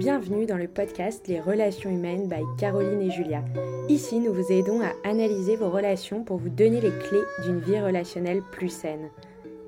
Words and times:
Bienvenue 0.00 0.46
dans 0.46 0.56
le 0.56 0.66
podcast 0.66 1.28
Les 1.28 1.40
relations 1.42 1.90
humaines 1.90 2.26
by 2.26 2.40
Caroline 2.58 3.02
et 3.02 3.10
Julia. 3.10 3.44
Ici, 3.90 4.18
nous 4.18 4.32
vous 4.32 4.50
aidons 4.50 4.80
à 4.80 4.94
analyser 5.06 5.56
vos 5.56 5.68
relations 5.68 6.24
pour 6.24 6.38
vous 6.38 6.48
donner 6.48 6.80
les 6.80 6.88
clés 6.88 7.20
d'une 7.44 7.60
vie 7.60 7.78
relationnelle 7.78 8.40
plus 8.50 8.70
saine. 8.70 9.10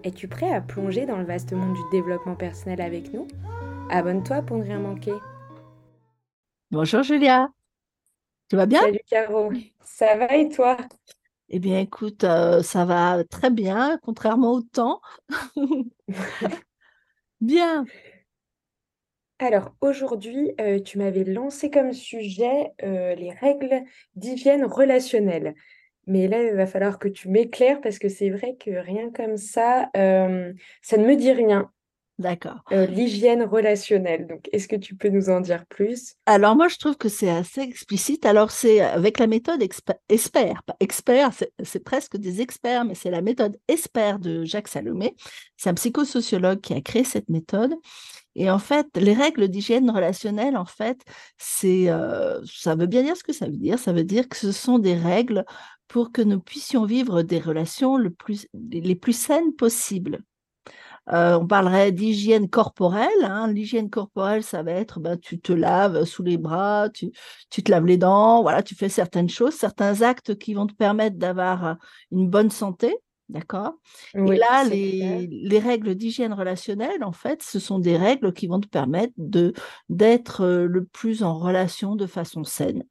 Es-tu 0.05 0.29
prêt 0.29 0.51
à 0.51 0.63
plonger 0.63 1.05
dans 1.05 1.19
le 1.19 1.27
vaste 1.27 1.53
monde 1.53 1.75
du 1.75 1.83
développement 1.93 2.35
personnel 2.35 2.81
avec 2.81 3.13
nous? 3.13 3.29
Abonne-toi 3.91 4.41
pour 4.41 4.57
ne 4.57 4.63
rien 4.63 4.79
manquer. 4.79 5.13
Bonjour 6.71 7.03
Julia. 7.03 7.51
Tu 8.49 8.57
vas 8.57 8.65
bien? 8.65 8.81
Salut 8.81 9.01
Caro. 9.07 9.53
Ça 9.85 10.17
va 10.17 10.35
et 10.35 10.49
toi? 10.49 10.79
Eh 11.51 11.59
bien 11.59 11.79
écoute, 11.79 12.25
euh, 12.25 12.63
ça 12.63 12.87
va 12.87 13.23
très 13.25 13.51
bien, 13.51 13.99
contrairement 14.03 14.53
au 14.53 14.63
temps. 14.63 15.03
bien. 17.43 17.85
Alors 19.43 19.75
aujourd'hui, 19.81 20.53
euh, 20.61 20.79
tu 20.79 20.99
m'avais 20.99 21.25
lancé 21.25 21.69
comme 21.69 21.93
sujet 21.93 22.71
euh, 22.85 23.17
les 23.17 23.33
règles 23.33 23.83
d'hygiène 24.15 24.65
relationnelle. 24.65 25.57
Mais 26.07 26.29
là, 26.29 26.45
il 26.45 26.55
va 26.55 26.65
falloir 26.69 27.01
que 27.01 27.09
tu 27.09 27.29
m'éclaires 27.29 27.81
parce 27.81 27.99
que 27.99 28.09
c'est 28.09 28.31
vrai 28.31 28.55
que 28.55 28.71
rien 28.71 29.11
comme 29.11 29.37
ça, 29.37 29.91
euh, 29.97 30.53
ça 30.81 30.97
ne 30.97 31.05
me 31.05 31.17
dit 31.17 31.33
rien, 31.33 31.73
D'accord. 32.19 32.61
euh, 32.73 32.87
l'hygiène 32.87 33.43
relationnelle. 33.43 34.27
Donc, 34.27 34.49
est-ce 34.53 34.69
que 34.69 34.77
tu 34.77 34.95
peux 34.95 35.09
nous 35.09 35.29
en 35.29 35.41
dire 35.41 35.67
plus? 35.67 36.15
Alors 36.27 36.55
moi, 36.55 36.69
je 36.69 36.77
trouve 36.77 36.97
que 36.97 37.09
c'est 37.09 37.31
assez 37.31 37.61
explicite. 37.61 38.25
Alors 38.27 38.51
c'est 38.51 38.81
avec 38.81 39.19
la 39.19 39.27
méthode 39.27 39.61
expe- 39.61 39.97
ESPER. 40.09 40.55
Pas 40.67 40.77
Expert, 40.79 41.31
c'est 41.65 41.83
presque 41.85 42.17
des 42.17 42.41
experts, 42.41 42.85
mais 42.85 42.95
c'est 42.95 43.11
la 43.11 43.23
méthode 43.23 43.59
ESPER 43.67 44.17
de 44.21 44.45
Jacques 44.45 44.69
Salomé. 44.69 45.17
C'est 45.57 45.71
un 45.71 45.75
psychosociologue 45.75 46.61
qui 46.61 46.75
a 46.75 46.81
créé 46.81 47.03
cette 47.05 47.29
méthode. 47.29 47.75
Et 48.35 48.51
en 48.51 48.59
fait, 48.59 48.87
les 48.97 49.13
règles 49.13 49.49
d'hygiène 49.49 49.91
relationnelle, 49.91 50.57
en 50.57 50.65
fait, 50.65 51.01
c'est, 51.37 51.91
euh, 51.91 52.41
ça 52.47 52.75
veut 52.75 52.87
bien 52.87 53.03
dire 53.03 53.17
ce 53.17 53.25
que 53.25 53.33
ça 53.33 53.47
veut 53.47 53.57
dire. 53.59 53.79
Ça 53.79 53.93
veut 53.93 54.05
dire 54.05 54.29
que 54.29 54.37
ce 54.37 54.53
sont 54.53 54.79
des 54.79 54.95
règles 54.95 55.45
pour 55.89 56.13
que 56.13 56.23
nous 56.23 56.41
puissions 56.41 56.87
vivre 56.87 57.23
des 57.23 57.39
relations 57.39 57.97
le 57.99 58.11
plus, 58.11 58.47
les 58.55 58.95
plus 58.95 59.13
saines 59.13 59.55
possibles. 59.55 60.21
Euh, 61.11 61.37
on 61.39 61.47
parlerait 61.47 61.91
d'hygiène 61.93 62.49
corporelle. 62.49 63.09
hein. 63.25 63.49
L'hygiène 63.53 63.91
corporelle, 63.91 64.43
ça 64.45 64.63
va 64.63 64.73
être, 64.73 65.01
ben, 65.01 65.19
tu 65.19 65.41
te 65.41 65.53
laves 65.53 66.05
sous 66.05 66.23
les 66.23 66.39
bras, 66.39 66.89
tu, 66.91 67.11
tu 67.51 67.63
te 67.63 67.71
laves 67.73 67.87
les 67.87 67.97
dents, 67.99 68.43
voilà, 68.43 68.63
tu 68.63 68.75
fais 68.77 68.89
certaines 68.89 69.29
choses, 69.29 69.55
certains 69.55 70.03
actes 70.03 70.39
qui 70.39 70.55
vont 70.55 70.67
te 70.67 70.75
permettre 70.75 71.17
d'avoir 71.17 71.67
euh, 71.67 71.75
une 72.13 72.29
bonne 72.29 72.51
santé, 72.51 72.97
d'accord? 73.29 73.75
Et 74.25 74.37
là, 74.37 74.63
les, 74.65 75.27
les 75.29 75.59
règles 75.59 75.97
d'hygiène 75.97 76.33
relationnelle, 76.35 77.03
en 77.03 77.13
fait, 77.13 77.43
ce 77.43 77.59
sont 77.59 77.81
des 77.81 77.97
règles 77.97 78.33
qui 78.33 78.47
vont 78.47 78.61
te 78.61 78.69
permettre 78.69 79.13
de 79.17 79.53
d'être 79.89 80.43
euh, 80.43 80.67
le 80.67 80.85
plus 80.85 81.25
en 81.25 81.37
relation 81.39 81.97
de 81.97 82.07
façon 82.07 82.45
saine. 82.45 82.85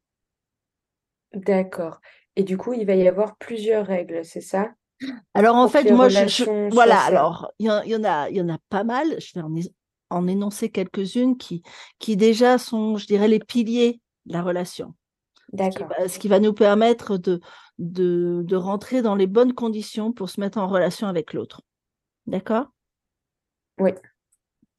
D'accord. 1.34 2.00
Et 2.36 2.42
du 2.42 2.56
coup, 2.56 2.72
il 2.72 2.86
va 2.86 2.94
y 2.94 3.06
avoir 3.06 3.36
plusieurs 3.36 3.86
règles, 3.86 4.24
c'est 4.24 4.40
ça? 4.40 4.72
Alors, 5.34 5.56
en 5.56 5.68
fait, 5.68 5.90
moi, 5.90 6.08
je, 6.08 6.70
voilà, 6.72 7.00
alors, 7.00 7.50
il 7.58 7.66
y, 7.66 7.70
en 7.70 7.82
il 7.82 7.90
y 7.90 7.96
en 7.96 8.04
a, 8.04 8.28
il 8.30 8.36
y 8.36 8.40
en 8.40 8.48
a 8.48 8.58
pas 8.68 8.84
mal. 8.84 9.16
Je 9.20 9.32
vais 9.34 9.70
en, 10.10 10.26
énoncer 10.26 10.70
quelques-unes 10.70 11.36
qui, 11.36 11.62
qui 11.98 12.16
déjà 12.16 12.58
sont, 12.58 12.96
je 12.96 13.06
dirais, 13.06 13.28
les 13.28 13.38
piliers 13.38 14.00
de 14.26 14.34
la 14.34 14.42
relation. 14.42 14.94
Ce 15.38 15.50
qui 15.50 15.56
D'accord. 15.56 15.88
va, 15.88 16.08
ce 16.08 16.18
qui 16.18 16.28
va 16.28 16.40
nous 16.40 16.52
permettre 16.52 17.16
de, 17.16 17.40
de, 17.78 18.42
de 18.44 18.56
rentrer 18.56 19.02
dans 19.02 19.14
les 19.14 19.26
bonnes 19.26 19.54
conditions 19.54 20.12
pour 20.12 20.30
se 20.30 20.40
mettre 20.40 20.58
en 20.58 20.68
relation 20.68 21.06
avec 21.08 21.32
l'autre. 21.32 21.62
D'accord? 22.26 22.66
Oui. 23.78 23.90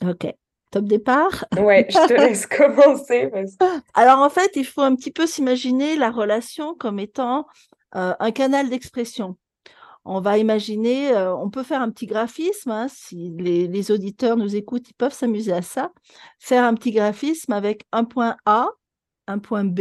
OK. 0.04 0.28
Top 0.72 0.86
départ? 0.86 1.46
Ouais, 1.56 1.86
je 1.88 2.08
te 2.08 2.14
laisse 2.20 2.48
commencer 2.48 3.28
parce. 3.28 3.58
Alors, 3.94 4.20
en 4.20 4.30
fait, 4.30 4.52
il 4.56 4.66
faut 4.66 4.82
un 4.82 4.96
petit 4.96 5.12
peu 5.12 5.28
s'imaginer 5.28 5.96
la 5.96 6.10
relation 6.10 6.74
comme 6.74 7.00
étant 7.00 7.46
euh, 7.96 8.16
un 8.20 8.32
canal 8.32 8.70
d'expression. 8.70 9.38
On 10.06 10.20
va 10.20 10.38
imaginer, 10.38 11.14
euh, 11.14 11.34
on 11.36 11.50
peut 11.50 11.64
faire 11.64 11.82
un 11.82 11.90
petit 11.90 12.08
graphisme, 12.08 12.72
hein, 12.72 12.88
si 12.90 13.32
les, 13.38 13.68
les 13.68 13.92
auditeurs 13.92 14.36
nous 14.36 14.56
écoutent, 14.56 14.90
ils 14.90 14.96
peuvent 14.96 15.14
s'amuser 15.14 15.54
à 15.54 15.62
ça. 15.62 15.92
Faire 16.40 16.66
un 16.66 16.74
petit 16.74 16.92
graphisme 16.92 17.54
avec 17.54 17.86
un 17.92 18.04
point 18.04 18.36
A, 18.46 18.68
un 19.28 19.40
point 19.40 19.64
B 19.64 19.80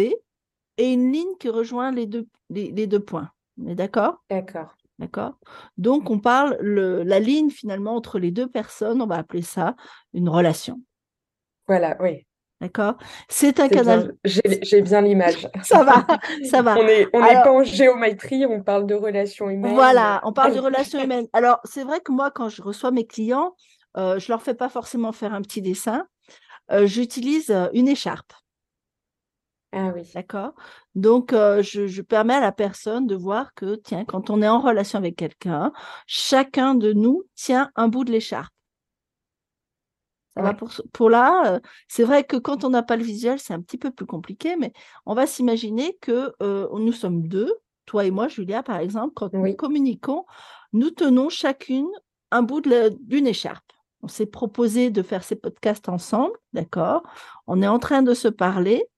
et 0.78 0.92
une 0.92 1.12
ligne 1.12 1.36
qui 1.40 1.48
rejoint 1.48 1.90
les 1.90 2.06
deux, 2.06 2.28
les, 2.50 2.70
les 2.70 2.86
deux 2.86 3.00
points. 3.00 3.30
On 3.60 3.66
est 3.66 3.74
d'accord? 3.74 4.22
D'accord. 4.30 4.76
D'accord? 4.98 5.34
Donc, 5.76 6.10
on 6.10 6.20
parle 6.20 6.56
le, 6.60 7.02
la 7.02 7.18
ligne 7.18 7.50
finalement 7.50 7.96
entre 7.96 8.20
les 8.20 8.30
deux 8.30 8.46
personnes, 8.46 9.02
on 9.02 9.06
va 9.06 9.16
appeler 9.16 9.42
ça 9.42 9.74
une 10.14 10.28
relation. 10.28 10.80
Voilà, 11.66 11.96
oui. 12.00 12.26
D'accord? 12.62 12.94
C'est 13.28 13.58
un 13.58 13.68
canal. 13.68 14.14
J'ai, 14.24 14.82
bien 14.82 15.00
l'image. 15.00 15.48
Ça 15.64 15.82
va, 15.82 16.06
ça 16.48 16.62
va. 16.62 16.76
On 16.78 16.86
est, 16.86 17.08
on 17.12 17.20
n'est 17.20 17.34
pas 17.42 17.50
en 17.50 17.64
géométrie, 17.64 18.46
on 18.46 18.62
parle 18.62 18.86
de 18.86 18.94
relations 18.94 19.50
humaines. 19.50 19.74
Voilà, 19.74 20.20
on 20.22 20.32
parle 20.32 20.54
de 20.54 20.60
relations 20.68 21.02
humaines. 21.02 21.26
Alors, 21.32 21.58
c'est 21.64 21.82
vrai 21.82 21.98
que 21.98 22.12
moi, 22.12 22.30
quand 22.30 22.48
je 22.48 22.62
reçois 22.62 22.92
mes 22.92 23.04
clients, 23.04 23.56
euh, 23.96 24.20
je 24.20 24.30
leur 24.30 24.42
fais 24.42 24.54
pas 24.54 24.68
forcément 24.68 25.10
faire 25.10 25.34
un 25.34 25.42
petit 25.42 25.60
dessin. 25.60 26.06
Euh, 26.70 26.86
j'utilise 26.86 27.50
euh, 27.50 27.66
une 27.72 27.88
écharpe, 27.88 28.32
Ah 29.72 29.90
oui. 29.92 30.08
d'accord? 30.14 30.52
Donc, 30.94 31.32
euh, 31.32 31.64
je, 31.64 31.88
je 31.88 32.00
permets 32.00 32.34
à 32.34 32.40
la 32.40 32.52
personne 32.52 33.08
de 33.08 33.16
voir 33.16 33.54
que, 33.54 33.74
tiens, 33.74 34.04
quand 34.04 34.30
on 34.30 34.40
est 34.40 34.48
en 34.48 34.60
relation 34.60 35.00
avec 35.00 35.16
quelqu'un, 35.16 35.72
chacun 36.06 36.76
de 36.76 36.92
nous 36.92 37.24
tient 37.34 37.72
un 37.74 37.88
bout 37.88 38.04
de 38.04 38.12
l'écharpe. 38.12 38.52
Ça 40.36 40.42
va 40.42 40.50
Ouais. 40.50 40.56
pour, 40.92 41.10
là, 41.10 41.54
euh, 41.54 41.60
c'est 41.88 42.04
vrai 42.04 42.24
que 42.24 42.36
quand 42.36 42.64
on 42.64 42.70
n'a 42.70 42.82
pas 42.82 42.96
le 42.96 43.04
visuel, 43.04 43.38
c'est 43.38 43.52
un 43.52 43.60
petit 43.60 43.78
peu 43.78 43.90
plus 43.90 44.06
compliqué, 44.06 44.56
mais 44.56 44.72
on 45.04 45.14
va 45.14 45.26
s'imaginer 45.26 45.96
que 46.00 46.32
euh, 46.42 46.68
nous 46.72 46.92
sommes 46.92 47.28
deux, 47.28 47.52
toi 47.86 48.04
et 48.04 48.10
moi, 48.10 48.28
Julia, 48.28 48.62
par 48.62 48.78
exemple, 48.78 49.12
quand 49.14 49.32
nous 49.32 49.54
communiquons, 49.54 50.24
nous 50.72 50.90
tenons 50.90 51.28
chacune 51.28 51.88
un 52.30 52.42
bout 52.42 52.62
d'une 52.62 53.26
écharpe. 53.26 53.72
On 54.00 54.08
s'est 54.08 54.26
proposé 54.26 54.90
de 54.90 55.02
faire 55.02 55.22
ces 55.22 55.36
podcasts 55.36 55.88
ensemble, 55.88 56.32
d'accord? 56.52 57.02
On 57.46 57.62
est 57.62 57.68
en 57.68 57.78
train 57.78 58.02
de 58.02 58.14
se 58.14 58.28
parler 58.28 58.88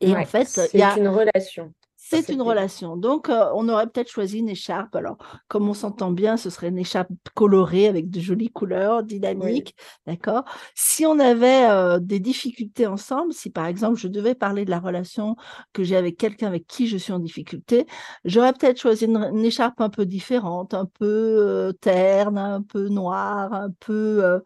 et 0.00 0.16
en 0.16 0.24
fait, 0.24 0.46
c'est 0.46 0.70
il 0.74 0.80
y 0.80 0.82
a, 0.82 0.98
une 0.98 1.08
relation. 1.08 1.72
C'est 2.20 2.32
une 2.32 2.42
relation. 2.42 2.96
Donc, 2.96 3.28
euh, 3.28 3.50
on 3.54 3.68
aurait 3.68 3.86
peut-être 3.86 4.10
choisi 4.10 4.38
une 4.38 4.48
écharpe. 4.48 4.94
Alors, 4.96 5.16
comme 5.48 5.68
on 5.68 5.74
s'entend 5.74 6.10
bien, 6.10 6.36
ce 6.36 6.50
serait 6.50 6.68
une 6.68 6.78
écharpe 6.78 7.10
colorée 7.34 7.88
avec 7.88 8.10
de 8.10 8.20
jolies 8.20 8.50
couleurs, 8.50 9.02
dynamiques, 9.02 9.74
d'accord? 10.06 10.44
Si 10.74 11.06
on 11.06 11.18
avait 11.18 11.68
euh, 11.70 11.98
des 11.98 12.20
difficultés 12.20 12.86
ensemble, 12.86 13.32
si 13.32 13.50
par 13.50 13.66
exemple 13.66 13.98
je 13.98 14.08
devais 14.08 14.34
parler 14.34 14.64
de 14.64 14.70
la 14.70 14.80
relation 14.80 15.36
que 15.72 15.82
j'ai 15.84 15.96
avec 15.96 16.16
quelqu'un 16.16 16.48
avec 16.48 16.66
qui 16.66 16.86
je 16.86 16.96
suis 16.96 17.12
en 17.12 17.18
difficulté, 17.18 17.86
j'aurais 18.24 18.52
peut-être 18.52 18.78
choisi 18.80 19.06
une, 19.06 19.16
une 19.16 19.44
écharpe 19.44 19.80
un 19.80 19.90
peu 19.90 20.06
différente, 20.06 20.74
un 20.74 20.86
peu 20.86 21.06
euh, 21.06 21.72
terne, 21.72 22.38
un 22.38 22.62
peu 22.62 22.88
noire, 22.88 23.52
un 23.52 23.70
peu 23.80 24.40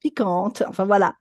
piquante. 0.00 0.62
Enfin 0.68 0.84
voilà. 0.84 1.14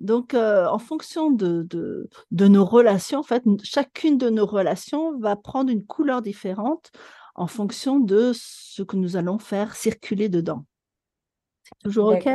Donc, 0.00 0.34
euh, 0.34 0.66
en 0.66 0.78
fonction 0.78 1.30
de, 1.30 1.62
de, 1.62 2.08
de 2.30 2.48
nos 2.48 2.64
relations, 2.64 3.18
en 3.18 3.24
fait, 3.24 3.42
chacune 3.64 4.16
de 4.16 4.30
nos 4.30 4.46
relations 4.46 5.18
va 5.18 5.34
prendre 5.36 5.70
une 5.70 5.84
couleur 5.84 6.22
différente 6.22 6.90
en 7.34 7.46
fonction 7.46 7.98
de 7.98 8.32
ce 8.34 8.82
que 8.82 8.96
nous 8.96 9.16
allons 9.16 9.38
faire 9.38 9.74
circuler 9.74 10.28
dedans. 10.28 10.64
C'est 11.64 11.78
toujours 11.84 12.08
OK? 12.08 12.28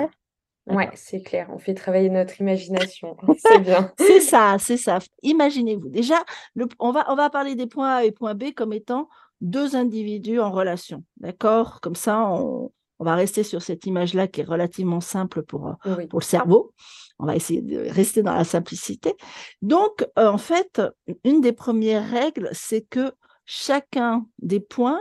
Ouais, 0.68 0.90
c'est 0.96 1.22
clair. 1.22 1.50
On 1.52 1.58
fait 1.58 1.74
travailler 1.74 2.10
notre 2.10 2.40
imagination. 2.40 3.18
C'est 3.38 3.60
bien. 3.60 3.92
C'est 3.98 4.22
ça, 4.22 4.56
c'est 4.60 4.78
ça. 4.78 5.00
Imaginez-vous. 5.22 5.90
Déjà, 5.90 6.24
le- 6.56 6.70
on 6.80 6.92
va, 6.92 7.04
on 7.12 7.16
va 7.16 7.30
parler 7.30 7.56
des 7.56 7.68
points 7.68 7.96
A 7.96 8.04
et 8.06 8.12
points 8.12 8.34
B 8.34 8.54
comme 8.56 8.72
étant 8.72 9.10
deux 9.42 9.76
individus 9.76 10.40
en 10.40 10.52
relation. 10.52 11.04
D'accord? 11.18 11.82
Comme 11.82 11.96
ça, 11.96 12.30
on, 12.30 12.72
on 13.00 13.06
va 13.06 13.16
rester 13.16 13.44
sur 13.44 13.62
cette 13.62 13.86
image-là 13.86 14.28
qui 14.28 14.42
est 14.42 14.46
relativement 14.46 15.02
simple 15.02 15.44
pour, 15.44 15.68
euh, 15.68 15.96
Oui. 15.98 16.08
pour 16.08 16.20
le 16.20 16.26
cerveau. 16.26 16.74
On 17.20 17.26
va 17.26 17.36
essayer 17.36 17.62
de 17.62 17.78
rester 17.90 18.24
dans 18.24 18.34
la 18.36 18.44
simplicité. 18.44 19.16
Donc, 19.62 20.06
euh, 20.20 20.28
en 20.30 20.38
fait, 20.38 20.82
une 21.24 21.42
des 21.42 21.54
premières 21.54 22.10
règles, 22.10 22.50
c'est 22.54 22.82
que 22.82 23.12
chacun 23.46 24.26
des 24.40 24.60
points, 24.60 25.00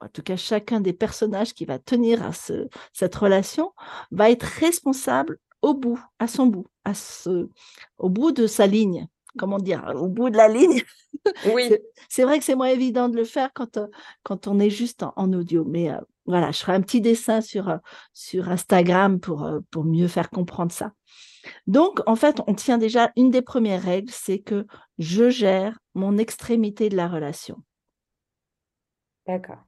en 0.00 0.08
tout 0.08 0.22
cas 0.22 0.36
chacun 0.36 0.80
des 0.80 0.92
personnages 0.92 1.54
qui 1.54 1.64
va 1.64 1.78
tenir 1.78 2.22
à 2.22 2.32
ce- 2.32 2.68
cette 2.92 3.14
relation, 3.16 3.72
va 4.10 4.30
être 4.30 4.44
responsable 4.44 5.38
au 5.60 5.74
bout, 5.74 6.00
à 6.20 6.28
son 6.28 6.46
bout, 6.46 6.66
à 6.84 6.94
ce, 6.94 7.48
au 7.98 8.08
bout 8.08 8.30
de 8.32 8.46
sa 8.46 8.66
ligne. 8.66 9.08
Comment 9.38 9.58
dire, 9.58 9.92
au 9.96 10.06
bout 10.08 10.30
de 10.30 10.36
la 10.36 10.48
ligne? 10.48 10.82
Oui. 11.52 11.70
C'est- 12.08 12.24
vrai 12.24 12.38
que 12.38 12.44
c'est 12.44 12.54
moins 12.54 12.68
évident 12.68 13.08
de 13.08 13.16
le 13.16 13.24
faire 13.24 13.50
quand, 13.54 13.76
euh, 13.76 13.86
quand 14.22 14.46
on 14.46 14.58
est 14.60 14.70
juste 14.70 15.02
en, 15.02 15.12
en 15.16 15.32
audio, 15.32 15.64
mais 15.66 15.90
euh, 15.90 15.98
voilà, 16.28 16.50
je 16.50 16.58
ferai 16.58 16.74
un 16.74 16.82
petit 16.82 17.00
dessin 17.00 17.40
sur, 17.40 17.70
euh, 17.70 17.78
sur 18.12 18.50
Instagram 18.50 19.18
pour, 19.18 19.44
euh, 19.44 19.60
pour 19.70 19.84
mieux 19.84 20.08
faire 20.08 20.28
comprendre 20.28 20.70
ça. 20.70 20.92
Donc, 21.66 22.00
en 22.06 22.16
fait, 22.16 22.40
on 22.46 22.54
tient 22.54 22.76
déjà 22.76 23.12
une 23.16 23.30
des 23.30 23.40
premières 23.40 23.82
règles, 23.82 24.12
c'est 24.12 24.38
que 24.38 24.66
je 24.98 25.30
gère 25.30 25.78
mon 25.94 26.18
extrémité 26.18 26.90
de 26.90 26.96
la 26.96 27.08
relation. 27.08 27.62
D'accord. 29.26 29.64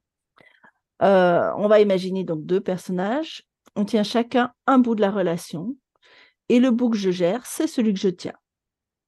Euh, 1.01 1.51
on 1.57 1.67
va 1.67 1.79
imaginer 1.79 2.23
donc 2.23 2.45
deux 2.45 2.61
personnages, 2.61 3.43
on 3.75 3.85
tient 3.85 4.03
chacun 4.03 4.53
un 4.67 4.77
bout 4.77 4.93
de 4.93 5.01
la 5.01 5.09
relation 5.09 5.75
Et 6.47 6.59
le 6.59 6.69
bout 6.69 6.91
que 6.91 6.97
je 6.97 7.09
gère, 7.09 7.45
c'est 7.47 7.67
celui 7.67 7.93
que 7.93 7.99
je 7.99 8.09
tiens. 8.09 8.37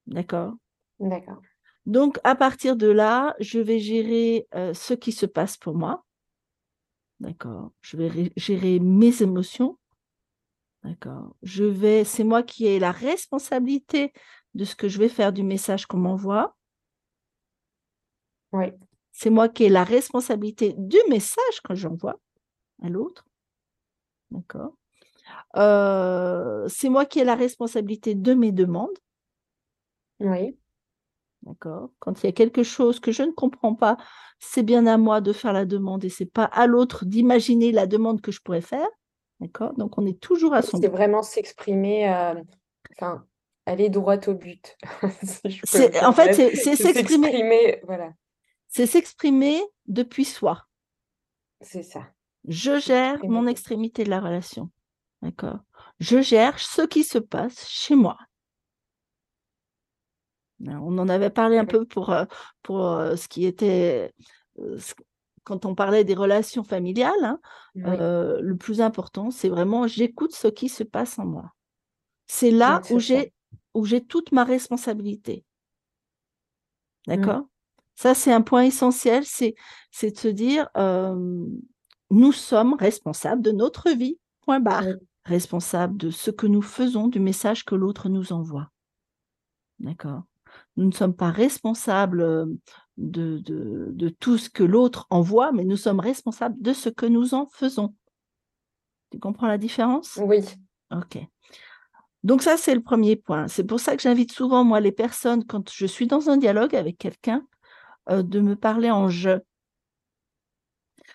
D'accord? 0.07 0.53
D'accord. 0.99 1.41
Donc, 1.85 2.19
à 2.23 2.35
partir 2.35 2.75
de 2.75 2.87
là, 2.87 3.35
je 3.39 3.59
vais 3.59 3.79
gérer 3.79 4.47
euh, 4.55 4.73
ce 4.73 4.95
qui 4.95 5.11
se 5.11 5.27
passe 5.27 5.57
pour 5.57 5.75
moi. 5.75 6.03
D'accord 7.23 7.71
Je 7.79 7.95
vais 7.95 8.33
gérer 8.35 8.79
mes 8.79 9.21
émotions. 9.21 9.79
D'accord 10.83 11.37
Je 11.41 11.63
vais, 11.63 12.03
c'est 12.03 12.25
moi 12.25 12.43
qui 12.43 12.65
ai 12.65 12.79
la 12.79 12.91
responsabilité 12.91 14.11
de 14.55 14.65
ce 14.65 14.75
que 14.75 14.89
je 14.89 14.99
vais 14.99 15.07
faire 15.07 15.31
du 15.31 15.41
message 15.41 15.85
qu'on 15.85 15.99
m'envoie. 15.99 16.53
Oui. 18.51 18.65
C'est 19.13 19.29
moi 19.29 19.47
qui 19.47 19.63
ai 19.63 19.69
la 19.69 19.85
responsabilité 19.85 20.75
du 20.77 20.97
message 21.07 21.61
que 21.63 21.75
j'envoie 21.75 22.19
à 22.81 22.89
l'autre. 22.89 23.25
D'accord 24.29 24.73
euh, 25.55 26.67
C'est 26.67 26.89
moi 26.89 27.05
qui 27.05 27.19
ai 27.19 27.23
la 27.23 27.35
responsabilité 27.35 28.15
de 28.15 28.33
mes 28.33 28.51
demandes. 28.51 28.99
Oui. 30.19 30.57
D'accord 31.45 31.89
Quand 31.99 32.23
il 32.23 32.27
y 32.27 32.29
a 32.29 32.33
quelque 32.33 32.63
chose 32.63 32.99
que 32.99 33.11
je 33.11 33.23
ne 33.23 33.31
comprends 33.31 33.75
pas, 33.75 33.97
c'est 34.39 34.63
bien 34.63 34.85
à 34.87 34.97
moi 34.97 35.19
de 35.19 35.33
faire 35.33 35.53
la 35.53 35.65
demande 35.65 36.05
et 36.05 36.09
c'est 36.09 36.25
pas 36.25 36.45
à 36.45 36.67
l'autre 36.67 37.05
d'imaginer 37.05 37.71
la 37.71 37.85
demande 37.85 38.21
que 38.21 38.31
je 38.31 38.41
pourrais 38.41 38.61
faire. 38.61 38.87
D'accord 39.39 39.73
Donc 39.73 39.97
on 39.97 40.05
est 40.05 40.19
toujours 40.19 40.53
à 40.53 40.61
son. 40.61 40.79
C'est 40.79 40.87
vraiment 40.87 41.21
s'exprimer, 41.21 42.09
euh, 42.09 42.35
enfin, 42.91 43.25
aller 43.65 43.89
droit 43.89 44.17
au 44.27 44.33
but. 44.33 44.77
en 45.03 46.13
fait, 46.13 46.33
c'est 46.55 46.75
s'exprimer. 46.75 47.81
Voilà. 47.83 48.13
C'est 48.69 48.87
s'exprimer 48.87 49.61
depuis 49.85 50.25
soi. 50.25 50.65
C'est 51.61 51.83
ça. 51.83 52.07
Je 52.47 52.79
gère 52.79 53.23
mon 53.23 53.47
extrémité 53.47 54.03
de 54.03 54.09
la 54.09 54.19
relation. 54.19 54.69
D'accord 55.21 55.59
Je 55.99 56.21
gère 56.21 56.59
ce 56.59 56.81
qui 56.81 57.03
se 57.03 57.17
passe 57.17 57.67
chez 57.69 57.95
moi. 57.95 58.17
On 60.67 60.97
en 60.97 61.09
avait 61.09 61.29
parlé 61.29 61.57
un 61.57 61.65
peu 61.65 61.85
pour, 61.85 62.11
euh, 62.11 62.25
pour 62.61 62.85
euh, 62.85 63.15
ce 63.15 63.27
qui 63.27 63.45
était, 63.45 64.13
euh, 64.59 64.77
quand 65.43 65.65
on 65.65 65.75
parlait 65.75 66.03
des 66.03 66.13
relations 66.13 66.63
familiales, 66.63 67.13
hein, 67.23 67.39
le 67.75 68.53
plus 68.53 68.81
important, 68.81 69.31
c'est 69.31 69.49
vraiment 69.49 69.87
j'écoute 69.87 70.33
ce 70.33 70.47
qui 70.47 70.69
se 70.69 70.83
passe 70.83 71.19
en 71.19 71.25
moi. 71.25 71.51
C'est 72.27 72.51
là 72.51 72.81
où 72.89 72.99
j'ai 72.99 73.33
où 73.73 73.85
j'ai 73.85 74.03
toute 74.05 74.31
ma 74.31 74.43
responsabilité. 74.43 75.43
Mmh. 77.07 77.15
D'accord? 77.15 77.41
Ça, 77.95 78.13
c'est 78.13 78.31
un 78.31 78.41
point 78.41 78.63
essentiel, 78.63 79.23
c'est 79.25 79.55
de 80.01 80.17
se 80.17 80.27
dire, 80.27 80.69
nous 82.09 82.31
sommes 82.31 82.75
responsables 82.75 83.41
de 83.41 83.51
notre 83.51 83.89
vie, 83.89 84.19
point 84.41 84.59
barre. 84.59 84.85
Responsables 85.25 85.97
de 85.97 86.11
ce 86.11 86.31
que 86.31 86.47
nous 86.47 86.61
faisons, 86.61 87.07
du 87.07 87.19
message 87.19 87.65
que 87.65 87.75
l'autre 87.75 88.09
nous 88.09 88.33
envoie. 88.33 88.69
D'accord? 89.79 90.23
Nous 90.77 90.85
ne 90.85 90.91
sommes 90.91 91.15
pas 91.15 91.31
responsables 91.31 92.21
euh, 92.21 92.45
de, 92.97 93.39
de, 93.39 94.09
tout 94.09 94.37
ce 94.37 94.49
que 94.49 94.63
l'autre 94.63 95.07
envoie, 95.09 95.51
mais 95.51 95.63
nous 95.63 95.77
sommes 95.77 95.99
responsables 95.99 96.61
de 96.61 96.73
ce 96.73 96.89
que 96.89 97.05
nous 97.05 97.33
en 97.33 97.47
faisons. 97.47 97.95
Tu 99.11 99.19
comprends 99.19 99.47
la 99.47 99.57
différence? 99.57 100.19
Oui. 100.21 100.43
Ok. 100.91 101.19
Donc 102.23 102.41
ça, 102.41 102.57
c'est 102.57 102.75
le 102.75 102.81
premier 102.81 103.15
point. 103.15 103.47
C'est 103.47 103.63
pour 103.63 103.79
ça 103.79 103.95
que 103.95 104.01
j'invite 104.01 104.31
souvent, 104.31 104.63
moi, 104.63 104.79
les 104.79 104.91
personnes, 104.91 105.45
quand 105.45 105.69
je 105.71 105.85
suis 105.85 106.07
dans 106.07 106.29
un 106.29 106.37
dialogue 106.37 106.75
avec 106.75 106.97
quelqu'un, 106.97 107.45
euh, 108.09 108.23
de 108.23 108.39
me 108.39 108.55
parler 108.55 108.91
en 108.91 109.09
je. 109.09 109.39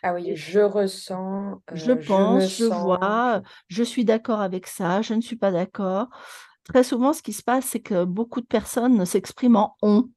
Ah 0.02 0.14
oui, 0.14 0.36
je 0.36 0.60
ressens. 0.60 1.60
je 1.72 1.92
pense, 1.92 2.56
je, 2.56 2.64
je 2.64 2.64
vois, 2.64 3.42
je 3.66 3.82
suis 3.82 4.04
d'accord 4.04 4.40
avec 4.40 4.66
ça, 4.66 5.02
je 5.02 5.14
ne 5.14 5.20
suis 5.20 5.36
pas 5.36 5.50
d'accord 5.50 6.08
très 6.68 6.84
souvent, 6.84 7.12
ce 7.12 7.22
qui 7.22 7.32
se 7.32 7.42
passe, 7.42 7.64
c'est 7.64 7.80
que 7.80 8.04
beaucoup 8.04 8.40
de 8.40 8.46
personnes 8.46 9.04
s'expriment 9.04 9.56
en 9.56 9.76
on. 9.82 10.10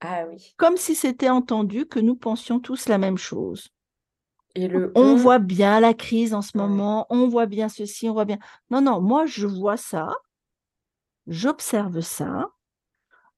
Ah 0.00 0.24
oui. 0.28 0.54
Comme 0.56 0.76
si 0.76 0.94
c'était 0.94 1.30
entendu 1.30 1.86
que 1.86 1.98
nous 1.98 2.14
pensions 2.14 2.60
tous 2.60 2.86
la 2.88 2.98
même 2.98 3.18
chose. 3.18 3.68
Et 4.54 4.68
le 4.68 4.92
on, 4.94 5.16
voit 5.16 5.38
bien 5.38 5.80
la 5.80 5.92
crise 5.92 6.32
en 6.32 6.42
ce 6.42 6.56
moment, 6.56 7.06
on 7.10 7.28
voit 7.28 7.46
bien 7.46 7.68
ceci, 7.68 8.08
on 8.08 8.14
voit 8.14 8.24
bien. 8.24 8.38
Non, 8.70 8.80
non, 8.80 9.00
moi 9.02 9.26
je 9.26 9.46
vois 9.46 9.76
ça, 9.76 10.08
j'observe 11.26 12.00
ça, 12.00 12.48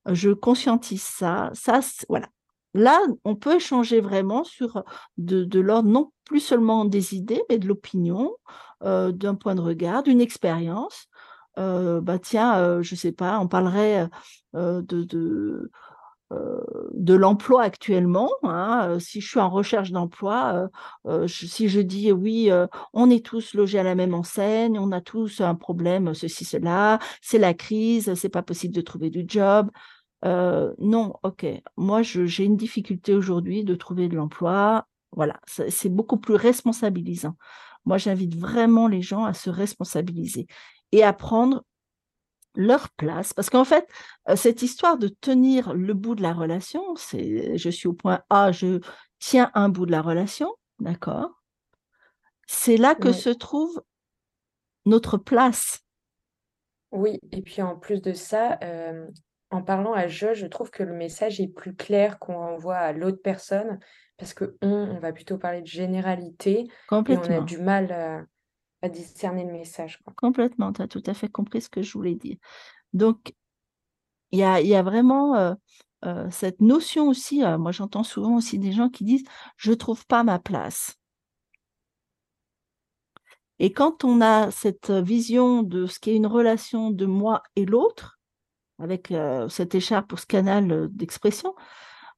je 0.06 0.30
conscientise 0.30 1.02
ça, 1.02 1.50
ça, 1.54 1.80
voilà. 2.08 2.28
Là, 2.74 3.00
on 3.24 3.34
peut 3.34 3.56
échanger 3.56 4.00
vraiment 4.00 4.44
sur 4.44 4.84
de, 5.16 5.58
l'ordre 5.58 5.88
non 5.88 6.12
plus 6.24 6.38
seulement 6.38 6.84
des 6.84 7.14
idées, 7.16 7.42
mais 7.48 7.58
de 7.58 7.66
l'opinion, 7.66 8.36
euh, 8.84 9.10
d'un 9.10 9.34
point 9.34 9.54
de 9.54 9.60
regard, 9.60 10.02
d'une 10.04 10.20
expérience. 10.20 11.08
Euh, 11.58 12.00
bah 12.00 12.18
tiens, 12.18 12.58
euh, 12.58 12.82
je 12.82 12.94
sais 12.94 13.12
pas, 13.12 13.40
on 13.40 13.48
parlerait 13.48 14.08
euh, 14.54 14.82
de, 14.82 15.70
l'emploi 17.14 17.62
actuellement. 17.62 18.30
Hein, 18.44 18.98
si 19.00 19.20
je 19.20 19.28
suis 19.28 19.40
en 19.40 19.50
recherche 19.50 19.90
d'emploi, 19.90 20.68
si 21.26 21.68
je 21.68 21.80
dis 21.80 22.12
oui, 22.12 22.50
on 22.92 23.10
est 23.10 23.24
tous 23.24 23.54
logés 23.54 23.78
à 23.78 23.82
la 23.82 23.94
même 23.94 24.14
enseigne, 24.14 24.78
on 24.78 24.92
a 24.92 25.00
tous 25.00 25.40
un 25.40 25.54
problème, 25.54 26.14
ceci, 26.14 26.44
cela, 26.44 26.98
c'est 27.22 27.38
la 27.38 27.54
crise, 27.54 28.14
c'est 28.14 28.28
pas 28.28 28.42
possible 28.42 28.74
de 28.74 28.80
trouver 28.80 29.10
du 29.10 29.24
job. 29.26 29.70
non, 30.24 31.14
ok. 31.22 31.46
Moi, 31.76 32.02
j'ai 32.02 32.44
une 32.44 32.56
difficulté 32.56 33.14
aujourd'hui 33.14 33.64
de 33.64 33.74
trouver 33.74 34.08
de 34.08 34.16
l'emploi. 34.16 34.86
Voilà, 35.12 35.40
c'est 35.46 35.88
beaucoup 35.88 36.18
plus 36.18 36.34
responsabilisant. 36.34 37.34
Moi, 37.88 37.96
j'invite 37.96 38.36
vraiment 38.36 38.86
les 38.86 39.00
gens 39.00 39.24
à 39.24 39.32
se 39.32 39.48
responsabiliser 39.48 40.46
et 40.92 41.02
à 41.02 41.14
prendre 41.14 41.64
leur 42.54 42.90
place. 42.90 43.32
Parce 43.32 43.48
qu'en 43.48 43.64
fait, 43.64 43.88
euh, 44.28 44.36
cette 44.36 44.60
histoire 44.60 44.98
de 44.98 45.08
tenir 45.08 45.72
le 45.72 45.94
bout 45.94 46.14
de 46.14 46.20
la 46.20 46.34
relation, 46.34 46.94
c'est 46.96 47.56
je 47.56 47.70
suis 47.70 47.88
au 47.88 47.94
point 47.94 48.20
A, 48.28 48.52
je 48.52 48.80
tiens 49.20 49.50
un 49.54 49.70
bout 49.70 49.86
de 49.86 49.90
la 49.90 50.02
relation, 50.02 50.54
d'accord? 50.80 51.30
C'est 52.46 52.76
là 52.76 52.94
que 52.94 53.12
se 53.12 53.30
trouve 53.30 53.82
notre 54.84 55.16
place. 55.16 55.80
Oui, 56.90 57.18
et 57.32 57.40
puis 57.40 57.62
en 57.62 57.74
plus 57.74 58.02
de 58.02 58.12
ça, 58.12 58.58
euh, 58.62 59.06
en 59.50 59.62
parlant 59.62 59.94
à 59.94 60.08
je, 60.08 60.34
je 60.34 60.46
trouve 60.46 60.70
que 60.70 60.82
le 60.82 60.92
message 60.92 61.40
est 61.40 61.48
plus 61.48 61.74
clair 61.74 62.18
qu'on 62.18 62.36
envoie 62.36 62.76
à 62.76 62.92
l'autre 62.92 63.22
personne, 63.22 63.78
parce 64.18 64.34
que 64.34 64.56
on, 64.60 64.68
on 64.68 64.98
va 64.98 65.12
plutôt 65.12 65.38
parler 65.38 65.62
de 65.62 65.66
généralité, 65.66 66.60
et 66.60 66.68
on 66.90 67.02
a 67.02 67.40
du 67.40 67.58
mal 67.58 67.92
à 67.92 68.24
à 68.82 68.88
discerner 68.88 69.44
le 69.44 69.52
message. 69.52 70.00
Complètement, 70.16 70.72
tu 70.72 70.82
as 70.82 70.88
tout 70.88 71.02
à 71.06 71.14
fait 71.14 71.28
compris 71.28 71.60
ce 71.60 71.68
que 71.68 71.82
je 71.82 71.92
voulais 71.92 72.14
dire. 72.14 72.36
Donc, 72.92 73.34
il 74.30 74.38
y 74.38 74.44
a, 74.44 74.60
y 74.60 74.74
a, 74.74 74.82
vraiment 74.82 75.34
euh, 75.36 75.54
euh, 76.04 76.28
cette 76.30 76.60
notion 76.60 77.08
aussi, 77.08 77.42
euh, 77.42 77.58
moi 77.58 77.72
j'entends 77.72 78.02
souvent 78.02 78.36
aussi 78.36 78.58
des 78.58 78.72
gens 78.72 78.88
qui 78.88 79.04
disent, 79.04 79.24
je 79.56 79.70
ne 79.70 79.76
trouve 79.76 80.06
pas 80.06 80.22
ma 80.22 80.38
place. 80.38 80.96
Et 83.58 83.72
quand 83.72 84.04
on 84.04 84.20
a 84.20 84.50
cette 84.52 84.90
vision 84.90 85.64
de 85.64 85.86
ce 85.86 85.98
qu'est 85.98 86.14
une 86.14 86.28
relation 86.28 86.90
de 86.90 87.06
moi 87.06 87.42
et 87.56 87.64
l'autre, 87.64 88.20
avec 88.78 89.12
cette 89.48 89.74
écharpe 89.74 90.06
pour 90.06 90.20
ce 90.20 90.26
canal 90.26 90.88
d'expression, 90.92 91.56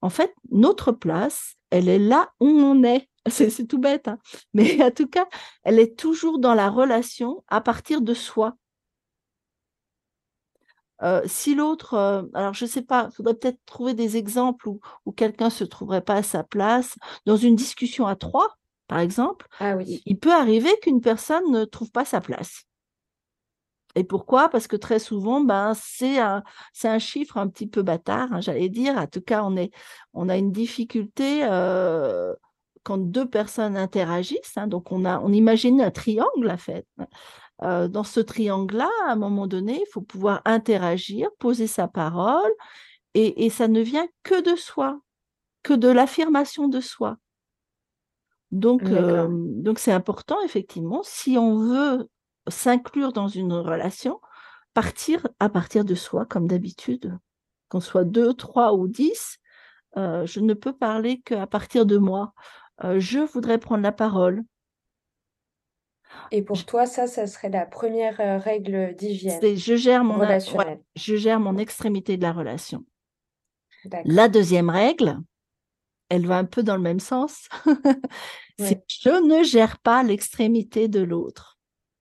en 0.02 0.10
fait, 0.10 0.34
notre 0.50 0.92
place, 0.92 1.56
elle 1.70 1.88
est 1.88 1.98
là 1.98 2.30
où 2.40 2.46
on 2.48 2.82
est. 2.84 3.08
C'est 3.28 3.66
tout 3.66 3.78
bête, 3.78 4.08
hein. 4.08 4.18
mais 4.54 4.82
en 4.82 4.90
tout 4.90 5.06
cas, 5.06 5.26
elle 5.62 5.78
est 5.78 5.98
toujours 5.98 6.38
dans 6.38 6.54
la 6.54 6.70
relation 6.70 7.44
à 7.48 7.60
partir 7.60 8.00
de 8.00 8.14
soi. 8.14 8.56
Euh, 11.02 11.22
si 11.26 11.54
l'autre, 11.54 11.94
euh, 11.94 12.22
alors 12.34 12.52
je 12.52 12.64
ne 12.64 12.70
sais 12.70 12.82
pas, 12.82 13.08
il 13.10 13.14
faudrait 13.14 13.34
peut-être 13.34 13.58
trouver 13.64 13.94
des 13.94 14.16
exemples 14.16 14.68
où, 14.68 14.80
quelqu'un 15.16 15.46
ne 15.46 15.50
se 15.50 15.64
trouverait 15.64 16.02
pas 16.02 16.16
à 16.16 16.22
sa 16.22 16.44
place. 16.44 16.94
Dans 17.26 17.36
une 17.36 17.56
discussion 17.56 18.06
à 18.06 18.16
trois, 18.16 18.56
par 18.86 18.98
exemple, 18.98 19.46
ah 19.60 19.76
oui. 19.76 20.02
il 20.04 20.18
peut 20.18 20.32
arriver 20.32 20.70
qu'une 20.82 21.00
personne 21.00 21.50
ne 21.50 21.64
trouve 21.64 21.90
pas 21.90 22.04
sa 22.04 22.20
place. 22.20 22.64
Et 23.96 24.04
pourquoi? 24.04 24.48
Parce 24.48 24.66
que 24.66 24.76
très 24.76 24.98
souvent, 24.98 25.40
ben, 25.40 25.72
c'est 25.74 26.18
un, 26.18 26.42
un, 26.84 26.98
chiffre 26.98 27.38
un 27.38 27.48
petit 27.48 27.66
peu 27.66 27.82
bâtard, 27.82 28.32
hein, 28.32 28.40
j'allais 28.40 28.68
dire. 28.68 28.96
En 28.96 29.06
tout 29.06 29.20
cas, 29.20 29.42
on, 29.42 29.56
est, 29.56 29.72
on 30.12 30.28
a 30.28 30.36
une 30.36 30.52
difficulté 30.52 31.40
euh, 31.42 32.34
quand 32.84 32.98
deux 32.98 33.28
personnes 33.28 33.76
interagissent. 33.76 34.56
Hein, 34.56 34.68
donc, 34.68 34.92
on, 34.92 35.04
a, 35.04 35.18
on 35.20 35.32
imagine 35.32 35.80
un 35.80 35.90
triangle, 35.90 36.50
en 36.50 36.56
fait. 36.56 36.86
Euh, 37.62 37.88
dans 37.88 38.04
ce 38.04 38.20
triangle-là, 38.20 38.88
à 39.06 39.12
un 39.12 39.16
moment 39.16 39.46
donné, 39.46 39.80
il 39.80 39.90
faut 39.90 40.00
pouvoir 40.00 40.40
interagir, 40.44 41.28
poser 41.38 41.66
sa 41.66 41.88
parole, 41.88 42.52
et, 43.14 43.44
et 43.44 43.50
ça 43.50 43.68
ne 43.68 43.80
vient 43.80 44.06
que 44.22 44.40
de 44.40 44.56
soi, 44.56 45.00
que 45.62 45.74
de 45.74 45.88
l'affirmation 45.88 46.68
de 46.68 46.80
soi. 46.80 47.16
Donc, 48.50 48.82
euh, 48.84 49.28
donc 49.30 49.78
c'est 49.78 49.92
important, 49.92 50.42
effectivement, 50.44 51.02
si 51.04 51.38
on 51.38 51.58
veut 51.58 52.08
s'inclure 52.48 53.12
dans 53.12 53.28
une 53.28 53.52
relation, 53.52 54.20
partir 54.74 55.26
à 55.38 55.48
partir 55.48 55.84
de 55.84 55.94
soi, 55.94 56.26
comme 56.26 56.46
d'habitude. 56.46 57.18
Qu'on 57.68 57.80
soit 57.80 58.04
deux, 58.04 58.34
trois 58.34 58.74
ou 58.74 58.88
dix, 58.88 59.38
euh, 59.96 60.26
je 60.26 60.40
ne 60.40 60.54
peux 60.54 60.72
parler 60.72 61.20
qu'à 61.20 61.46
partir 61.46 61.86
de 61.86 61.98
moi. 61.98 62.32
Euh, 62.84 62.98
je 62.98 63.18
voudrais 63.18 63.58
prendre 63.58 63.82
la 63.82 63.92
parole. 63.92 64.42
Et 66.32 66.42
pour 66.42 66.64
toi, 66.64 66.86
ça, 66.86 67.06
ça 67.06 67.26
serait 67.26 67.50
la 67.50 67.66
première 67.66 68.20
euh, 68.20 68.38
règle 68.38 68.94
d'hygiène 68.96 69.40
je 69.56 69.76
gère 69.76 70.02
mon 70.02 70.18
relationnelle. 70.18 70.82
je 70.96 71.14
gère 71.14 71.38
mon 71.38 71.56
extrémité 71.56 72.16
de 72.16 72.22
la 72.22 72.32
relation. 72.32 72.84
La 74.04 74.28
deuxième 74.28 74.70
règle, 74.70 75.18
elle 76.08 76.26
va 76.26 76.36
un 76.38 76.44
peu 76.44 76.62
dans 76.62 76.76
le 76.76 76.82
même 76.82 77.00
sens. 77.00 77.48
c'est 78.58 78.84
je 78.88 79.10
ne 79.10 79.42
gère 79.42 79.78
pas 79.78 80.02
l'extrémité 80.02 80.88
de 80.88 81.00
l'autre. 81.00 81.59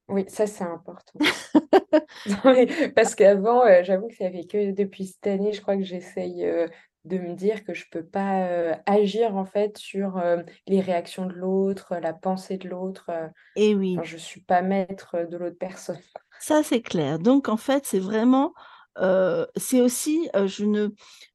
Oui, 0.10 0.26
ça 0.28 0.48
c'est 0.48 0.64
important. 0.64 1.14
Parce 2.96 3.16
qu'avant, 3.16 3.64
euh, 3.64 3.82
j'avoue 3.84 4.08
que 4.08 4.16
ça 4.16 4.32
fait 4.32 4.46
que 4.46 4.72
depuis 4.72 5.06
cette 5.06 5.28
année, 5.28 5.54
je 5.54 5.62
crois 5.62 5.78
que 5.78 5.84
j'essaye 5.84 6.46
euh, 6.46 6.68
de 7.06 7.20
me 7.20 7.36
dire 7.36 7.64
que 7.64 7.76
je 7.76 7.86
peux 7.92 8.04
pas 8.04 8.48
euh, 8.48 8.76
agir 8.88 9.36
en 9.36 9.46
fait 9.46 9.78
sur 9.78 10.22
les 10.68 10.82
réactions 10.82 11.28
de 11.28 11.34
l'autre, 11.34 11.96
la 12.02 12.14
pensée 12.14 12.58
de 12.58 12.68
l'autre. 12.68 13.12
Et 13.56 13.76
oui. 13.76 13.98
je 14.04 14.18
suis 14.18 14.42
pas 14.42 14.64
maître 14.64 15.28
de 15.30 15.38
l'autre 15.38 15.58
personne. 15.60 16.00
Ça 16.40 16.64
c'est 16.64 16.82
clair. 16.82 17.20
Donc 17.20 17.48
en 17.48 17.58
fait, 17.58 17.86
c'est 17.86 18.00
vraiment 18.00 18.54
c'est 19.56 19.80
aussi, 19.80 20.28
je 20.34 20.66
ne, 20.66 20.90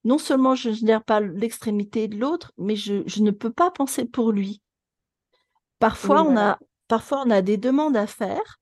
non 0.04 0.19
seulement 0.19 0.54
je 0.54 0.69
ne 0.69 0.75
gère 0.75 1.02
pas 1.02 1.21
l'extrémité 1.21 2.09
de 2.09 2.19
l'autre, 2.19 2.52
mais 2.59 2.76
je, 2.76 3.02
je, 3.07 3.23
ne 3.23 3.31
peux 3.31 3.52
pas 3.52 3.71
penser 3.71 4.04
pour 4.04 4.33
lui. 4.33 4.61
Parfois, 5.78 6.25
on 6.25 6.37
a, 6.37 6.59
parfois, 6.88 7.23
on 7.25 7.31
a 7.31 7.40
des 7.40 7.57
demandes 7.57 7.97
à 7.97 8.07
faire 8.07 8.61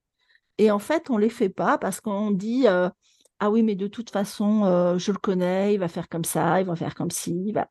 et 0.58 0.70
en 0.70 0.78
fait, 0.78 1.10
on 1.10 1.16
ne 1.16 1.22
les 1.22 1.28
fait 1.28 1.48
pas 1.48 1.78
parce 1.78 2.00
qu'on 2.00 2.30
dit 2.30 2.66
Ah 2.66 3.50
oui, 3.50 3.62
mais 3.62 3.74
de 3.74 3.86
toute 3.86 4.10
façon, 4.10 4.96
je 4.98 5.12
le 5.12 5.18
connais, 5.18 5.74
il 5.74 5.78
va 5.78 5.88
faire 5.88 6.08
comme 6.08 6.24
ça, 6.24 6.60
il 6.60 6.66
va 6.66 6.76
faire 6.76 6.94
comme 6.94 7.10
ci. 7.10 7.52
Va... 7.52 7.68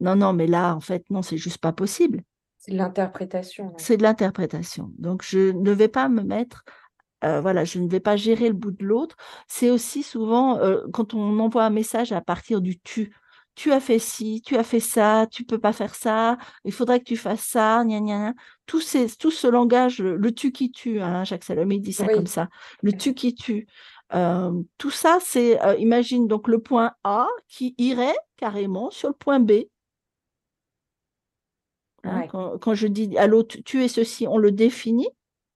Non, 0.00 0.14
non, 0.16 0.32
mais 0.32 0.46
là, 0.46 0.74
en 0.74 0.80
fait, 0.80 1.04
non, 1.10 1.22
c'est 1.22 1.38
juste 1.38 1.58
pas 1.58 1.72
possible. 1.72 2.22
C'est 2.58 2.72
de 2.72 2.76
l'interprétation. 2.78 3.72
C'est 3.76 3.96
de 3.96 4.02
l'interprétation. 4.02 4.90
Donc, 4.98 5.22
je 5.24 5.52
ne 5.52 5.72
vais 5.72 5.88
pas 5.88 6.08
me 6.08 6.22
mettre 6.22 6.64
voilà, 7.22 7.64
je 7.64 7.80
ne 7.80 7.88
vais 7.88 8.00
pas 8.00 8.16
gérer 8.16 8.48
le 8.48 8.54
bout 8.54 8.70
de 8.70 8.84
l'autre. 8.84 9.16
C'est 9.48 9.70
aussi 9.70 10.02
souvent 10.02 10.60
quand 10.92 11.14
on 11.14 11.38
envoie 11.40 11.64
un 11.64 11.70
message 11.70 12.12
à 12.12 12.20
partir 12.20 12.60
du 12.60 12.78
tu. 12.78 13.12
Tu 13.58 13.72
as 13.72 13.80
fait 13.80 13.98
ci, 13.98 14.40
tu 14.46 14.54
as 14.54 14.62
fait 14.62 14.78
ça, 14.78 15.26
tu 15.28 15.42
peux 15.42 15.58
pas 15.58 15.72
faire 15.72 15.96
ça, 15.96 16.38
il 16.64 16.72
faudrait 16.72 17.00
que 17.00 17.04
tu 17.04 17.16
fasses 17.16 17.42
ça, 17.42 17.82
gna, 17.84 17.98
gna, 17.98 18.34
Tout, 18.66 18.80
ces, 18.80 19.08
tout 19.16 19.32
ce 19.32 19.48
langage, 19.48 19.98
le, 19.98 20.32
tu 20.32 20.52
qui 20.52 20.70
tue, 20.70 21.00
hein, 21.00 21.24
Jacques 21.24 21.42
Salomé 21.42 21.80
dit 21.80 21.92
ça 21.92 22.06
comme 22.06 22.28
ça, 22.28 22.48
le 22.82 22.92
tu 22.92 23.14
qui 23.14 23.34
tue. 23.34 23.66
tout 24.12 24.90
ça, 24.90 25.18
c'est, 25.20 25.58
imagine 25.80 26.28
donc 26.28 26.46
le 26.46 26.60
point 26.60 26.92
A 27.02 27.26
qui 27.48 27.74
irait 27.78 28.16
carrément 28.36 28.92
sur 28.92 29.08
le 29.08 29.14
point 29.14 29.40
B. 29.40 29.64
Hein, 32.04 32.28
quand, 32.28 32.58
quand, 32.58 32.74
je 32.74 32.86
dis 32.86 33.18
à 33.18 33.26
l'autre, 33.26 33.56
tu 33.64 33.82
es 33.82 33.88
ceci, 33.88 34.28
on 34.28 34.38
le 34.38 34.52
définit, 34.52 35.08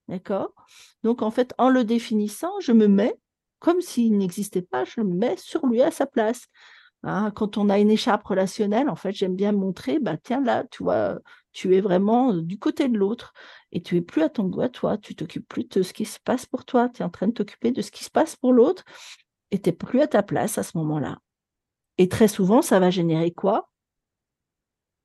d'accord? 0.09 0.52
Donc, 1.04 1.23
en 1.23 1.30
fait, 1.30 1.54
en 1.56 1.68
le 1.68 1.85
définissant, 1.85 2.59
je 2.61 2.73
me 2.73 2.88
mets, 2.88 3.14
comme 3.61 3.80
s'il 3.80 4.18
n'existait 4.18 4.62
pas, 4.62 4.85
je 4.85 5.00
me 5.00 5.14
mets 5.14 5.37
sur 5.37 5.66
lui 5.66 5.82
à 5.82 5.92
sa 5.92 6.06
place. 6.06 6.49
Hein, 7.04 7.32
quand 7.32 7.59
on 7.59 7.68
a 7.68 7.78
une 7.78 7.90
écharpe 7.90 8.25
relationnelle, 8.25 8.88
en 8.88 8.97
fait, 8.97 9.12
j'aime 9.12 9.35
bien 9.37 9.52
montrer, 9.52 9.99
bah, 9.99 10.16
tiens, 10.16 10.40
là, 10.42 10.64
tu 10.71 10.85
vois, 10.85 11.18
tu 11.52 11.75
es 11.76 11.80
vraiment 11.80 12.32
du 12.35 12.59
côté 12.59 12.88
de 12.88 12.97
l'autre 12.97 13.32
et 13.73 13.82
tu 13.82 13.97
es 13.97 14.00
plus 14.00 14.23
à 14.23 14.28
ton 14.28 14.44
goût 14.44 14.61
à 14.62 14.68
toi, 14.68 14.99
tu 14.99 15.14
t'occupes 15.16 15.49
plus 15.49 15.68
de 15.68 15.82
ce 15.82 15.92
qui 15.92 16.04
se 16.04 16.18
passe 16.21 16.47
pour 16.47 16.64
toi, 16.64 16.88
tu 16.88 17.02
es 17.02 17.04
en 17.04 17.11
train 17.11 17.26
de 17.28 17.32
t'occuper 17.32 17.73
de 17.73 17.82
ce 17.82 17.90
qui 17.90 18.04
se 18.04 18.11
passe 18.11 18.37
pour 18.37 18.52
l'autre 18.52 18.85
et 19.50 19.61
tu 19.61 19.68
n'es 19.71 19.76
plus 19.76 20.00
à 20.00 20.06
ta 20.09 20.23
place 20.23 20.59
à 20.59 20.62
ce 20.62 20.76
moment-là. 20.78 21.18
Et 21.99 22.09
très 22.09 22.28
souvent, 22.28 22.62
ça 22.62 22.80
va 22.80 22.90
générer 22.90 23.32
quoi? 23.32 23.71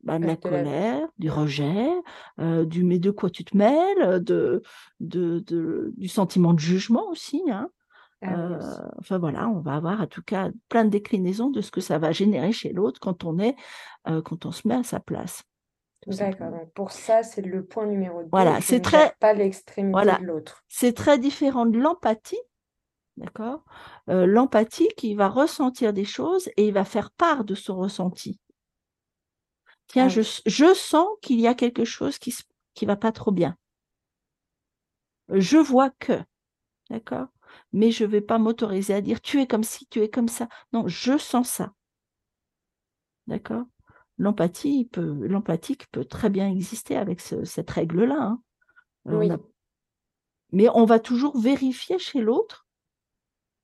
Bah, 0.04 0.20
de 0.20 0.28
la 0.28 0.38
colère, 0.38 1.08
du 1.18 1.30
rejet, 1.30 1.90
euh, 2.40 2.66
du 2.66 2.84
mais 2.84 3.00
de 3.00 3.12
quoi 3.12 3.30
tu 3.30 3.44
te 3.44 3.58
mêles, 3.58 4.24
de, 4.24 4.62
de, 5.00 5.92
du 5.98 6.08
sentiment 6.08 6.54
de 6.54 6.60
jugement 6.60 7.10
aussi. 7.10 7.42
Hein. 7.52 7.70
Ah 8.22 8.34
euh, 8.34 8.60
enfin 9.00 9.20
voilà, 9.20 9.48
on 9.48 9.60
va 9.60 9.76
avoir 9.76 10.02
en 10.02 10.08
tout 10.08 10.24
cas 10.24 10.50
plein 10.70 10.86
de 10.86 10.90
déclinaisons 10.90 11.50
de 11.50 11.62
ce 11.62 11.70
que 11.70 11.82
ça 11.82 12.00
va 12.00 12.12
générer 12.12 12.52
chez 12.52 12.74
l'autre 12.74 13.00
quand 13.00 13.24
on 13.24 13.38
est, 13.38 13.56
euh, 14.08 14.22
quand 14.22 14.46
on 14.46 14.52
se 14.52 14.68
met 14.68 14.76
à 14.76 14.84
sa 14.84 15.00
place. 15.00 15.44
D'accord. 16.08 16.54
pour 16.74 16.92
ça, 16.92 17.22
c'est 17.22 17.42
le 17.42 17.66
point 17.66 17.86
numéro 17.86 18.24
2. 18.24 18.30
Voilà, 18.32 18.62
c'est 18.62 18.82
très 18.82 19.14
pas 19.20 19.34
l'extrémité 19.34 20.00
de 20.20 20.26
l'autre. 20.26 20.64
C'est 20.68 20.94
très 20.94 21.20
différent 21.20 21.66
de 21.66 21.78
l'empathie. 21.78 22.40
D'accord 23.18 23.64
L'empathie 24.08 24.90
qui 24.96 25.16
va 25.16 25.28
ressentir 25.28 25.92
des 25.92 26.06
choses 26.06 26.50
et 26.56 26.68
il 26.68 26.74
va 26.74 26.86
faire 26.86 27.12
part 27.12 27.44
de 27.44 27.56
son 27.56 27.78
ressenti. 27.78 28.40
Tiens, 29.88 30.08
je, 30.08 30.22
je 30.46 30.74
sens 30.74 31.08
qu'il 31.22 31.40
y 31.40 31.48
a 31.48 31.56
quelque 31.56 31.84
chose 31.84 32.20
qui 32.20 32.36
qui 32.78 32.86
va 32.86 32.96
pas 32.96 33.12
trop 33.12 33.32
bien. 33.32 33.58
Je 35.30 35.58
vois 35.58 35.90
que, 35.90 36.14
d'accord 36.92 37.28
Mais 37.78 37.92
je 37.92 38.06
ne 38.06 38.10
vais 38.10 38.22
pas 38.22 38.40
m'autoriser 38.40 38.96
à 38.96 39.02
dire 39.02 39.22
tu 39.22 39.40
es 39.40 39.46
comme 39.46 39.64
ci, 39.64 39.86
tu 39.86 40.02
es 40.02 40.10
comme 40.10 40.28
ça. 40.28 40.50
Non, 40.74 40.88
je 40.88 41.16
sens 41.20 41.48
ça. 41.48 41.74
D'accord? 43.28 43.66
L'empathie 44.18 44.86
peut, 44.86 45.28
l'empathie 45.28 45.78
peut 45.92 46.04
très 46.04 46.32
bien 46.32 46.50
exister 46.50 46.98
avec 46.98 47.22
cette 47.22 47.70
règle-là. 47.70 48.20
Hein. 48.20 48.42
Oui. 49.06 49.30
Mais 50.54 50.70
on 50.74 50.86
va 50.86 50.98
toujours 50.98 51.40
vérifier 51.40 52.00
chez 52.00 52.20
l'autre 52.20 52.66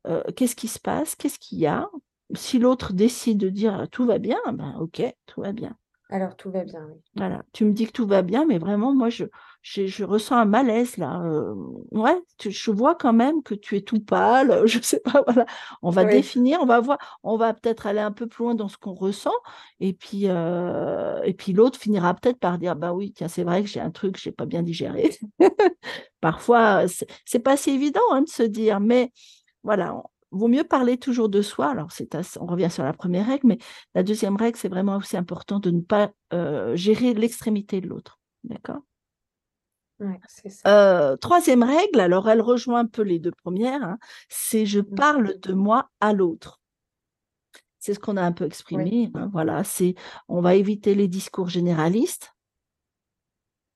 euh, 0.06 0.22
qu'est-ce 0.36 0.56
qui 0.56 0.68
se 0.68 0.80
passe, 0.80 1.16
qu'est-ce 1.16 1.40
qu'il 1.40 1.58
y 1.58 1.66
a. 1.66 1.90
Si 2.36 2.60
l'autre 2.60 2.94
décide 2.94 3.40
de 3.40 3.50
dire 3.50 3.88
tout 3.92 4.06
va 4.06 4.20
bien, 4.20 4.40
ben 4.54 4.76
ok, 4.80 5.02
tout 5.26 5.42
va 5.42 5.54
bien. 5.54 5.76
Alors 6.14 6.36
tout 6.36 6.52
va 6.52 6.64
bien, 6.64 6.86
oui. 6.88 7.02
Voilà, 7.16 7.42
tu 7.54 7.66
me 7.66 7.72
dis 7.72 7.88
que 7.88 7.92
tout 7.92 8.06
va 8.06 8.22
bien, 8.22 8.46
mais 8.46 8.60
vraiment, 8.60 8.94
moi, 8.94 9.10
je, 9.10 9.26
je, 9.64 10.04
ressens 10.04 10.38
un 10.38 10.46
malaise 10.46 10.98
là. 10.98 11.20
Euh, 11.24 11.56
ouais, 11.90 12.22
je 12.40 12.70
vois 12.70 12.94
quand 12.94 13.14
même 13.14 13.42
que 13.42 13.56
tu 13.56 13.78
es 13.78 13.82
tout 13.82 14.00
pâle, 14.00 14.62
je 14.68 14.80
sais 14.80 15.00
pas, 15.00 15.24
voilà. 15.26 15.48
On 15.82 15.90
va 15.90 16.06
définir, 16.06 16.60
on 16.62 16.68
va 16.68 16.80
voir, 16.82 17.00
on 17.24 17.36
va 17.36 17.56
peut-être 17.56 17.88
aller 17.88 18.00
un 18.00 18.12
peu 18.12 18.28
plus 18.28 18.44
loin 18.44 18.54
dans 18.54 18.68
ce 18.68 18.78
qu'on 18.78 18.94
ressent, 18.94 19.34
et 19.80 19.94
puis, 19.94 20.26
euh, 20.26 21.20
et 21.24 21.34
puis 21.34 21.52
l'autre 21.52 21.80
finira 21.80 22.14
peut-être 22.14 22.38
par 22.38 22.60
dire, 22.60 22.76
bah 22.76 22.94
oui, 22.94 23.12
tiens, 23.12 23.28
c'est 23.28 23.44
vrai 23.44 23.64
que 23.64 23.68
j'ai 23.68 23.80
un 23.80 23.90
truc, 23.90 24.20
je 24.22 24.30
n'ai 24.30 24.34
pas 24.36 24.46
bien 24.46 24.62
digéré. 24.62 25.18
Parfois, 26.22 26.84
c'est 27.26 27.40
pas 27.40 27.58
si 27.58 27.72
évident 27.72 28.02
hein, 28.12 28.22
de 28.22 28.30
se 28.30 28.44
dire, 28.44 28.80
mais 28.80 29.12
voilà, 29.64 29.96
vaut 30.34 30.48
mieux 30.48 30.64
parler 30.64 30.98
toujours 30.98 31.30
de 31.30 31.42
soi. 31.42 31.68
Alors, 31.68 31.92
c'est 31.92 32.16
on 32.40 32.46
revient 32.46 32.70
sur 32.70 32.84
la 32.84 32.94
première 32.94 33.28
règle, 33.28 33.48
mais 33.48 33.58
la 33.96 34.04
deuxième 34.04 34.36
règle, 34.36 34.58
c'est 34.58 34.70
vraiment 34.70 34.98
aussi 34.98 35.18
important 35.18 35.60
de 35.60 35.72
ne 35.72 35.82
pas 35.82 36.12
euh, 36.34 36.76
gérer 36.76 37.14
l'extrémité 37.14 37.82
de 37.82 37.88
l'autre. 37.88 38.20
D'accord? 38.44 38.82
Euh, 40.68 41.16
troisième 41.18 41.64
règle, 41.64 42.00
alors 42.00 42.30
elle 42.30 42.42
rejoint 42.42 42.80
un 42.80 42.86
peu 42.86 43.04
les 43.04 43.20
deux 43.20 43.32
premières, 43.32 43.84
hein, 43.84 43.98
c'est 44.28 44.66
je 44.66 44.80
mmh. 44.80 44.96
parle 44.96 45.40
de 45.40 45.54
moi 45.54 45.90
à 46.02 46.14
l'autre. 46.14 46.60
C'est 47.80 47.94
ce 47.94 48.00
qu'on 48.00 48.18
a 48.18 48.24
un 48.24 48.32
peu 48.32 48.46
exprimé. 48.46 49.12
Hein, 49.14 49.30
voilà, 49.32 49.64
c'est 49.64 49.96
on 50.28 50.42
va 50.42 50.56
éviter 50.56 50.96
les 50.96 51.08
discours 51.08 51.50
généralistes. 51.50 52.34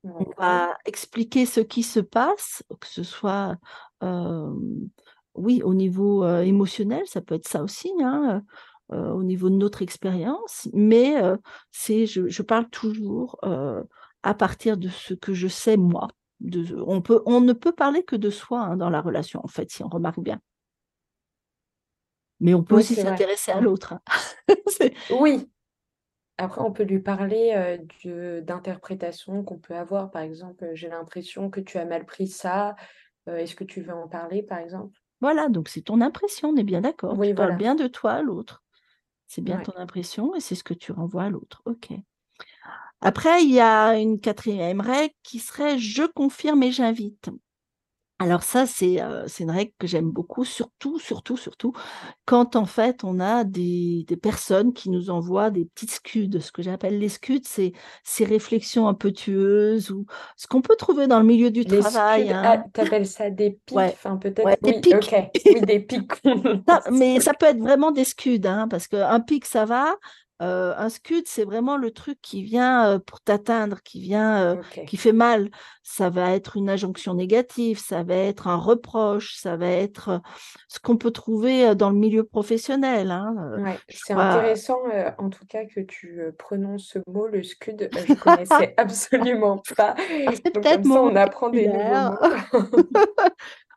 On 0.03 0.25
va 0.37 0.77
expliquer 0.85 1.45
ce 1.45 1.59
qui 1.59 1.83
se 1.83 1.99
passe, 1.99 2.63
que 2.79 2.87
ce 2.87 3.03
soit 3.03 3.57
euh, 4.03 4.53
oui, 5.37 5.61
au 5.63 5.73
niveau 5.73 6.27
émotionnel, 6.41 7.03
ça 7.05 7.21
peut 7.21 7.35
être 7.35 7.47
ça 7.47 7.63
aussi, 7.63 7.91
hein, 8.03 8.43
au 8.89 9.23
niveau 9.23 9.49
de 9.49 9.55
notre 9.55 9.81
expérience, 9.81 10.69
mais 10.73 11.15
c'est, 11.71 12.05
je, 12.05 12.41
parle 12.41 12.69
toujours 12.69 13.39
à 14.23 14.33
partir 14.33 14.77
de 14.77 14.89
ce 14.89 15.13
que 15.13 15.33
je 15.33 15.47
sais 15.47 15.77
moi. 15.77 16.07
on, 16.85 17.01
peut, 17.01 17.21
on 17.25 17.41
ne 17.41 17.53
peut 17.53 17.71
parler 17.71 18.03
que 18.03 18.15
de 18.15 18.29
soi 18.29 18.61
hein, 18.61 18.77
dans 18.77 18.89
la 18.89 19.01
relation, 19.01 19.41
en 19.43 19.47
fait, 19.47 19.71
si 19.71 19.83
on 19.83 19.89
remarque 19.89 20.19
bien. 20.19 20.39
Mais 22.39 22.53
on 22.53 22.63
peut 22.63 22.75
aussi 22.75 22.95
s'intéresser 22.95 23.51
à 23.51 23.61
mmh. 23.61 23.63
l'autre. 23.63 23.93
Hein. 23.93 24.55
oui. 25.19 25.49
Après, 26.37 26.61
on 26.61 26.71
peut 26.71 26.83
lui 26.83 26.99
parler 26.99 27.79
d'interprétation 28.43 29.43
qu'on 29.43 29.57
peut 29.57 29.75
avoir. 29.75 30.11
Par 30.11 30.21
exemple, 30.21 30.69
j'ai 30.73 30.87
l'impression 30.87 31.49
que 31.49 31.59
tu 31.59 31.79
as 31.79 31.85
mal 31.85 32.05
pris 32.05 32.27
ça. 32.27 32.75
Est-ce 33.25 33.55
que 33.55 33.63
tu 33.63 33.81
veux 33.81 33.93
en 33.93 34.07
parler, 34.07 34.43
par 34.43 34.59
exemple? 34.59 34.99
Voilà, 35.21 35.49
donc 35.49 35.69
c'est 35.69 35.81
ton 35.81 36.01
impression, 36.01 36.49
on 36.49 36.55
est 36.57 36.63
bien 36.63 36.81
d'accord. 36.81 37.19
tu 37.21 37.33
parles 37.33 37.57
bien 37.57 37.75
de 37.75 37.87
toi 37.87 38.13
à 38.13 38.21
l'autre. 38.21 38.63
C'est 39.27 39.41
bien 39.41 39.59
ton 39.59 39.75
impression 39.75 40.35
et 40.35 40.39
c'est 40.39 40.55
ce 40.55 40.63
que 40.63 40.73
tu 40.73 40.91
renvoies 40.91 41.23
à 41.23 41.29
l'autre. 41.29 41.61
OK. 41.65 41.89
Après, 43.01 43.43
il 43.43 43.51
y 43.51 43.59
a 43.59 43.97
une 43.97 44.19
quatrième 44.19 44.81
règle 44.81 45.13
qui 45.23 45.39
serait 45.39 45.77
je 45.77 46.03
confirme 46.03 46.63
et 46.63 46.71
j'invite. 46.71 47.29
Alors 48.19 48.41
ça, 48.41 48.65
c'est 48.65 48.99
une 49.39 49.51
règle 49.51 49.71
que 49.77 49.85
j'aime 49.85 50.09
beaucoup, 50.09 50.43
surtout, 50.43 50.97
surtout, 50.97 51.37
surtout, 51.37 51.73
quand 52.25 52.55
en 52.55 52.65
fait 52.65 53.03
on 53.03 53.19
a 53.19 53.43
des, 53.43 54.05
personnes 54.21 54.73
qui 54.73 54.89
nous 54.89 55.11
envoient 55.11 55.51
des 55.51 55.65
petites 55.65 55.91
scuds. 55.91 56.41
Ce 56.41 56.51
que 56.51 56.63
j'appelle 56.63 56.97
les 56.97 57.09
scuds, 57.09 57.41
c'est 57.43 57.73
ces 58.03 58.25
réflexions 58.25 58.87
un 58.87 58.95
peu 58.95 59.11
tueuses 59.11 59.91
ou 59.91 60.05
ce 60.35 60.47
qu'on 60.47 60.61
peut 60.61 60.75
trouver 60.75 61.05
dans 61.05 61.19
le 61.19 61.25
milieu 61.25 61.51
du 61.51 61.63
travail. 61.63 62.31
Hein. 62.31 62.41
Ah, 62.43 62.63
tu 62.73 62.81
appelles 62.81 63.05
ça 63.05 63.29
des 63.29 63.59
pics, 63.65 63.77
enfin 63.77 64.17
peut-être. 64.17 64.63
des 64.63 64.81
pics. 64.81 65.15
oui, 65.45 65.61
des 65.61 65.79
pics. 65.79 66.11
mais 66.91 67.19
ça 67.19 67.35
peut 67.35 67.45
être 67.45 67.59
vraiment 67.59 67.91
des 67.91 68.03
scuds, 68.03 68.41
hein, 68.45 68.67
parce 68.67 68.87
qu'un 68.87 69.19
pic, 69.19 69.45
ça 69.45 69.65
va, 69.65 69.95
Euh, 70.41 70.73
un 70.77 70.89
scud, 70.89 71.23
c'est 71.27 71.43
vraiment 71.43 71.77
le 71.77 71.91
truc 71.91 72.19
qui 72.21 72.43
vient 72.43 72.87
euh, 72.87 72.99
pour 72.99 73.21
t'atteindre, 73.21 73.81
qui 73.81 73.99
vient, 73.99 74.55
euh, 74.55 74.61
qui 74.85 74.97
fait 74.97 75.11
mal. 75.11 75.49
Ça 75.83 76.09
va 76.09 76.35
être 76.35 76.57
une 76.57 76.69
injonction 76.69 77.15
négative, 77.15 77.79
ça 77.79 78.03
va 78.03 78.15
être 78.15 78.47
un 78.47 78.55
reproche, 78.57 79.35
ça 79.35 79.57
va 79.57 79.67
être 79.67 80.21
ce 80.67 80.79
qu'on 80.79 80.97
peut 80.97 81.11
trouver 81.11 81.73
dans 81.75 81.89
le 81.89 81.97
milieu 81.97 82.23
professionnel. 82.23 83.11
Hein, 83.11 83.75
c'est 83.89 84.13
intéressant, 84.13 84.79
en 85.17 85.29
tout 85.29 85.45
cas, 85.47 85.65
que 85.65 85.79
tu 85.79 86.21
prononces 86.37 86.91
ce 86.93 86.99
mot, 87.07 87.27
le 87.27 87.41
scud. 87.41 87.89
Je 87.91 88.11
ne 88.13 88.17
connaissais 88.17 88.73
absolument 88.77 89.61
pas. 89.75 89.95
Ah, 89.97 90.31
c'est 90.35 90.51
peut-être 90.53 90.85
mon 90.85 91.07
on 91.07 91.15
apprend 91.15 91.49
des 91.49 91.67
nouveaux 91.67 91.79
mots. 91.79 92.67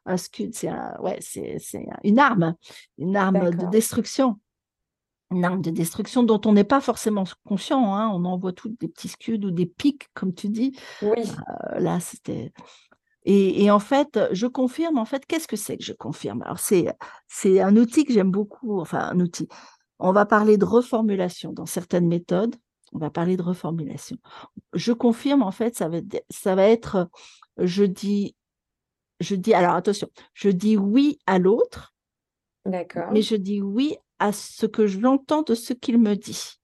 un 0.06 0.16
scud, 0.16 0.54
c'est 0.54 0.70
ouais, 1.00 1.18
c'est 1.20 1.56
une 2.04 2.18
arme, 2.18 2.54
une 2.98 3.16
arme 3.16 3.50
de 3.50 3.66
destruction 3.70 4.38
une 5.30 5.44
arme 5.44 5.62
de 5.62 5.70
destruction 5.70 6.22
dont 6.22 6.40
on 6.44 6.52
n'est 6.52 6.64
pas 6.64 6.80
forcément 6.80 7.24
conscient. 7.46 7.94
Hein. 7.94 8.10
On 8.12 8.24
envoie 8.24 8.52
toutes 8.52 8.78
des 8.80 8.88
petits 8.88 9.08
scuds 9.08 9.44
ou 9.44 9.50
des 9.50 9.66
pics, 9.66 10.08
comme 10.14 10.34
tu 10.34 10.48
dis. 10.48 10.76
Oui. 11.02 11.18
Euh, 11.18 11.78
là, 11.78 12.00
c'était. 12.00 12.52
Et, 13.24 13.70
en 13.70 13.78
fait, 13.78 14.18
je 14.32 14.46
confirme, 14.46 14.98
en 14.98 15.04
fait, 15.04 15.26
qu'est-ce 15.26 15.46
que 15.46 15.56
c'est 15.56 15.76
que 15.76 15.84
je 15.84 15.92
confirme? 15.92 16.42
Alors, 16.42 16.58
c'est, 16.58 16.86
c'est 17.28 17.60
un 17.60 17.76
outil 17.76 18.04
que 18.04 18.14
j'aime 18.14 18.30
beaucoup, 18.30 18.80
enfin, 18.80 18.98
un 18.98 19.20
outil. 19.20 19.46
On 19.98 20.12
va 20.12 20.24
parler 20.24 20.56
de 20.56 20.64
reformulation 20.64 21.52
dans 21.52 21.66
certaines 21.66 22.08
méthodes. 22.08 22.56
On 22.92 22.98
va 22.98 23.10
parler 23.10 23.36
de 23.36 23.42
reformulation. 23.42 24.16
Je 24.72 24.92
confirme, 24.92 25.42
en 25.42 25.50
fait, 25.50 25.76
ça 25.76 25.88
va, 25.88 25.98
ça 26.30 26.54
va 26.54 26.64
être, 26.64 27.08
je 27.58 27.84
dis, 27.84 28.34
je 29.20 29.34
dis, 29.34 29.52
alors 29.52 29.74
attention, 29.74 30.08
je 30.32 30.48
dis 30.48 30.78
oui 30.78 31.18
à 31.26 31.38
l'autre. 31.38 31.94
D'accord. 32.64 33.12
Mais 33.12 33.22
je 33.22 33.36
dis 33.36 33.60
oui 33.60 33.98
à 34.20 34.32
ce 34.32 34.66
que 34.66 34.86
j'entends 34.86 35.42
de 35.42 35.54
ce 35.56 35.72
qu'il 35.72 35.98
me 35.98 36.14
dit. 36.14 36.60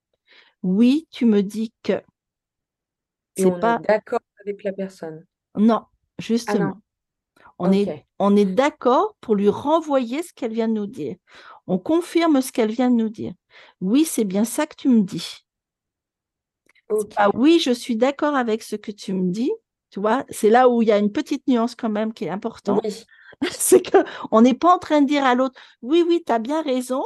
Oui, 0.63 1.09
tu 1.11 1.25
me 1.25 1.43
dis 1.43 1.73
que. 1.83 2.01
C'est 3.37 3.47
on 3.47 3.59
pas... 3.59 3.81
est 3.83 3.89
d'accord 3.89 4.21
avec 4.41 4.63
la 4.63 4.73
personne. 4.73 5.27
Non, 5.57 5.85
justement. 6.19 6.75
Ah 6.77 7.43
on, 7.59 7.73
est, 7.73 8.07
on 8.19 8.37
est 8.37 8.45
d'accord 8.45 9.17
pour 9.21 9.35
lui 9.35 9.49
renvoyer 9.49 10.23
ce 10.23 10.33
qu'elle 10.33 10.53
vient 10.53 10.69
de 10.69 10.75
nous 10.75 10.87
dire. 10.87 11.17
On 11.67 11.79
confirme 11.79 12.41
ce 12.43 12.53
qu'elle 12.53 12.71
vient 12.71 12.91
de 12.91 12.97
nous 12.97 13.09
dire. 13.09 13.33
Oui, 13.81 14.05
c'est 14.05 14.25
bien 14.25 14.45
ça 14.45 14.67
que 14.67 14.77
tu 14.77 14.89
me 14.89 15.03
dis. 15.03 15.47
Ah 17.17 17.31
oui, 17.35 17.59
je 17.59 17.73
suis 17.73 17.97
d'accord 17.97 18.37
avec 18.37 18.63
ce 18.63 18.77
que 18.77 18.93
tu 18.93 19.13
me 19.13 19.31
dis. 19.31 19.51
Tu 19.91 20.01
vois, 20.01 20.25
c'est 20.29 20.51
là 20.51 20.69
où 20.69 20.83
il 20.83 20.89
y 20.89 20.93
a 20.93 20.99
une 20.99 21.13
petite 21.13 21.47
nuance 21.49 21.75
quand 21.75 21.89
même 21.89 22.13
qui 22.13 22.25
est 22.27 22.31
importante. 22.31 22.87
c'est 23.51 23.83
qu'on 23.91 24.41
n'est 24.41 24.55
pas 24.55 24.75
en 24.75 24.79
train 24.79 25.01
de 25.01 25.07
dire 25.07 25.25
à 25.25 25.35
l'autre, 25.35 25.59
oui, 25.83 26.05
oui, 26.07 26.23
tu 26.25 26.33
as 26.33 26.39
bien 26.39 26.63
raison, 26.63 27.03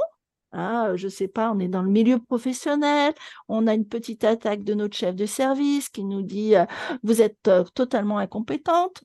ah, 0.53 0.93
je 0.97 1.07
ne 1.07 1.11
sais 1.11 1.29
pas, 1.29 1.53
on 1.53 1.59
est 1.61 1.69
dans 1.69 1.83
le 1.83 1.91
milieu 1.91 2.19
professionnel, 2.19 3.15
on 3.49 3.67
a 3.67 3.75
une 3.75 3.87
petite 3.87 4.25
attaque 4.25 4.65
de 4.65 4.75
notre 4.75 4.97
chef 4.97 5.15
de 5.15 5.27
service 5.27 5.89
qui 5.89 6.05
nous 6.05 6.23
dit 6.23 6.55
vous 7.03 7.23
êtes 7.23 7.51
totalement 7.75 8.19
incompétente. 8.19 9.03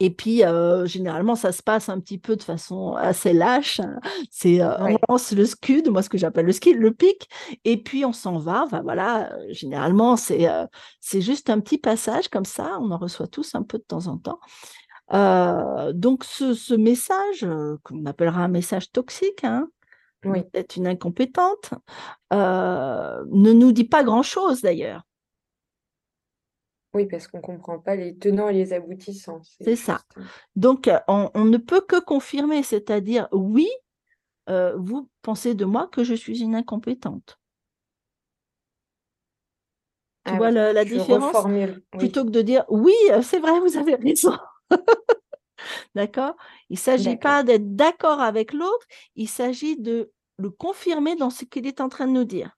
Et 0.00 0.10
puis, 0.10 0.42
généralement, 0.84 1.34
ça 1.36 1.52
se 1.52 1.62
passe 1.62 1.88
un 1.88 2.00
petit 2.00 2.18
peu 2.18 2.36
de 2.36 2.42
façon 2.42 2.94
assez 2.94 3.32
lâche. 3.32 3.80
Hein. 3.80 4.00
C'est 4.30 4.62
on 4.62 4.96
lance 5.08 5.32
le 5.32 5.44
scud, 5.44 5.88
moi 5.90 6.02
ce 6.02 6.08
que 6.08 6.18
j'appelle 6.18 6.46
le 6.46 6.52
ski, 6.52 6.72
le 6.72 6.92
pic, 6.92 7.28
et 7.64 7.76
puis 7.76 8.04
on 8.04 8.12
s'en 8.12 8.38
va. 8.38 8.64
Enfin, 8.64 8.82
voilà, 8.82 9.30
généralement, 9.50 10.16
c'est 10.16 10.48
c'est 11.00 11.20
juste 11.20 11.50
un 11.50 11.60
petit 11.60 11.78
passage 11.78 12.28
comme 12.28 12.46
ça. 12.46 12.78
On 12.80 12.90
en 12.90 12.98
reçoit 12.98 13.28
tous 13.28 13.54
un 13.54 13.62
peu 13.62 13.78
de 13.78 13.84
temps 13.84 14.06
en 14.06 14.18
temps. 14.18 14.40
donc, 15.92 16.24
ce, 16.24 16.74
message, 16.74 17.46
qu'on 17.84 18.06
appellera 18.06 18.42
un 18.42 18.48
message 18.48 18.90
toxique, 18.90 19.44
hein, 19.44 19.68
oui. 20.32 20.42
peut-être 20.44 20.76
une 20.76 20.86
incompétente, 20.86 21.74
euh, 22.32 23.24
ne 23.30 23.52
nous 23.52 23.72
dit 23.72 23.84
pas 23.84 24.04
grand-chose 24.04 24.62
d'ailleurs. 24.62 25.02
Oui, 26.94 27.06
parce 27.06 27.28
qu'on 27.28 27.38
ne 27.38 27.42
comprend 27.42 27.78
pas 27.78 27.96
les 27.96 28.16
tenants 28.16 28.48
et 28.48 28.54
les 28.54 28.72
aboutissants. 28.72 29.40
C'est 29.60 29.76
ça. 29.76 30.00
Donc, 30.56 30.88
euh, 30.88 30.98
on, 31.06 31.44
ne 31.44 31.58
peut 31.58 31.82
que 31.82 32.00
confirmer, 32.00 32.62
c'est-à-dire, 32.62 33.28
oui, 33.30 33.68
euh, 34.48 34.74
vous 34.76 35.08
pensez 35.22 35.54
de 35.54 35.66
moi 35.66 35.88
que 35.88 36.02
je 36.02 36.14
suis 36.14 36.40
une 36.40 36.54
incompétente. 36.54 37.38
Tu 40.24 40.32
ah 40.34 40.36
vois 40.36 40.50
la, 40.50 40.84
différence? 40.84 41.36
Plutôt 41.98 42.24
que 42.24 42.30
de 42.30 42.42
dire, 42.42 42.64
oui, 42.68 42.94
c'est 43.22 43.38
vrai, 43.38 43.60
vous 43.60 43.76
avez 43.76 43.94
raison. 43.94 44.36
D'accord? 45.94 46.36
Il 46.70 46.74
ne 46.74 46.78
s'agit 46.78 47.16
pas 47.16 47.42
d'être 47.42 47.74
d'accord 47.74 48.20
avec 48.20 48.52
l'autre, 48.52 48.86
il 49.14 49.28
s'agit 49.28 49.78
de 49.78 50.12
le 50.38 50.50
confirmer 50.50 51.16
dans 51.16 51.30
ce 51.30 51.44
qu'il 51.44 51.66
est 51.66 51.80
en 51.80 51.88
train 51.88 52.06
de 52.06 52.12
nous 52.12 52.24
dire. 52.24 52.56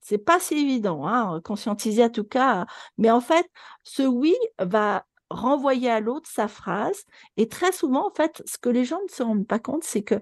C'est 0.00 0.18
pas 0.18 0.38
si 0.38 0.54
évident, 0.54 1.06
hein, 1.06 1.40
conscientiser 1.42 2.04
en 2.04 2.10
tout 2.10 2.24
cas. 2.24 2.66
Mais 2.98 3.10
en 3.10 3.20
fait, 3.20 3.46
ce 3.84 4.02
oui 4.02 4.34
va 4.58 5.06
renvoyer 5.30 5.90
à 5.90 6.00
l'autre 6.00 6.28
sa 6.30 6.48
phrase. 6.48 7.04
Et 7.36 7.48
très 7.48 7.72
souvent, 7.72 8.08
en 8.08 8.14
fait, 8.14 8.42
ce 8.46 8.58
que 8.58 8.68
les 8.68 8.84
gens 8.84 9.00
ne 9.02 9.08
se 9.08 9.22
rendent 9.22 9.46
pas 9.46 9.58
compte, 9.58 9.84
c'est 9.84 10.02
que 10.02 10.16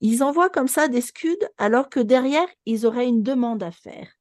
ils 0.00 0.22
envoient 0.22 0.50
comme 0.50 0.68
ça 0.68 0.88
des 0.88 1.00
scuds 1.00 1.36
alors 1.56 1.88
que 1.88 2.00
derrière, 2.00 2.48
ils 2.66 2.86
auraient 2.86 3.08
une 3.08 3.22
demande 3.22 3.62
à 3.62 3.70
faire. 3.70 4.17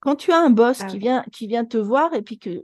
Quand 0.00 0.16
tu 0.16 0.32
as 0.32 0.38
un 0.38 0.50
boss 0.50 0.80
ah 0.80 0.86
qui, 0.86 0.98
vient, 0.98 1.24
qui 1.30 1.46
vient 1.46 1.64
te 1.64 1.76
voir 1.76 2.14
et 2.14 2.22
puis 2.22 2.38
que, 2.38 2.62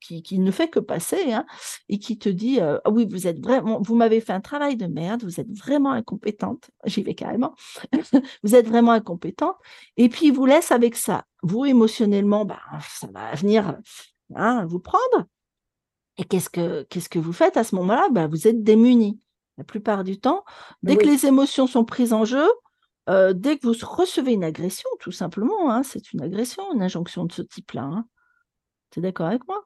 qui, 0.00 0.38
ne 0.38 0.50
fait 0.50 0.68
que 0.68 0.78
passer 0.78 1.32
hein, 1.32 1.44
et 1.88 1.98
qui 1.98 2.16
te 2.16 2.28
dit 2.28 2.60
euh, 2.60 2.78
ah 2.84 2.90
oui, 2.90 3.06
vous 3.10 3.26
êtes 3.26 3.40
vraiment, 3.40 3.80
vous 3.80 3.96
m'avez 3.96 4.20
fait 4.20 4.32
un 4.32 4.40
travail 4.40 4.76
de 4.76 4.86
merde, 4.86 5.24
vous 5.24 5.40
êtes 5.40 5.50
vraiment 5.50 5.90
incompétente, 5.90 6.70
j'y 6.84 7.02
vais 7.02 7.14
carrément, 7.14 7.54
vous 8.44 8.54
êtes 8.54 8.68
vraiment 8.68 8.92
incompétente, 8.92 9.56
et 9.96 10.08
puis 10.08 10.26
il 10.26 10.32
vous 10.32 10.46
laisse 10.46 10.70
avec 10.70 10.96
ça. 10.96 11.24
Vous, 11.42 11.64
émotionnellement, 11.64 12.44
bah, 12.44 12.60
ça 12.88 13.08
va 13.12 13.34
venir 13.34 13.78
hein, 14.34 14.64
vous 14.66 14.80
prendre. 14.80 15.26
Et 16.18 16.24
qu'est-ce 16.24 16.48
que, 16.48 16.84
qu'est-ce 16.84 17.08
que 17.08 17.18
vous 17.18 17.32
faites 17.32 17.56
à 17.56 17.64
ce 17.64 17.74
moment-là? 17.74 18.08
Bah, 18.10 18.26
Vous 18.26 18.48
êtes 18.48 18.62
démunis. 18.62 19.20
La 19.58 19.64
plupart 19.64 20.04
du 20.04 20.18
temps, 20.18 20.44
dès 20.82 20.96
que 20.96 21.06
les 21.06 21.24
émotions 21.24 21.66
sont 21.66 21.84
prises 21.84 22.12
en 22.12 22.26
jeu, 22.26 22.46
euh, 23.08 23.32
dès 23.32 23.56
que 23.58 23.66
vous 23.66 23.74
recevez 23.86 24.32
une 24.32 24.44
agression, 24.44 24.88
tout 25.00 25.12
simplement, 25.12 25.70
hein, 25.70 25.82
c'est 25.82 26.12
une 26.12 26.22
agression, 26.22 26.72
une 26.74 26.82
injonction 26.82 27.24
de 27.24 27.32
ce 27.32 27.42
type-là. 27.42 27.82
Hein. 27.82 28.08
Tu 28.90 28.98
es 28.98 29.02
d'accord 29.02 29.26
avec 29.26 29.46
moi? 29.46 29.64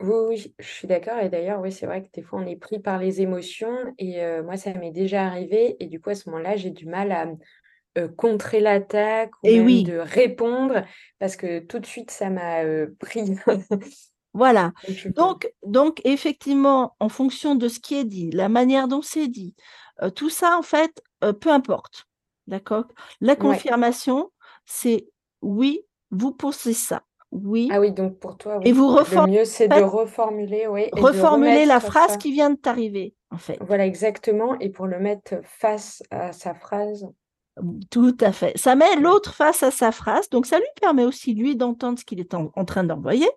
Oui, 0.00 0.14
oui, 0.28 0.54
je 0.58 0.66
suis 0.66 0.88
d'accord. 0.88 1.18
Et 1.20 1.28
d'ailleurs, 1.28 1.60
oui, 1.60 1.70
c'est 1.70 1.86
vrai 1.86 2.02
que 2.02 2.08
des 2.12 2.22
fois, 2.22 2.40
on 2.40 2.46
est 2.46 2.56
pris 2.56 2.78
par 2.78 2.98
les 2.98 3.20
émotions. 3.20 3.76
Et 3.98 4.22
euh, 4.22 4.42
moi, 4.42 4.56
ça 4.56 4.72
m'est 4.74 4.90
déjà 4.90 5.24
arrivé. 5.24 5.76
Et 5.80 5.86
du 5.86 6.00
coup, 6.00 6.10
à 6.10 6.14
ce 6.14 6.28
moment-là, 6.30 6.56
j'ai 6.56 6.70
du 6.70 6.86
mal 6.86 7.12
à 7.12 7.28
euh, 7.98 8.08
contrer 8.08 8.60
l'attaque 8.60 9.30
ou 9.44 9.48
même 9.48 9.82
de 9.84 9.98
répondre 9.98 10.82
parce 11.18 11.36
que 11.36 11.60
tout 11.60 11.78
de 11.78 11.86
suite, 11.86 12.10
ça 12.10 12.30
m'a 12.30 12.64
pris. 12.98 13.36
Voilà. 14.32 14.72
Donc, 15.14 15.52
donc, 15.62 16.00
effectivement, 16.04 16.96
en 16.98 17.10
fonction 17.10 17.54
de 17.54 17.68
ce 17.68 17.78
qui 17.78 17.94
est 17.96 18.04
dit, 18.04 18.30
la 18.30 18.48
manière 18.48 18.88
dont 18.88 19.02
c'est 19.02 19.28
dit, 19.28 19.54
tout 20.16 20.30
ça, 20.30 20.56
en 20.58 20.62
fait, 20.62 21.02
peu 21.20 21.50
importe. 21.50 22.08
D'accord? 22.46 22.84
La 23.20 23.36
confirmation, 23.36 24.30
c'est 24.64 25.08
oui, 25.42 25.82
vous 26.10 26.32
pensez 26.32 26.72
ça. 26.72 27.02
Oui. 27.32 27.70
Ah 27.72 27.80
oui, 27.80 27.92
donc 27.92 28.18
pour 28.18 28.36
toi, 28.36 28.60
et 28.62 28.72
vous 28.72 28.94
le 28.94 29.26
mieux, 29.26 29.46
c'est 29.46 29.66
de 29.66 29.82
reformuler, 29.82 30.66
oui. 30.66 30.88
reformuler 30.92 31.64
la 31.64 31.80
phrase 31.80 32.18
qui 32.18 32.30
vient 32.30 32.50
de 32.50 32.56
t'arriver, 32.56 33.14
en 33.30 33.38
fait. 33.38 33.58
Voilà, 33.62 33.86
exactement. 33.86 34.58
Et 34.60 34.68
pour 34.68 34.86
le 34.86 34.98
mettre 34.98 35.36
face 35.42 36.02
à 36.10 36.32
sa 36.32 36.54
phrase. 36.54 37.08
Tout 37.90 38.16
à 38.20 38.32
fait. 38.32 38.56
Ça 38.58 38.74
met 38.74 38.96
l'autre 38.96 39.32
face 39.32 39.62
à 39.62 39.70
sa 39.70 39.92
phrase, 39.92 40.28
donc 40.28 40.44
ça 40.44 40.58
lui 40.58 40.66
permet 40.80 41.04
aussi, 41.04 41.34
lui, 41.34 41.56
d'entendre 41.56 41.98
ce 41.98 42.04
qu'il 42.04 42.20
est 42.20 42.34
en, 42.34 42.50
train 42.66 42.84
d'envoyer. 42.84 43.28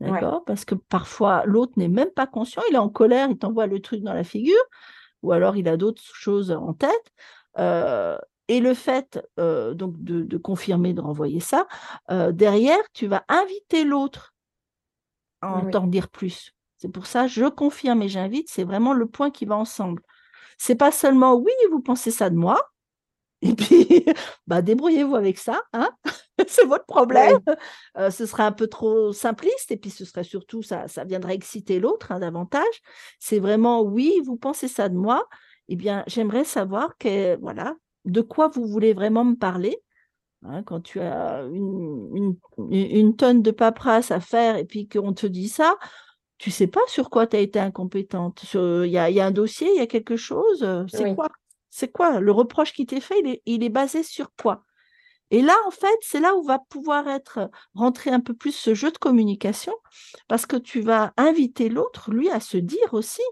D'accord? 0.00 0.42
Parce 0.46 0.64
que 0.64 0.74
parfois, 0.74 1.44
l'autre 1.44 1.74
n'est 1.76 1.88
même 1.88 2.10
pas 2.10 2.26
conscient, 2.26 2.62
il 2.70 2.74
est 2.74 2.78
en 2.78 2.88
colère, 2.88 3.28
il 3.30 3.38
t'envoie 3.38 3.66
le 3.66 3.80
truc 3.80 4.02
dans 4.02 4.14
la 4.14 4.24
figure, 4.24 4.64
ou 5.22 5.32
alors 5.32 5.56
il 5.56 5.68
a 5.68 5.76
d'autres 5.76 6.02
choses 6.02 6.50
en 6.50 6.72
tête. 6.72 7.12
Euh, 7.58 8.18
et 8.48 8.60
le 8.60 8.74
fait 8.74 9.20
euh, 9.38 9.72
donc 9.74 9.94
de, 10.02 10.36
confirmer, 10.36 10.92
de 10.92 11.00
renvoyer 11.00 11.40
ça, 11.40 11.66
euh, 12.10 12.32
derrière, 12.32 12.82
tu 12.92 13.06
vas 13.06 13.24
inviter 13.28 13.84
l'autre 13.84 14.34
à 15.40 15.58
en 15.58 15.86
dire 15.86 16.08
plus. 16.08 16.52
C'est 16.76 16.90
pour 16.90 17.06
ça, 17.06 17.26
je 17.26 17.46
confirme 17.46 18.02
et 18.02 18.08
j'invite, 18.08 18.48
c'est 18.50 18.64
vraiment 18.64 18.92
le 18.92 19.06
point 19.06 19.30
qui 19.30 19.44
va 19.44 19.56
ensemble. 19.56 20.02
C'est 20.58 20.74
pas 20.74 20.92
seulement 20.92 21.34
oui, 21.34 21.52
vous 21.70 21.80
pensez 21.80 22.10
ça 22.10 22.30
de 22.30 22.36
moi, 22.36 22.60
et 23.42 23.54
puis 23.54 24.04
bah, 24.46 24.62
débrouillez-vous 24.62 25.16
avec 25.16 25.38
ça, 25.38 25.62
hein 25.72 25.90
c'est 26.46 26.64
votre 26.64 26.86
problème. 26.86 27.38
ce 27.96 28.26
serait 28.26 28.44
un 28.44 28.52
peu 28.52 28.68
trop 28.68 29.12
simpliste, 29.12 29.70
et 29.70 29.76
puis 29.76 29.90
ce 29.90 30.04
serait 30.04 30.24
surtout, 30.24 30.62
ça, 30.62 30.86
ça 30.86 31.04
viendrait 31.04 31.34
exciter 31.34 31.80
l'autre 31.80 32.12
hein, 32.12 32.20
davantage. 32.20 32.82
C'est 33.18 33.40
vraiment 33.40 33.82
oui, 33.82 34.20
vous 34.24 34.36
pensez 34.36 34.68
ça 34.68 34.88
de 34.88 34.96
moi, 34.96 35.26
eh 35.68 35.76
bien, 35.76 36.04
j'aimerais 36.06 36.44
savoir 36.44 36.96
que, 36.98 37.36
voilà, 37.36 37.74
de 38.04 38.20
quoi 38.20 38.48
vous 38.48 38.66
voulez 38.66 38.92
vraiment 38.92 39.24
me 39.24 39.36
parler. 39.36 39.78
Hein, 40.44 40.62
quand 40.64 40.80
tu 40.80 40.98
as 41.00 41.44
une, 41.52 42.36
une, 42.70 43.14
tonne 43.14 43.42
de 43.42 43.52
paperasse 43.52 44.10
à 44.10 44.18
faire 44.18 44.56
et 44.56 44.64
puis 44.64 44.88
qu'on 44.88 45.12
te 45.12 45.26
dit 45.26 45.48
ça, 45.48 45.76
tu 46.38 46.50
sais 46.50 46.66
pas 46.66 46.80
sur 46.88 47.10
quoi 47.10 47.28
tu 47.28 47.36
as 47.36 47.40
été 47.40 47.60
incompétente. 47.60 48.42
Il 48.54 48.86
y, 48.86 48.98
a, 48.98 49.24
un 49.24 49.30
dossier, 49.30 49.68
il 49.72 49.78
y 49.78 49.82
a 49.82 49.86
quelque 49.86 50.16
chose, 50.16 50.64
euh, 50.64 50.84
c'est 50.88 51.14
quoi 51.14 51.28
C'est 51.70 51.92
quoi? 51.92 52.18
Le 52.18 52.32
reproche 52.32 52.72
qui 52.72 52.86
t'est 52.86 53.00
fait, 53.00 53.20
il 53.20 53.28
est, 53.28 53.42
il 53.46 53.62
est 53.62 53.68
basé 53.68 54.02
sur 54.02 54.32
quoi? 54.34 54.64
Et 55.30 55.40
là, 55.40 55.54
en 55.66 55.70
fait, 55.70 55.96
c'est 56.00 56.20
là 56.20 56.34
où 56.34 56.42
va 56.42 56.58
pouvoir 56.58 57.08
être 57.08 57.48
rentrer 57.74 58.10
un 58.10 58.20
peu 58.20 58.34
plus 58.34 58.54
ce 58.54 58.74
jeu 58.74 58.90
de 58.90 58.98
communication, 58.98 59.72
parce 60.28 60.44
que 60.44 60.56
tu 60.56 60.80
vas 60.80 61.12
inviter 61.16 61.68
l'autre, 61.70 62.10
lui, 62.10 62.28
à 62.28 62.40
se 62.40 62.58
dire 62.58 62.92
aussi. 62.92 63.22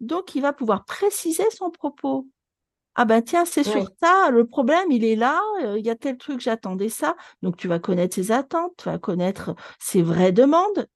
Donc, 0.00 0.34
il 0.34 0.42
va 0.42 0.52
pouvoir 0.52 0.84
préciser 0.84 1.48
son 1.50 1.70
propos. 1.70 2.26
Ah 2.94 3.04
ben 3.04 3.22
tiens, 3.22 3.44
c'est 3.44 3.62
sur 3.62 3.88
ça, 4.02 4.30
le 4.30 4.44
problème, 4.44 4.90
il 4.90 5.04
est 5.04 5.14
là, 5.14 5.40
il 5.76 5.86
y 5.86 5.90
a 5.90 5.94
tel 5.94 6.18
truc, 6.18 6.40
j'attendais 6.40 6.88
ça. 6.88 7.16
Donc, 7.42 7.56
tu 7.56 7.68
vas 7.68 7.78
connaître 7.78 8.16
ses 8.16 8.32
attentes, 8.32 8.72
tu 8.76 8.86
vas 8.86 8.98
connaître 8.98 9.54
ses 9.78 10.02
vraies 10.02 10.32
demandes. 10.32 10.88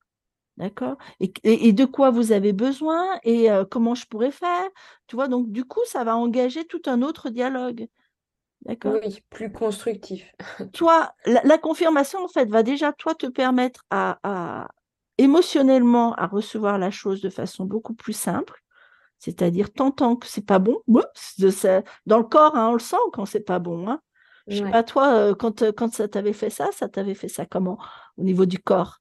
D'accord? 0.56 0.96
Et, 1.20 1.72
de 1.72 1.84
quoi 1.84 2.10
vous 2.10 2.32
avez 2.32 2.52
besoin 2.52 3.18
et 3.22 3.48
comment 3.70 3.94
je 3.94 4.06
pourrais 4.06 4.32
faire? 4.32 4.68
Tu 5.06 5.16
vois, 5.16 5.28
donc 5.28 5.50
du 5.50 5.64
coup, 5.64 5.80
ça 5.86 6.02
va 6.04 6.16
engager 6.16 6.64
tout 6.64 6.82
un 6.86 7.02
autre 7.02 7.30
dialogue. 7.30 7.86
D'accord? 8.64 8.94
Oui, 9.02 9.20
plus 9.28 9.50
constructif. 9.52 10.32
toi, 10.72 11.12
la, 11.24 11.58
confirmation, 11.58 12.24
en 12.24 12.28
fait, 12.28 12.48
va 12.48 12.62
déjà, 12.62 12.92
toi, 12.92 13.14
te 13.14 13.26
permettre 13.26 13.84
à, 13.90 14.68
émotionnellement 15.18 16.14
à 16.14 16.26
recevoir 16.26 16.78
la 16.78 16.90
chose 16.90 17.20
de 17.20 17.30
façon 17.30 17.64
beaucoup 17.64 17.94
plus 17.94 18.12
simple. 18.12 18.61
C'est-à-dire, 19.22 19.72
t'entends 19.72 20.16
que 20.16 20.26
c'est 20.26 20.44
pas 20.44 20.58
bon, 20.58 20.80
dans 20.88 22.18
le 22.18 22.24
corps, 22.24 22.56
hein, 22.56 22.70
on 22.70 22.72
le 22.72 22.80
sent 22.80 22.96
quand 23.12 23.24
c'est 23.24 23.38
pas 23.38 23.60
bon. 23.60 23.88
Hein. 23.88 24.00
Je 24.48 24.64
sais 24.64 24.70
pas, 24.72 24.82
toi, 24.82 25.32
quand, 25.36 25.62
quand 25.76 25.94
ça 25.94 26.08
t'avait 26.08 26.32
fait 26.32 26.50
ça, 26.50 26.70
ça 26.72 26.88
t'avait 26.88 27.14
fait 27.14 27.28
ça 27.28 27.46
comment 27.46 27.78
au 28.18 28.24
niveau 28.24 28.46
du 28.46 28.58
corps? 28.58 28.98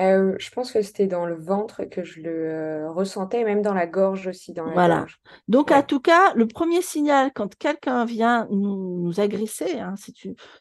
Euh, 0.00 0.34
je 0.40 0.50
pense 0.50 0.72
que 0.72 0.82
c'était 0.82 1.06
dans 1.06 1.26
le 1.26 1.36
ventre 1.36 1.84
que 1.84 2.02
je 2.02 2.20
le 2.20 2.50
euh, 2.50 2.90
ressentais, 2.90 3.44
même 3.44 3.62
dans 3.62 3.72
la 3.72 3.86
gorge 3.86 4.26
aussi, 4.26 4.52
dans 4.52 4.66
la 4.66 4.72
Voilà. 4.72 5.06
Donc, 5.46 5.70
en 5.70 5.82
tout 5.84 6.00
cas, 6.00 6.34
le 6.34 6.48
premier 6.48 6.82
signal, 6.82 7.30
quand 7.32 7.54
quelqu'un 7.56 8.04
vient 8.04 8.48
nous, 8.50 9.12
agresser, 9.20 9.78
hein, 9.78 9.94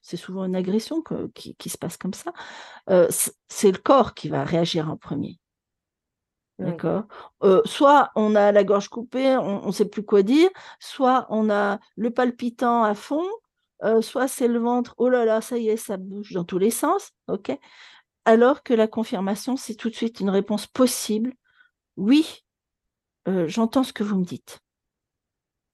c'est 0.03 0.17
souvent 0.17 0.45
une 0.45 0.55
agression 0.55 1.03
qui, 1.33 1.69
se 1.69 1.77
passe 1.79 1.97
comme 1.97 2.13
ça, 2.13 2.31
euh, 2.91 3.07
c'est 3.49 3.71
le 3.71 3.79
corps 3.79 4.13
qui 4.13 4.29
va 4.29 4.43
réagir 4.43 4.91
en 4.91 4.95
premier. 4.95 5.39
D'accord 6.57 7.03
Soit 7.65 8.11
on 8.15 8.35
a 8.35 8.51
la 8.51 8.63
gorge 8.63 8.87
coupée, 8.87 9.35
on 9.37 9.67
ne 9.67 9.71
sait 9.71 9.85
plus 9.85 10.03
quoi 10.03 10.23
dire, 10.23 10.49
soit 10.79 11.27
on 11.29 11.49
a 11.49 11.79
le 11.97 12.11
palpitant 12.11 12.83
à 12.83 12.95
fond, 12.95 13.25
soit 14.01 14.27
c'est 14.27 14.47
le 14.47 14.59
ventre, 14.59 14.95
oh 14.97 15.09
là 15.09 15.25
là, 15.25 15.41
ça 15.41 15.57
y 15.57 15.67
est, 15.67 15.77
ça 15.77 15.97
bouge 15.97 16.31
dans 16.31 16.45
tous 16.45 16.57
les 16.57 16.71
sens, 16.71 17.11
ok? 17.27 17.51
Alors 18.25 18.63
que 18.63 18.73
la 18.73 18.87
confirmation, 18.87 19.55
c'est 19.55 19.75
tout 19.75 19.89
de 19.89 19.95
suite 19.95 20.19
une 20.19 20.31
réponse 20.31 20.65
possible. 20.65 21.33
Oui, 21.95 22.43
euh, 23.27 23.47
j'entends 23.47 23.83
ce 23.83 23.93
que 23.93 24.03
vous 24.03 24.17
me 24.17 24.25
dites. 24.25 24.59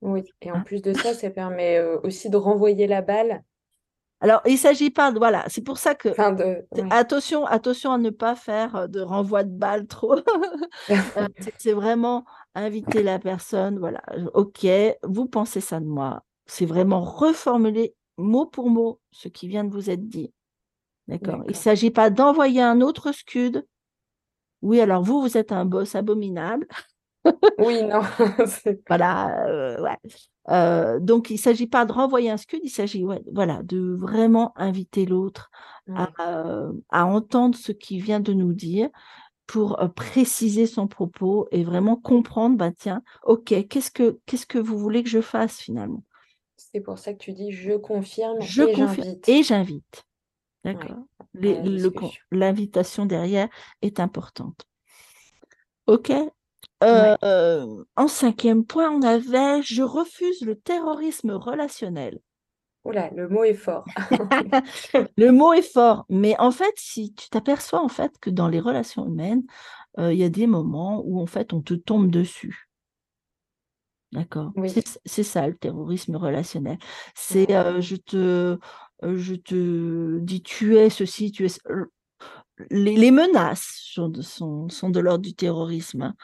Oui, 0.01 0.23
et 0.41 0.51
en 0.51 0.55
hein? 0.55 0.61
plus 0.61 0.81
de 0.81 0.93
ça, 0.93 1.13
ça 1.13 1.29
permet 1.29 1.81
aussi 2.03 2.29
de 2.29 2.37
renvoyer 2.37 2.87
la 2.87 3.01
balle. 3.01 3.43
Alors, 4.21 4.41
il 4.45 4.53
ne 4.53 4.57
s'agit 4.57 4.91
pas 4.91 5.11
de. 5.11 5.17
Voilà, 5.17 5.43
c'est 5.47 5.63
pour 5.63 5.79
ça 5.79 5.95
que. 5.95 6.09
Attention, 6.91 7.45
attention 7.45 7.91
à 7.91 7.97
ne 7.97 8.11
pas 8.11 8.35
faire 8.35 8.75
euh, 8.75 8.87
de 8.87 9.01
renvoi 9.01 9.43
de 9.43 9.49
balle 9.49 9.87
trop. 9.87 10.15
c'est 11.57 11.73
vraiment 11.73 12.23
inviter 12.53 13.01
la 13.01 13.17
personne. 13.17 13.79
Voilà, 13.79 14.01
ok, 14.33 14.67
vous 15.03 15.25
pensez 15.25 15.59
ça 15.59 15.79
de 15.79 15.85
moi. 15.85 16.23
C'est 16.45 16.65
vraiment 16.65 17.01
reformuler 17.01 17.95
mot 18.17 18.45
pour 18.45 18.69
mot 18.69 18.99
ce 19.11 19.27
qui 19.27 19.47
vient 19.47 19.63
de 19.63 19.71
vous 19.71 19.89
être 19.89 20.07
dit. 20.07 20.31
D'accord? 21.07 21.41
Il 21.45 21.51
ne 21.51 21.55
s'agit 21.55 21.91
pas 21.91 22.09
d'envoyer 22.09 22.61
un 22.61 22.81
autre 22.81 23.11
scud. 23.11 23.65
Oui, 24.61 24.79
alors 24.79 25.01
vous, 25.01 25.21
vous 25.21 25.37
êtes 25.37 25.51
un 25.51 25.65
boss 25.65 25.95
abominable. 25.95 26.67
oui, 27.57 27.81
non. 27.83 28.01
voilà, 28.87 29.47
euh, 29.47 29.81
ouais. 29.81 29.97
Euh, 30.49 30.99
donc, 30.99 31.29
il 31.29 31.33
ne 31.33 31.39
s'agit 31.39 31.67
pas 31.67 31.85
de 31.85 31.91
renvoyer 31.91 32.29
un 32.29 32.37
scud, 32.37 32.61
il 32.63 32.69
s'agit 32.69 33.05
voilà, 33.31 33.61
de 33.63 33.95
vraiment 33.99 34.53
inviter 34.57 35.05
l'autre 35.05 35.51
à, 35.93 37.05
entendre 37.05 37.55
ce 37.55 37.71
qu'il 37.71 38.01
vient 38.01 38.19
de 38.19 38.33
nous 38.33 38.53
dire 38.53 38.89
pour 39.45 39.81
euh, 39.81 39.87
préciser 39.87 40.65
son 40.65 40.87
propos 40.87 41.47
et 41.51 41.63
vraiment 41.63 41.97
comprendre, 41.97 42.57
bah 42.57 42.71
tiens, 42.71 43.03
ok, 43.23 43.67
qu'est-ce 43.67 43.91
que, 43.91 44.19
qu'est-ce 44.25 44.45
que 44.45 44.57
vous 44.57 44.77
voulez 44.77 45.03
que 45.03 45.09
je 45.09 45.21
fasse 45.21 45.59
finalement? 45.59 46.03
C'est 46.55 46.79
pour 46.79 46.97
ça 46.97 47.13
que 47.13 47.17
tu 47.17 47.33
dis 47.33 47.51
je 47.51 47.73
confirme 47.73 48.39
je 48.39 48.63
et 48.63 48.75
j'invite. 48.75 49.29
Et 49.29 49.43
j'invite. 49.43 50.05
D'accord? 50.63 51.03
L'invitation 52.31 53.05
derrière 53.05 53.49
est 53.81 53.99
importante. 53.99 54.67
OK? 55.87 56.11
Euh, 56.83 57.15
euh, 57.23 57.83
en 57.95 58.07
cinquième 58.07 58.65
point, 58.65 58.89
on 58.89 59.01
avait 59.01 59.61
je 59.61 59.83
refuse 59.83 60.41
le 60.41 60.55
terrorisme 60.55 61.31
relationnel. 61.31 62.19
Oula, 62.83 63.11
le 63.11 63.29
mot 63.29 63.43
est 63.43 63.53
fort. 63.53 63.85
le 65.17 65.29
mot 65.29 65.53
est 65.53 65.61
fort, 65.61 66.05
mais 66.09 66.35
en 66.39 66.49
fait, 66.49 66.73
si 66.77 67.13
tu 67.13 67.29
t'aperçois 67.29 67.81
en 67.81 67.89
fait 67.89 68.17
que 68.19 68.31
dans 68.31 68.47
les 68.47 68.59
relations 68.59 69.05
humaines, 69.05 69.43
euh, 69.99 70.11
il 70.11 70.17
y 70.17 70.23
a 70.23 70.29
des 70.29 70.47
moments 70.47 71.03
où 71.05 71.21
en 71.21 71.27
fait 71.27 71.53
on 71.53 71.61
te 71.61 71.75
tombe 71.75 72.09
dessus. 72.09 72.67
D'accord? 74.11 74.51
C'est 75.05 75.23
ça 75.23 75.47
le 75.47 75.55
terrorisme 75.55 76.15
relationnel. 76.15 76.77
C'est 77.15 77.47
je 77.79 77.95
te 77.95 78.57
je 79.03 79.35
te 79.35 80.19
dis 80.19 80.41
tu 80.41 80.77
es 80.77 80.89
ceci, 80.89 81.31
tu 81.31 81.45
es. 81.45 81.59
Les, 82.69 83.11
menaces 83.11 83.79
sont, 83.81 84.11
sont, 84.69 84.89
de 84.89 84.99
l'ordre 84.99 85.23
du 85.23 85.33
terrorisme. 85.33 86.01
Hein. 86.03 86.15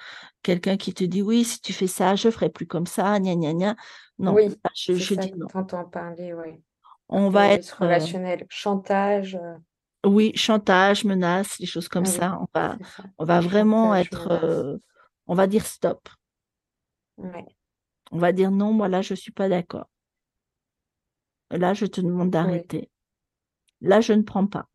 Quelqu'un 0.44 0.78
qui 0.78 0.94
te 0.94 1.04
dit 1.04 1.22
oui, 1.22 1.44
si 1.44 1.60
tu 1.62 1.74
fais 1.74 1.88
ça, 1.88 2.16
je 2.16 2.30
ferai 2.30 2.50
plus 2.50 2.68
comme 2.68 2.88
ça, 2.88 3.20
gna 3.20 3.36
gna 3.36 3.54
gna. 3.54 3.76
Non, 4.20 4.34
oui, 4.34 4.56
je, 4.76 4.94
je 4.94 5.16
dis 5.16 5.34
non. 5.34 5.48
parler, 5.92 6.34
oui. 6.34 6.62
On 7.10 7.30
va 7.30 7.48
être 7.50 7.82
relationnel, 7.82 8.46
chantage. 8.50 9.40
Oui, 10.06 10.32
chantage, 10.36 11.06
menace, 11.06 11.58
des 11.60 11.66
choses 11.66 11.88
comme 11.88 12.06
ah 12.06 12.10
ça. 12.10 12.40
On 12.42 12.48
va, 12.54 12.78
on 13.18 13.26
va 13.26 13.40
vraiment 13.40 13.96
être. 13.96 14.80
on 15.28 15.36
va 15.36 15.48
dire 15.48 15.66
stop. 15.66 16.10
On 18.12 18.20
va 18.20 18.32
dire 18.32 18.52
non, 18.52 18.74
moi 18.74 18.88
là, 18.88 19.02
je 19.02 19.14
ne 19.14 19.18
suis 19.18 19.32
pas 19.32 19.50
d'accord. 19.50 19.88
Là, 21.52 21.74
je 21.74 21.86
te 21.86 22.02
demande 22.02 22.30
d'arrêter. 22.30 22.90
Là, 23.82 24.02
je 24.02 24.14
ne 24.14 24.22
prends 24.22 24.48
pas. 24.48 24.68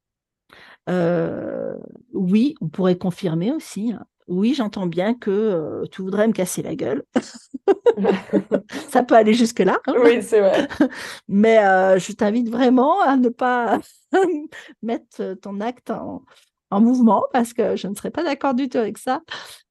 Euh, 0.89 1.77
oui, 2.13 2.55
on 2.61 2.69
pourrait 2.69 2.99
confirmer 2.99 3.53
aussi. 3.53 3.93
Hein. 3.93 4.05
Oui, 4.29 4.55
j'entends 4.55 4.87
bien 4.87 5.15
que 5.15 5.31
euh, 5.31 5.85
tu 5.91 6.03
voudrais 6.03 6.27
me 6.27 6.33
casser 6.33 6.63
la 6.63 6.75
gueule. 6.75 7.05
Ça 8.89 9.03
peut 9.03 9.15
aller 9.15 9.35
jusque-là. 9.35 9.81
Hein. 9.87 9.95
Oui, 10.03 10.23
c'est 10.23 10.41
vrai. 10.41 10.69
Mais 11.29 11.65
euh, 11.65 11.99
je 11.99 12.13
t'invite 12.13 12.49
vraiment 12.49 13.01
à 13.03 13.17
ne 13.17 13.29
pas 13.29 13.81
mettre 14.83 15.35
ton 15.35 15.61
acte 15.61 15.91
en, 15.91 16.25
en, 16.71 16.81
mouvement 16.81 17.25
parce 17.33 17.53
que 17.53 17.77
je 17.77 17.89
ne 17.89 17.95
serais 17.95 18.11
pas 18.11 18.23
d'accord 18.23 18.55
du 18.55 18.69
tout 18.69 18.79
avec 18.79 18.99
ça. 18.99 19.23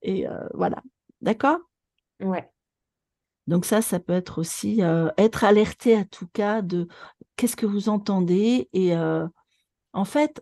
Et 0.02 0.26
voilà. 0.54 0.82
D'accord? 1.22 1.60
Ouais. 2.20 2.50
Donc 3.48 3.66
ça, 3.66 3.82
ça 3.82 4.00
peut 4.00 4.14
être 4.14 4.40
aussi 4.40 4.82
être 5.18 5.44
alerté 5.44 5.96
à 5.96 6.06
tout 6.06 6.28
cas 6.28 6.62
de 6.62 6.88
qu'est-ce 7.36 7.56
que 7.56 7.66
vous 7.66 7.90
entendez. 7.90 8.70
Et 8.74 8.96
en 9.94 10.06
fait, 10.06 10.42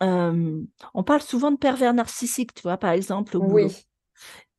on 0.00 1.02
parle 1.04 1.22
souvent 1.22 1.50
de 1.50 1.56
pervers 1.56 1.94
narcissiques, 1.94 2.54
tu 2.54 2.62
vois, 2.62 2.76
par 2.76 2.92
exemple, 2.92 3.36
au 3.36 3.40
boulot. 3.40 3.66
Oui. 3.66 3.84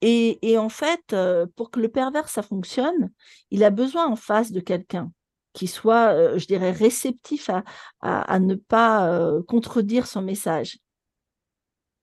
Et, 0.02 0.58
en 0.58 0.70
fait, 0.70 1.16
pour 1.56 1.72
que 1.72 1.80
le 1.80 1.90
pervers, 1.90 2.30
ça 2.30 2.44
fonctionne, 2.44 3.12
il 3.52 3.64
a 3.64 3.70
besoin 3.70 4.08
en 4.08 4.16
face 4.16 4.52
de 4.52 4.60
quelqu'un 4.60 5.12
qui 5.54 5.68
soit, 5.68 6.38
je 6.38 6.46
dirais, 6.46 6.72
réceptif 6.72 7.50
à, 7.50 7.64
à 8.02 8.40
ne 8.40 8.56
pas 8.56 9.32
contredire 9.48 10.06
son 10.06 10.22
message. 10.22 10.78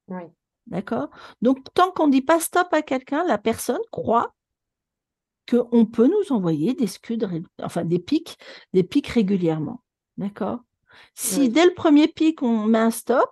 Oui. 0.09 0.23
D'accord? 0.66 1.11
Donc, 1.42 1.59
tant 1.75 1.90
qu'on 1.90 2.07
ne 2.07 2.12
dit 2.12 2.23
pas 2.23 2.40
stop 2.40 2.68
à 2.73 2.83
quelqu'un, 2.83 3.25
la 3.27 3.38
personne 3.38 3.83
croit 3.92 4.35
qu'on 5.49 5.85
peut 5.85 6.09
nous 6.09 6.35
envoyer 6.35 6.73
des 6.73 6.87
scuds, 6.87 7.18
enfin 7.62 7.85
des 7.85 7.99
pics, 7.99 8.38
des 8.73 8.83
pics 8.83 9.09
régulièrement. 9.09 9.83
D'accord? 10.16 10.61
Si 11.14 11.48
dès 11.48 11.64
le 11.64 11.74
premier 11.74 12.09
pic, 12.09 12.42
on 12.42 12.64
met 12.66 12.78
un 12.78 12.90
stop, 12.90 13.30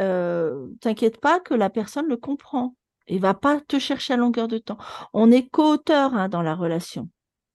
euh, 0.00 0.68
t'inquiète 0.80 1.20
pas 1.20 1.40
que 1.40 1.54
la 1.54 1.70
personne 1.70 2.08
le 2.08 2.16
comprend 2.16 2.74
et 3.06 3.18
va 3.18 3.34
pas 3.34 3.60
te 3.60 3.78
chercher 3.78 4.14
à 4.14 4.16
longueur 4.16 4.48
de 4.48 4.58
temps. 4.58 4.78
On 5.12 5.30
est 5.30 5.48
co-auteur 5.48 6.14
hein, 6.14 6.28
dans 6.28 6.42
la 6.42 6.54
relation. 6.54 7.08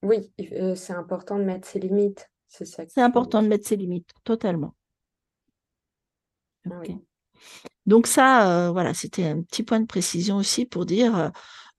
Oui, 0.03 0.31
euh, 0.53 0.75
c'est 0.75 0.93
important 0.93 1.39
de 1.39 1.43
mettre 1.43 1.67
ses 1.67 1.79
limites. 1.79 2.29
C'est 2.47 3.01
important 3.01 3.41
de 3.41 3.47
mettre 3.47 3.67
ses 3.67 3.75
limites, 3.75 4.11
totalement. 4.23 4.75
Donc 7.85 8.07
ça, 8.07 8.67
euh, 8.67 8.71
voilà, 8.71 8.93
c'était 8.93 9.25
un 9.25 9.41
petit 9.41 9.63
point 9.63 9.79
de 9.79 9.85
précision 9.85 10.37
aussi 10.37 10.65
pour 10.65 10.85
dire, 10.85 11.31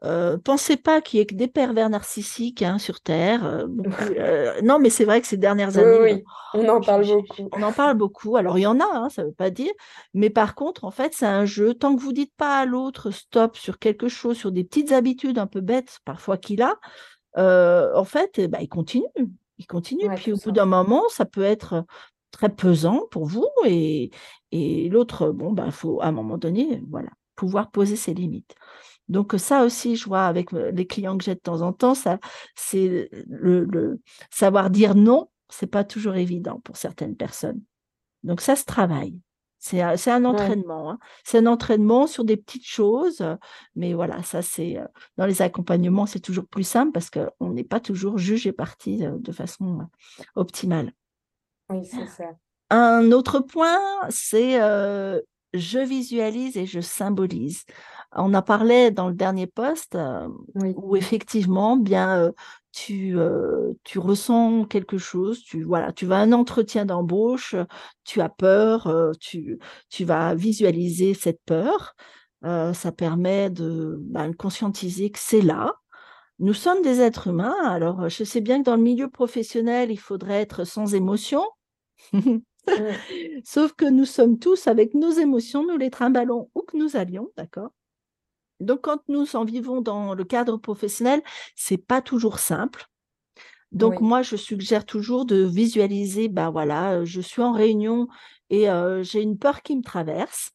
euh, 0.05 0.39
pensez 0.39 0.77
pas 0.77 1.01
qu'il 1.01 1.19
y 1.19 1.23
ait 1.23 1.27
que 1.27 1.35
des 1.35 1.49
pervers 1.49 1.91
narcissiques 1.91 2.63
hein, 2.63 2.79
sur 2.79 3.01
Terre. 3.01 3.45
Euh, 3.45 3.67
euh, 4.19 4.61
non, 4.63 4.79
mais 4.79 4.91
c'est 4.91 5.05
vrai 5.05 5.21
que 5.21 5.27
ces 5.27 5.37
dernières 5.37 5.77
années, 5.77 5.99
oui, 6.01 6.25
on 6.55 6.69
en 6.69 6.81
parle 6.81 7.07
beaucoup. 7.07 7.49
On 7.53 7.63
en 7.63 7.73
parle 7.73 7.97
beaucoup. 7.97 8.37
Alors, 8.37 8.59
il 8.59 8.63
y 8.63 8.67
en 8.67 8.79
a, 8.79 8.87
hein, 8.87 9.09
ça 9.09 9.23
ne 9.23 9.29
veut 9.29 9.35
pas 9.35 9.51
dire. 9.51 9.73
Mais 10.15 10.31
par 10.31 10.55
contre, 10.55 10.85
en 10.85 10.91
fait, 10.91 11.15
c'est 11.15 11.27
un 11.27 11.45
jeu. 11.45 11.75
Tant 11.75 11.97
que 11.97 12.01
vous 12.01 12.13
dites 12.13 12.33
pas 12.37 12.61
à 12.61 12.65
l'autre 12.65 13.11
stop 13.11 13.57
sur 13.57 13.79
quelque 13.79 14.09
chose, 14.09 14.37
sur 14.37 14.53
des 14.53 14.65
petites 14.65 14.93
habitudes 14.93 15.39
un 15.39 15.47
peu 15.47 15.61
bêtes 15.61 15.99
parfois 16.05 16.37
qu'il 16.37 16.63
a, 16.63 16.77
en 17.37 18.05
fait, 18.05 18.41
bah, 18.49 18.59
il 18.61 18.69
continue. 18.69 19.07
Il 19.59 19.67
continue. 19.67 20.09
Puis 20.15 20.33
au 20.33 20.37
bout 20.37 20.53
d'un 20.53 20.67
moment, 20.67 21.03
ça 21.09 21.25
peut 21.25 21.43
être 21.43 21.85
très 22.31 22.49
pesant 22.49 23.03
pour 23.11 23.25
vous 23.25 23.49
et, 23.65 24.11
et 24.53 24.89
l'autre, 24.91 25.31
bon, 25.31 25.51
il 25.51 25.55
bah, 25.55 25.71
faut 25.73 26.01
à 26.01 26.07
un 26.07 26.13
moment 26.13 26.39
donné, 26.39 26.83
voilà, 26.89 27.09
pouvoir 27.35 27.71
poser 27.71 27.97
ses 27.97 28.15
limites. 28.15 28.55
Donc 29.09 29.35
ça 29.39 29.65
aussi, 29.65 29.97
je 29.97 30.07
vois 30.07 30.27
avec 30.27 30.53
les 30.53 30.87
clients 30.87 31.17
que 31.17 31.25
j'ai 31.25 31.35
de 31.35 31.41
temps 31.41 31.63
en 31.63 31.73
temps, 31.73 31.95
ça, 31.95 32.19
c'est 32.55 33.11
le, 33.27 34.01
savoir 34.31 34.71
dire 34.71 34.95
non, 34.95 35.31
c'est 35.49 35.67
pas 35.67 35.85
toujours 35.85 36.17
évident 36.17 36.61
pour 36.61 36.77
certaines 36.77 37.17
personnes. 37.17 37.61
Donc 38.23 38.41
ça 38.41 38.57
se 38.57 38.65
travaille. 38.65 39.19
C'est 39.61 39.81
un 39.83 40.25
entraînement. 40.25 40.91
Hein. 40.91 40.99
C'est 41.25 41.39
un 41.39 41.47
entraînement 41.47 42.07
sur 42.07 42.25
des 42.25 42.37
petites 42.37 42.67
choses. 42.67 43.25
Mais 43.75 43.93
voilà, 43.93 44.23
ça, 44.23 44.41
c'est 44.41 44.79
dans 45.17 45.27
les 45.27 45.43
accompagnements, 45.43 46.07
c'est 46.07 46.21
toujours 46.21 46.47
plus 46.47 46.63
simple 46.63 46.93
parce 46.93 47.11
qu'on 47.11 47.51
n'est 47.51 47.65
pas 47.65 47.81
toujours 47.81 48.19
jugé 48.19 48.53
parti 48.53 48.99
de 48.99 49.33
façon 49.33 49.81
optimale. 50.37 50.93
Oui, 51.71 51.85
c'est 51.85 52.07
ça. 52.07 52.31
Un 52.71 53.11
autre 53.11 53.41
point, 53.41 53.81
c'est 54.11 54.61
je 55.55 55.79
visualise 55.79 56.57
et 56.57 56.67
je 56.67 56.81
symbolise. 56.81 57.65
On 58.13 58.33
a 58.33 58.43
parlé 58.43 58.91
dans 58.91 59.09
le 59.09 59.15
dernier 59.15 59.47
poste 59.47 59.97
où 60.55 60.97
effectivement, 60.97 61.77
bien, 61.77 62.33
tu, 62.73 63.17
tu 63.85 63.99
ressens 63.99 64.65
quelque 64.65 64.99
chose, 64.99 65.43
tu, 65.43 65.63
voilà, 65.63 65.93
tu 65.93 66.07
vas 66.07 66.19
à 66.19 66.23
un 66.23 66.33
entretien 66.33 66.87
d'embauche, 66.87 67.55
tu 68.05 68.21
as 68.21 68.31
peur, 68.31 69.13
tu, 69.21 69.59
tu 69.91 70.05
vas 70.05 70.35
visualiser 70.35 71.15
cette 71.15 71.41
peur. 71.45 71.95
ça 72.43 72.93
permet 72.97 73.51
de, 73.51 73.99
ben, 74.01 74.35
conscientiser 74.35 75.11
que 75.11 75.19
c'est 75.21 75.43
là. 75.43 75.75
Nous 76.39 76.55
sommes 76.55 76.83
des 76.83 77.01
êtres 77.01 77.27
humains, 77.29 77.57
alors 77.65 78.09
je 78.09 78.23
sais 78.23 78.41
bien 78.41 78.61
que 78.61 78.65
dans 78.65 78.77
le 78.77 78.83
milieu 78.83 79.11
professionnel, 79.11 79.91
il 79.91 79.99
faudrait 79.99 80.41
être 80.41 80.65
sans 80.65 80.95
émotion. 80.95 81.43
Sauf 83.45 83.73
que 83.73 83.87
nous 83.87 84.05
sommes 84.05 84.39
tous 84.39 84.67
avec 84.69 84.95
nos 84.95 85.11
émotions, 85.11 85.67
nous 85.67 85.77
les 85.77 85.91
trimballons 85.91 86.51
où 86.55 86.63
que 86.63 86.77
nous 86.77 86.97
allions, 86.97 87.29
d'accord? 87.37 87.71
Donc, 88.61 88.83
quand 88.83 89.01
nous 89.09 89.37
en 89.37 89.45
vivons 89.45 89.81
dans 89.81 90.15
le 90.15 90.25
cadre 90.25 90.57
professionnel, 90.57 91.23
c'est 91.55 91.79
pas 91.79 92.03
toujours 92.03 92.39
simple. 92.39 92.87
Donc, 93.71 94.01
moi, 94.01 94.23
je 94.23 94.37
suggère 94.37 94.87
toujours 94.87 95.27
de 95.27 95.45
visualiser, 95.45 96.29
ben 96.29 96.51
voilà, 96.51 97.05
je 97.05 97.21
suis 97.21 97.43
en 97.43 97.53
réunion 97.53 98.09
et 98.51 98.67
j'ai 99.03 99.23
une 99.23 99.39
peur 99.39 99.63
qui 99.63 99.77
me 99.77 99.83
traverse. 99.83 100.53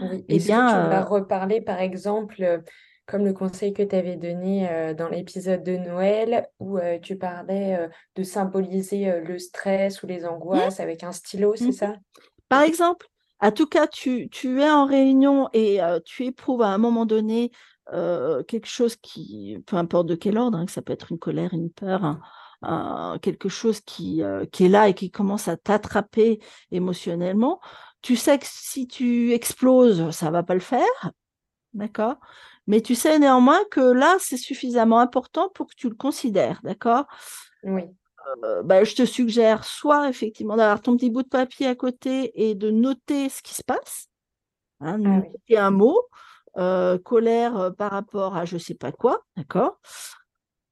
Oui. 0.00 0.24
Et, 0.28 0.38
bien, 0.38 0.66
tu 0.66 0.90
vas 0.90 1.04
reparler, 1.04 1.60
par 1.60 1.78
exemple, 1.78 2.62
comme 3.06 3.24
le 3.24 3.32
conseil 3.32 3.72
que 3.72 3.82
tu 3.82 3.94
avais 3.94 4.16
donné 4.16 4.68
euh, 4.68 4.94
dans 4.94 5.08
l'épisode 5.08 5.62
de 5.62 5.76
Noël 5.76 6.48
où 6.58 6.78
tu 7.02 7.16
parlais 7.16 7.88
de 8.16 8.22
symboliser 8.22 9.20
le 9.20 9.38
stress 9.38 10.02
ou 10.02 10.06
les 10.06 10.24
angoisses 10.24 10.80
avec 10.80 11.04
un 11.04 11.12
stylo, 11.12 11.54
c'est 11.54 11.68
mmh 11.68 11.72
ça? 11.72 11.94
Par 12.48 12.62
exemple, 12.62 13.06
à 13.42 13.50
tout 13.50 13.66
cas, 13.66 13.88
tu, 13.88 14.30
es 14.44 14.70
en 14.70 14.86
réunion 14.86 15.48
et 15.52 15.80
tu 16.04 16.24
éprouves 16.24 16.62
à 16.62 16.68
un 16.68 16.78
moment 16.78 17.04
donné 17.06 17.50
quelque 17.90 18.68
chose 18.68 18.96
qui, 18.96 19.58
peu 19.66 19.76
importe 19.76 20.06
de 20.06 20.14
quel 20.14 20.38
ordre, 20.38 20.56
hein, 20.56 20.64
que 20.64 20.72
ça 20.72 20.80
peut 20.80 20.92
être 20.92 21.10
une 21.10 21.18
colère, 21.18 21.52
une 21.52 21.70
peur, 21.70 22.20
quelque 23.20 23.48
chose 23.48 23.80
qui, 23.80 24.22
qui 24.52 24.64
est 24.64 24.68
là 24.68 24.88
et 24.88 24.94
qui 24.94 25.10
commence 25.10 25.48
à 25.48 25.56
t'attraper 25.56 26.40
émotionnellement. 26.70 27.60
Tu 28.00 28.14
sais 28.14 28.38
que 28.38 28.46
si 28.48 28.86
tu 28.86 29.32
exploses, 29.32 30.10
ça 30.12 30.30
va 30.30 30.44
pas 30.44 30.54
le 30.54 30.60
faire, 30.60 31.10
d'accord? 31.74 32.16
Mais 32.68 32.80
tu 32.80 32.94
sais 32.94 33.18
néanmoins 33.18 33.60
que 33.72 33.80
là, 33.80 34.16
c'est 34.20 34.36
suffisamment 34.36 35.00
important 35.00 35.48
pour 35.48 35.66
que 35.66 35.74
tu 35.74 35.88
le 35.88 35.96
considères, 35.96 36.60
d'accord? 36.62 37.06
Oui. 37.64 37.82
Euh, 38.44 38.62
bah, 38.62 38.84
je 38.84 38.94
te 38.94 39.04
suggère 39.04 39.64
soit 39.64 40.08
effectivement 40.08 40.56
d'avoir 40.56 40.80
ton 40.80 40.96
petit 40.96 41.10
bout 41.10 41.22
de 41.22 41.28
papier 41.28 41.66
à 41.66 41.74
côté 41.74 42.32
et 42.42 42.54
de 42.54 42.70
noter 42.70 43.28
ce 43.28 43.42
qui 43.42 43.54
se 43.54 43.62
passe, 43.62 44.08
hein, 44.80 45.00
ah 45.04 45.08
noter 45.08 45.56
un 45.56 45.70
mot, 45.70 46.00
euh, 46.56 46.98
colère 46.98 47.56
euh, 47.58 47.70
par 47.70 47.90
rapport 47.90 48.36
à 48.36 48.44
je 48.44 48.54
ne 48.54 48.60
sais 48.60 48.74
pas 48.74 48.92
quoi, 48.92 49.22
d'accord? 49.36 49.80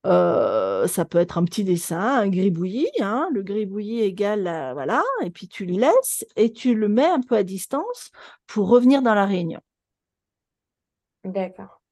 Ça 0.03 1.05
peut 1.05 1.19
être 1.19 1.37
un 1.37 1.45
petit 1.45 1.65
dessin, 1.65 2.01
un 2.01 2.29
gribouillis, 2.29 2.91
hein, 3.01 3.29
le 3.33 3.43
gribouillis 3.43 4.01
égale, 4.01 4.73
voilà, 4.73 5.03
et 5.23 5.31
puis 5.31 5.47
tu 5.47 5.67
le 5.67 5.75
laisses 5.75 6.25
et 6.37 6.53
tu 6.53 6.75
le 6.75 6.89
mets 6.89 7.07
un 7.07 7.21
peu 7.21 7.37
à 7.37 7.43
distance 7.43 8.11
pour 8.47 8.69
revenir 8.69 9.03
dans 9.03 9.15
la 9.15 9.27
réunion. 9.27 9.61
D'accord. 11.25 11.83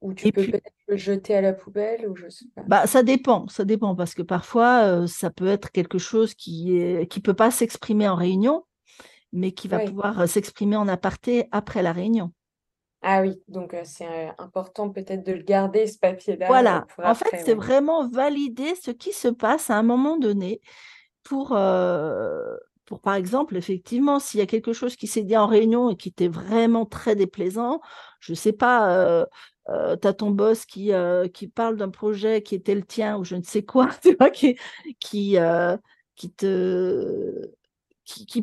Ou 0.00 0.14
tu 0.14 0.30
peux 0.30 0.44
peut-être 0.44 0.72
jeter 0.96 1.34
à 1.34 1.40
la 1.40 1.52
poubelle 1.52 2.08
ou 2.08 2.16
je 2.16 2.28
sais 2.28 2.46
pas. 2.54 2.62
Bah, 2.66 2.86
ça 2.86 3.02
dépend, 3.02 3.48
ça 3.48 3.64
dépend 3.64 3.94
parce 3.94 4.14
que 4.14 4.22
parfois 4.22 4.84
euh, 4.84 5.06
ça 5.06 5.30
peut 5.30 5.46
être 5.46 5.70
quelque 5.70 5.98
chose 5.98 6.34
qui 6.34 6.78
est 6.78 7.06
qui 7.06 7.20
peut 7.20 7.34
pas 7.34 7.50
s'exprimer 7.50 8.08
en 8.08 8.14
réunion, 8.14 8.64
mais 9.32 9.52
qui 9.52 9.68
va 9.68 9.80
pouvoir 9.80 10.20
euh, 10.20 10.26
s'exprimer 10.26 10.76
en 10.76 10.88
aparté 10.88 11.48
après 11.52 11.82
la 11.82 11.92
réunion. 11.92 12.32
Ah 13.02 13.20
oui, 13.22 13.42
donc 13.48 13.74
euh, 13.74 13.82
c'est 13.84 14.30
important 14.38 14.90
peut-être 14.90 15.26
de 15.26 15.32
le 15.32 15.42
garder 15.42 15.86
ce 15.86 15.98
papier-là. 15.98 16.46
Voilà, 16.46 16.86
en 17.02 17.14
fait, 17.14 17.42
c'est 17.44 17.54
vraiment 17.54 18.08
valider 18.08 18.74
ce 18.80 18.92
qui 18.92 19.12
se 19.12 19.28
passe 19.28 19.70
à 19.70 19.76
un 19.76 19.82
moment 19.82 20.16
donné 20.16 20.60
pour 21.24 21.56
pour 22.84 23.00
par 23.00 23.14
exemple, 23.14 23.56
effectivement, 23.56 24.18
s'il 24.18 24.40
y 24.40 24.42
a 24.42 24.46
quelque 24.46 24.72
chose 24.72 24.96
qui 24.96 25.06
s'est 25.06 25.22
dit 25.22 25.36
en 25.36 25.46
réunion 25.46 25.90
et 25.90 25.96
qui 25.96 26.08
était 26.08 26.28
vraiment 26.28 26.84
très 26.84 27.14
déplaisant, 27.14 27.80
je 28.20 28.32
ne 28.32 28.36
sais 28.36 28.52
pas, 28.52 29.24
euh, 29.68 29.96
tu 29.96 30.08
as 30.08 30.12
ton 30.12 30.30
boss 30.30 30.64
qui, 30.66 30.92
euh, 30.92 31.28
qui 31.28 31.48
parle 31.48 31.76
d'un 31.76 31.90
projet 31.90 32.42
qui 32.42 32.54
était 32.54 32.74
le 32.74 32.82
tien 32.82 33.16
ou 33.18 33.24
je 33.24 33.36
ne 33.36 33.42
sais 33.42 33.62
quoi, 33.62 33.88
tu 34.02 34.16
vois, 34.18 34.30
qui, 34.30 34.56
euh, 35.38 35.76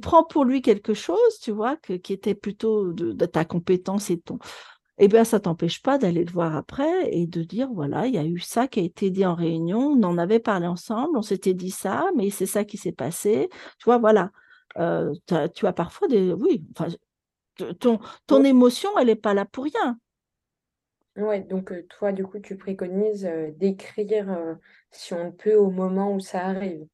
prend 0.01 0.23
pour 0.23 0.45
lui 0.45 0.61
quelque 0.61 0.93
chose, 0.93 1.39
tu 1.41 1.51
vois, 1.51 1.75
qui 1.77 2.13
était 2.13 2.35
plutôt 2.35 2.93
de, 2.93 3.25
ta 3.25 3.45
compétence 3.45 4.09
et 4.09 4.19
ton. 4.19 4.39
Eh 5.01 5.07
bien, 5.07 5.23
ça 5.23 5.39
t'empêche 5.39 5.81
pas 5.81 5.97
d'aller 5.97 6.25
le 6.25 6.31
voir 6.31 6.57
après 6.57 7.09
et 7.15 7.25
de 7.25 7.41
dire, 7.41 7.69
voilà, 7.71 8.05
il 8.05 8.13
y 8.13 8.17
a 8.17 8.25
eu 8.25 8.39
ça 8.39 8.67
qui 8.67 8.81
a 8.81 8.83
été 8.83 9.09
dit 9.09 9.25
en 9.25 9.33
réunion, 9.33 9.79
on 9.79 10.03
en 10.03 10.17
avait 10.17 10.39
parlé 10.39 10.67
ensemble, 10.67 11.17
on 11.17 11.21
s'était 11.21 11.53
dit 11.53 11.71
ça, 11.71 12.05
mais 12.17 12.29
c'est 12.29 12.45
ça 12.45 12.65
qui 12.65 12.77
s'est 12.77 12.91
passé. 12.91 13.49
Tu 13.77 13.85
vois, 13.85 13.97
voilà. 13.97 14.29
tu 14.75 15.65
as 15.65 15.73
parfois 15.73 16.09
des... 16.09 16.33
Oui, 16.33 16.65
enfin, 16.77 16.87
ton, 17.79 17.99
ton 18.27 18.43
émotion, 18.43 18.89
elle 18.99 19.07
n'est 19.07 19.15
pas 19.15 19.33
là 19.33 19.45
pour 19.45 19.63
rien. 19.63 19.97
Ouais, 21.15 21.39
donc 21.41 21.73
toi, 21.97 22.11
du 22.11 22.25
coup, 22.25 22.39
tu 22.39 22.57
préconises 22.57 23.29
d'écrire 23.55 24.57
si 24.91 25.13
on 25.13 25.31
peut 25.31 25.55
au 25.55 25.69
moment 25.69 26.13
où 26.13 26.19
ça 26.19 26.45
arrive. 26.45 26.85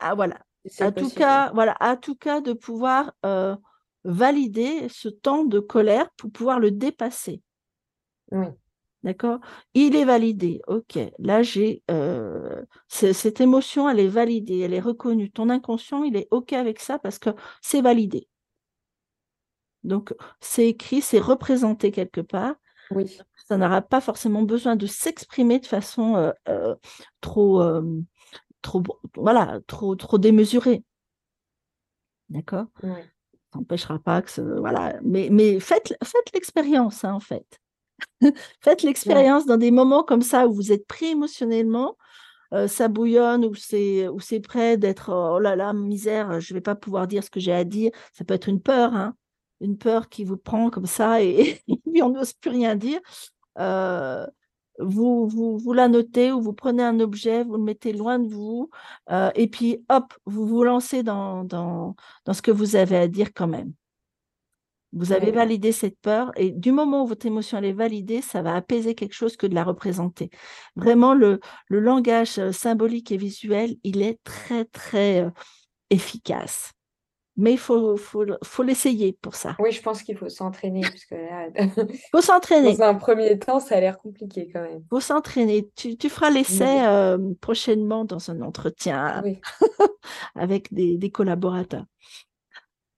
Ah 0.00 0.16
voilà. 0.16 0.38
À 0.80 0.90
tout 0.90 1.10
cas, 1.10 1.52
voilà, 1.54 1.76
à 1.78 1.96
tout 1.96 2.16
cas 2.16 2.40
de 2.40 2.52
pouvoir 2.52 3.14
valider 4.04 4.88
ce 4.88 5.08
temps 5.08 5.44
de 5.44 5.60
colère 5.60 6.10
pour 6.16 6.32
pouvoir 6.32 6.58
le 6.58 6.72
dépasser. 6.72 7.40
Oui. 8.32 8.46
D'accord? 9.02 9.40
Il 9.74 9.96
est 9.96 10.04
validé. 10.04 10.60
Ok. 10.68 10.98
Là, 11.18 11.42
j'ai 11.42 11.82
cette 12.88 13.40
émotion, 13.40 13.88
elle 13.88 14.00
est 14.00 14.08
validée, 14.08 14.60
elle 14.60 14.74
est 14.74 14.80
reconnue. 14.80 15.30
Ton 15.30 15.48
inconscient, 15.48 16.04
il 16.04 16.16
est 16.16 16.28
ok 16.30 16.52
avec 16.52 16.78
ça 16.78 16.98
parce 16.98 17.18
que 17.18 17.30
c'est 17.60 17.80
validé. 17.80 18.28
Donc, 19.82 20.14
c'est 20.40 20.68
écrit, 20.68 21.00
c'est 21.02 21.18
représenté 21.18 21.90
quelque 21.90 22.20
part. 22.20 22.54
Oui 22.92 23.18
ça 23.52 23.56
n'aura 23.56 23.82
pas 23.82 24.00
forcément 24.00 24.42
besoin 24.42 24.76
de 24.76 24.86
s'exprimer 24.86 25.58
de 25.58 25.66
façon 25.66 26.16
euh, 26.16 26.32
euh, 26.48 26.74
trop, 27.20 27.60
euh, 27.60 28.00
trop, 28.62 28.82
voilà, 29.14 29.60
trop, 29.66 29.94
trop 29.94 30.18
démesurée. 30.18 30.84
D'accord? 32.28 32.66
Ça 32.82 33.58
n'empêchera 33.58 33.98
pas 33.98 34.22
que 34.22 34.30
ce, 34.30 34.40
voilà. 34.40 34.98
Mais, 35.02 35.28
mais 35.30 35.60
faites, 35.60 35.94
faites 36.02 36.32
l'expérience, 36.32 37.04
hein, 37.04 37.12
en 37.12 37.20
fait. 37.20 37.60
faites 38.60 38.82
l'expérience 38.82 39.46
dans 39.46 39.56
des 39.56 39.70
moments 39.70 40.02
comme 40.02 40.22
ça 40.22 40.46
où 40.46 40.52
vous 40.52 40.72
êtes 40.72 40.86
pris 40.86 41.06
émotionnellement, 41.06 41.96
ça 42.66 42.88
bouillonne 42.88 43.46
ou 43.46 43.54
c'est 43.54 44.40
prêt 44.42 44.76
d'être 44.76 45.10
oh 45.10 45.38
là 45.38 45.56
là 45.56 45.72
misère, 45.72 46.38
je 46.38 46.52
vais 46.52 46.60
pas 46.60 46.74
pouvoir 46.74 47.06
dire 47.06 47.24
ce 47.24 47.30
que 47.30 47.40
j'ai 47.40 47.52
à 47.52 47.64
dire. 47.64 47.90
Ça 48.12 48.24
peut 48.24 48.34
être 48.34 48.48
une 48.48 48.60
peur, 48.60 48.94
hein, 48.94 49.14
une 49.62 49.78
peur 49.78 50.08
qui 50.10 50.24
vous 50.24 50.36
prend 50.36 50.68
comme 50.68 50.86
ça 50.86 51.22
et, 51.22 51.62
et 51.94 52.02
on 52.02 52.10
n'ose 52.10 52.34
plus 52.34 52.50
rien 52.50 52.76
dire. 52.76 53.00
Euh, 53.58 54.26
vous, 54.78 55.28
vous, 55.28 55.58
vous, 55.58 55.72
la 55.72 55.88
notez 55.88 56.32
ou 56.32 56.40
vous 56.40 56.52
prenez 56.52 56.82
un 56.82 56.98
objet, 57.00 57.44
vous 57.44 57.56
le 57.56 57.62
mettez 57.62 57.92
loin 57.92 58.18
de 58.18 58.32
vous, 58.32 58.70
euh, 59.10 59.30
et 59.34 59.48
puis 59.48 59.84
hop, 59.88 60.14
vous 60.26 60.46
vous 60.46 60.64
lancez 60.64 61.02
dans, 61.02 61.44
dans, 61.44 61.94
dans, 62.24 62.32
ce 62.32 62.42
que 62.42 62.50
vous 62.50 62.76
avez 62.76 62.96
à 62.96 63.08
dire 63.08 63.32
quand 63.34 63.46
même. 63.46 63.72
Vous 64.92 65.12
avez 65.12 65.30
validé 65.30 65.72
cette 65.72 65.98
peur, 66.00 66.32
et 66.36 66.50
du 66.50 66.70
moment 66.70 67.04
où 67.04 67.06
votre 67.06 67.24
émotion 67.24 67.58
elle 67.58 67.64
est 67.64 67.72
validée, 67.72 68.20
ça 68.20 68.42
va 68.42 68.54
apaiser 68.54 68.94
quelque 68.94 69.14
chose 69.14 69.36
que 69.36 69.46
de 69.46 69.54
la 69.54 69.64
représenter. 69.64 70.28
Vraiment, 70.76 71.14
le, 71.14 71.40
le 71.68 71.80
langage 71.80 72.38
euh, 72.38 72.52
symbolique 72.52 73.10
et 73.10 73.16
visuel, 73.16 73.76
il 73.84 74.02
est 74.02 74.18
très, 74.22 74.66
très 74.66 75.26
efficace. 75.88 76.72
mais 77.36 77.52
il 77.52 77.58
faut, 77.58 77.96
faut, 77.96 78.24
faut 78.44 78.62
l'essayer 78.62 79.16
pour 79.22 79.34
ça. 79.34 79.56
Oui, 79.58 79.72
je 79.72 79.80
pense 79.80 80.02
qu'il 80.02 80.16
faut 80.16 80.28
s'entraîner, 80.28 80.82
parce 80.82 81.04
que 81.06 81.14
là, 81.14 81.48
faut 82.12 82.20
s'entraîner. 82.20 82.76
Dans 82.76 82.84
un 82.84 82.94
premier 82.94 83.38
temps, 83.38 83.60
ça 83.60 83.76
a 83.76 83.80
l'air 83.80 83.98
compliqué 83.98 84.50
quand 84.52 84.62
même. 84.62 84.82
faut 84.90 85.00
s'entraîner. 85.00 85.70
Tu, 85.74 85.96
tu, 85.96 86.10
feras 86.10 86.28
l'essai 86.28 86.82
euh, 86.84 87.18
prochainement 87.40 88.04
dans 88.04 88.30
un 88.30 88.42
entretien 88.42 89.22
avec 90.34 90.72
des, 90.72 90.98
des, 90.98 91.10
collaborateurs. 91.10 91.86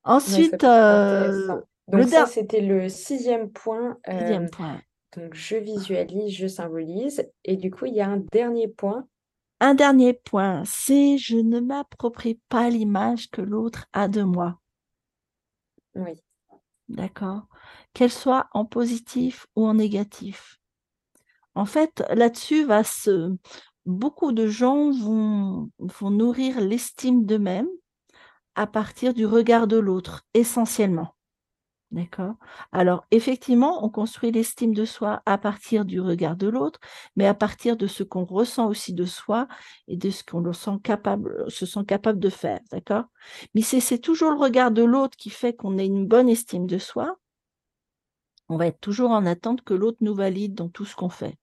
Ensuite, 0.02 0.64
euh, 0.64 1.60
donc 1.88 2.08
ça, 2.08 2.26
c'était 2.26 2.60
le 2.60 2.88
sixième 2.88 3.50
point. 3.50 3.98
sixième 4.08 4.50
point. 4.50 4.80
Donc, 5.16 5.34
je 5.34 5.56
visualise, 5.56 6.34
je 6.34 6.46
symbolise. 6.46 7.28
Et 7.44 7.56
du 7.56 7.70
coup, 7.70 7.86
il 7.86 7.94
y 7.94 8.00
a 8.00 8.08
un 8.08 8.22
dernier 8.32 8.68
point 8.68 9.06
un 9.60 9.74
dernier 9.74 10.12
point, 10.12 10.62
c'est 10.66 11.16
je 11.16 11.36
ne 11.36 11.58
m'approprie 11.60 12.40
pas 12.50 12.68
l'image 12.68 13.30
que 13.30 13.40
l'autre 13.40 13.86
a 13.92 14.08
de 14.08 14.22
moi. 14.22 14.60
Oui. 15.94 16.22
D'accord 16.88 17.46
Qu'elle 17.94 18.12
soit 18.12 18.48
en 18.52 18.66
positif 18.66 19.46
ou 19.56 19.66
en 19.66 19.74
négatif. 19.74 20.58
En 21.54 21.64
fait, 21.64 22.04
là-dessus, 22.10 22.64
va 22.64 22.84
se... 22.84 23.34
beaucoup 23.86 24.32
de 24.32 24.48
gens 24.48 24.90
vont, 24.90 25.70
vont 25.78 26.10
nourrir 26.10 26.60
l'estime 26.60 27.24
d'eux-mêmes 27.24 27.70
à 28.56 28.66
partir 28.66 29.14
du 29.14 29.24
regard 29.24 29.66
de 29.66 29.78
l'autre, 29.78 30.26
essentiellement. 30.34 31.13
D'accord 31.94 32.34
Alors, 32.72 33.06
effectivement, 33.12 33.84
on 33.84 33.88
construit 33.88 34.32
l'estime 34.32 34.74
de 34.74 34.84
soi 34.84 35.22
à 35.26 35.38
partir 35.38 35.84
du 35.84 36.00
regard 36.00 36.34
de 36.34 36.48
l'autre, 36.48 36.80
mais 37.14 37.24
à 37.24 37.34
partir 37.34 37.76
de 37.76 37.86
ce 37.86 38.02
qu'on 38.02 38.24
ressent 38.24 38.66
aussi 38.66 38.92
de 38.94 39.04
soi 39.04 39.46
et 39.86 39.96
de 39.96 40.10
ce 40.10 40.24
qu'on 40.24 40.42
capable, 40.80 41.48
se 41.48 41.66
sent 41.66 41.84
capable 41.86 42.18
de 42.18 42.30
faire. 42.30 42.58
D'accord? 42.72 43.04
Mais 43.54 43.62
c'est 43.62 43.98
toujours 43.98 44.32
le 44.32 44.38
regard 44.40 44.72
de 44.72 44.82
l'autre 44.82 45.16
qui 45.16 45.30
fait 45.30 45.54
qu'on 45.54 45.78
ait 45.78 45.86
une 45.86 46.08
bonne 46.08 46.28
estime 46.28 46.66
de 46.66 46.78
soi. 46.78 47.16
On 48.48 48.56
va 48.56 48.66
être 48.66 48.80
toujours 48.80 49.12
en 49.12 49.24
attente 49.24 49.62
que 49.62 49.72
l'autre 49.72 49.98
nous 50.00 50.16
valide 50.16 50.54
dans 50.54 50.68
tout 50.68 50.86
ce 50.86 50.96
qu'on 50.96 51.08
fait. 51.08 51.38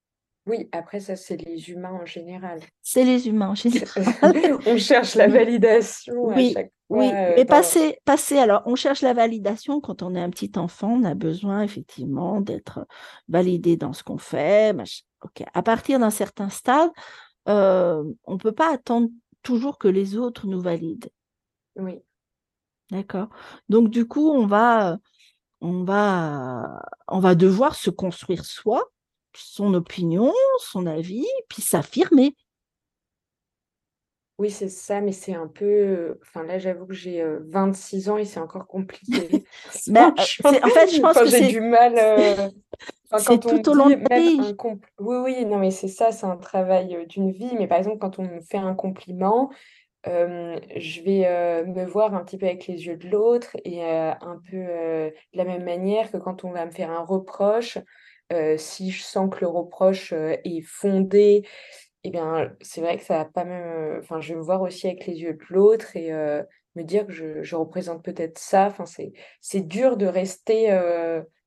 Oui, 0.47 0.67
après 0.73 0.99
ça, 0.99 1.15
c'est 1.15 1.37
les 1.37 1.69
humains 1.69 1.97
en 2.01 2.05
général. 2.05 2.59
C'est 2.81 3.05
les 3.05 3.29
humains 3.29 3.51
en 3.51 3.55
général. 3.55 4.03
on 4.65 4.77
cherche 4.77 5.15
la 5.15 5.27
validation 5.29 6.13
oui, 6.17 6.49
à 6.49 6.53
chaque 6.59 6.71
fois. 6.71 6.80
Oui, 6.91 7.09
euh, 7.13 7.33
mais 7.37 7.45
passer, 7.45 7.97
passer, 8.03 8.37
alors 8.37 8.63
on 8.65 8.75
cherche 8.75 9.01
la 9.01 9.13
validation 9.13 9.79
quand 9.79 10.03
on 10.03 10.13
est 10.13 10.21
un 10.21 10.29
petit 10.29 10.51
enfant, 10.57 10.91
on 10.91 11.03
a 11.05 11.15
besoin 11.15 11.63
effectivement 11.63 12.41
d'être 12.41 12.85
validé 13.29 13.77
dans 13.77 13.93
ce 13.93 14.03
qu'on 14.03 14.17
fait. 14.17 14.75
Ok, 15.23 15.43
à 15.53 15.63
partir 15.63 15.99
d'un 15.99 16.09
certain 16.09 16.49
stade, 16.49 16.89
euh, 17.47 18.03
on 18.25 18.33
ne 18.33 18.37
peut 18.37 18.51
pas 18.51 18.73
attendre 18.73 19.09
toujours 19.41 19.77
que 19.77 19.87
les 19.87 20.17
autres 20.17 20.47
nous 20.47 20.59
valident. 20.59 21.09
Oui. 21.77 21.99
D'accord. 22.91 23.29
Donc 23.69 23.89
du 23.89 24.05
coup, 24.05 24.29
on 24.29 24.45
va, 24.45 24.97
on 25.61 25.85
va, 25.85 26.81
on 27.07 27.19
va 27.19 27.35
devoir 27.35 27.75
se 27.75 27.89
construire 27.89 28.43
soi 28.43 28.83
son 29.33 29.73
opinion, 29.73 30.33
son 30.59 30.85
avis, 30.85 31.25
puis 31.47 31.61
s'affirmer. 31.61 32.35
Oui, 34.41 34.49
c'est 34.49 34.69
ça, 34.69 35.01
mais 35.01 35.11
c'est 35.11 35.35
un 35.35 35.45
peu. 35.45 36.17
Enfin, 36.23 36.43
là, 36.43 36.57
j'avoue 36.57 36.87
que 36.87 36.95
j'ai 36.95 37.23
26 37.41 38.09
ans 38.09 38.17
et 38.17 38.25
c'est 38.25 38.39
encore 38.39 38.65
compliqué. 38.65 39.45
mais, 39.87 39.99
en 39.99 40.15
fait, 40.15 40.87
je 40.91 40.99
pense 40.99 41.15
que 41.15 41.27
j'ai 41.27 41.49
du 41.49 41.61
mal. 41.61 42.51
c'est 43.19 43.39
tout 43.39 43.69
au 43.69 43.73
long 43.75 43.89
de 43.91 44.03
la 44.09 44.19
vie. 44.19 44.55
Oui, 44.97 45.17
oui, 45.23 45.45
non, 45.45 45.59
mais 45.59 45.69
c'est 45.69 45.87
ça, 45.87 46.11
c'est 46.11 46.25
un 46.25 46.37
travail 46.37 47.05
d'une 47.05 47.29
vie. 47.29 47.51
Mais 47.59 47.67
par 47.67 47.77
exemple, 47.77 47.99
quand 47.99 48.17
on 48.17 48.23
me 48.23 48.41
fait 48.41 48.57
un 48.57 48.73
compliment, 48.73 49.51
je 50.07 51.01
vais 51.03 51.63
me 51.67 51.85
voir 51.85 52.15
un 52.15 52.23
petit 52.23 52.39
peu 52.39 52.47
avec 52.47 52.65
les 52.65 52.87
yeux 52.87 52.97
de 52.97 53.09
l'autre 53.09 53.55
et 53.63 53.83
un 53.83 54.41
peu 54.49 54.57
de 54.57 55.13
la 55.37 55.45
même 55.45 55.65
manière 55.65 56.09
que 56.09 56.17
quand 56.17 56.45
on 56.45 56.49
va 56.49 56.65
me 56.65 56.71
faire 56.71 56.89
un 56.89 57.05
reproche, 57.05 57.77
si 58.57 58.89
je 58.89 59.03
sens 59.03 59.29
que 59.29 59.41
le 59.41 59.47
reproche 59.49 60.13
est 60.13 60.61
fondé, 60.65 61.43
eh 62.03 62.09
bien, 62.09 62.51
c'est 62.61 62.81
vrai 62.81 62.97
que 62.97 63.03
ça 63.03 63.17
va 63.17 63.25
pas 63.25 63.45
même. 63.45 63.63
Euh, 63.63 63.99
enfin, 63.99 64.21
je 64.21 64.33
vais 64.33 64.39
me 64.39 64.43
voir 64.43 64.61
aussi 64.61 64.87
avec 64.87 65.05
les 65.05 65.21
yeux 65.21 65.33
de 65.33 65.43
l'autre 65.49 65.95
et 65.95 66.11
me 66.75 66.83
dire 66.83 67.05
que 67.05 67.43
je, 67.43 67.55
représente 67.55 68.03
peut-être 68.03 68.39
ça. 68.39 68.67
Enfin, 68.67 68.85
c'est, 68.85 69.13
c'est 69.39 69.61
dur 69.61 69.97
de 69.97 70.07
rester 70.07 70.71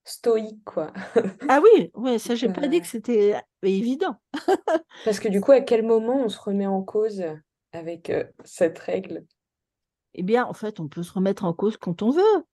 stoïque, 0.04 0.62
quoi. 0.64 0.92
ah 1.48 1.60
oui, 1.62 1.90
ouais, 1.94 2.18
ça, 2.18 2.34
j'ai 2.34 2.48
pas 2.48 2.68
dit 2.68 2.80
que 2.80 2.86
c'était 2.86 3.34
évident. 3.62 4.16
Parce 5.04 5.18
que 5.18 5.28
du 5.28 5.40
coup, 5.40 5.52
à 5.52 5.60
quel 5.60 5.84
moment 5.84 6.24
on 6.24 6.28
se 6.28 6.38
remet 6.38 6.66
en 6.66 6.82
cause 6.82 7.24
avec 7.72 8.12
cette 8.44 8.78
règle? 8.78 9.24
Eh 10.14 10.22
bien, 10.22 10.44
en 10.44 10.52
fait, 10.52 10.78
on 10.78 10.86
peut 10.86 11.02
se 11.02 11.12
remettre 11.12 11.44
en 11.44 11.52
cause 11.52 11.76
quand 11.76 12.02
on 12.02 12.10
veut. 12.10 12.44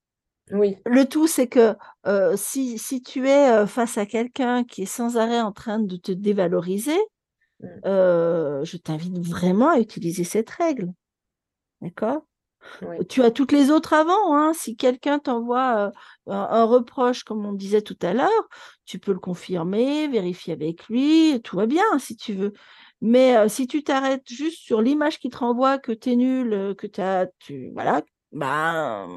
Oui. 0.50 0.76
Le 0.86 1.04
tout, 1.04 1.28
c'est 1.28 1.46
que 1.46 1.76
si, 2.34 2.78
si, 2.78 3.00
tu 3.00 3.28
es 3.28 3.64
face 3.68 3.96
à 3.96 4.06
quelqu'un 4.06 4.64
qui 4.64 4.82
est 4.82 4.86
sans 4.86 5.18
arrêt 5.18 5.40
en 5.40 5.52
train 5.52 5.78
de 5.78 5.94
te 5.94 6.10
dévaloriser, 6.10 6.98
mmh. 7.62 8.64
je 8.64 8.76
t'invite 8.76 9.18
vraiment 9.18 9.70
à 9.70 9.78
utiliser 9.78 10.24
cette 10.24 10.50
règle. 10.50 10.92
D'accord? 11.80 12.22
Tu 13.08 13.22
as 13.22 13.30
toutes 13.30 13.52
les 13.52 13.70
autres 13.70 13.92
avant. 13.92 14.36
Hein. 14.36 14.52
Si 14.54 14.76
quelqu'un 14.76 15.18
t'envoie 15.18 15.92
un, 16.26 16.64
reproche, 16.64 17.24
comme 17.24 17.44
on 17.44 17.52
disait 17.52 17.82
tout 17.82 17.98
à 18.02 18.12
l'heure, 18.12 18.48
tu 18.84 18.98
peux 18.98 19.12
le 19.12 19.18
confirmer, 19.18 20.08
vérifier 20.08 20.52
avec 20.52 20.86
lui, 20.88 21.40
tout 21.42 21.56
va 21.56 21.66
bien 21.66 21.98
si 21.98 22.16
tu 22.16 22.34
veux. 22.34 22.52
Mais 23.00 23.48
si 23.48 23.66
tu 23.66 23.82
t'arrêtes 23.82 24.28
juste 24.28 24.58
sur 24.58 24.80
l'image 24.80 25.18
qui 25.18 25.28
te 25.28 25.38
renvoie 25.38 25.78
que 25.78 25.92
tu 25.92 26.10
es 26.10 26.16
nul, 26.16 26.74
que 26.78 26.86
as, 27.00 27.26
tu 27.40 27.72
voilà, 27.74 28.02
ben 28.30 29.08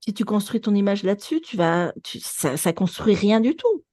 si 0.00 0.14
tu 0.14 0.24
construis 0.24 0.60
ton 0.60 0.74
image 0.74 1.02
là-dessus, 1.02 1.40
tu 1.40 1.56
vas, 1.56 1.92
ça, 2.04 2.56
ça 2.56 2.72
construit 2.72 3.14
rien 3.14 3.40
du 3.40 3.56
tout. 3.56 3.84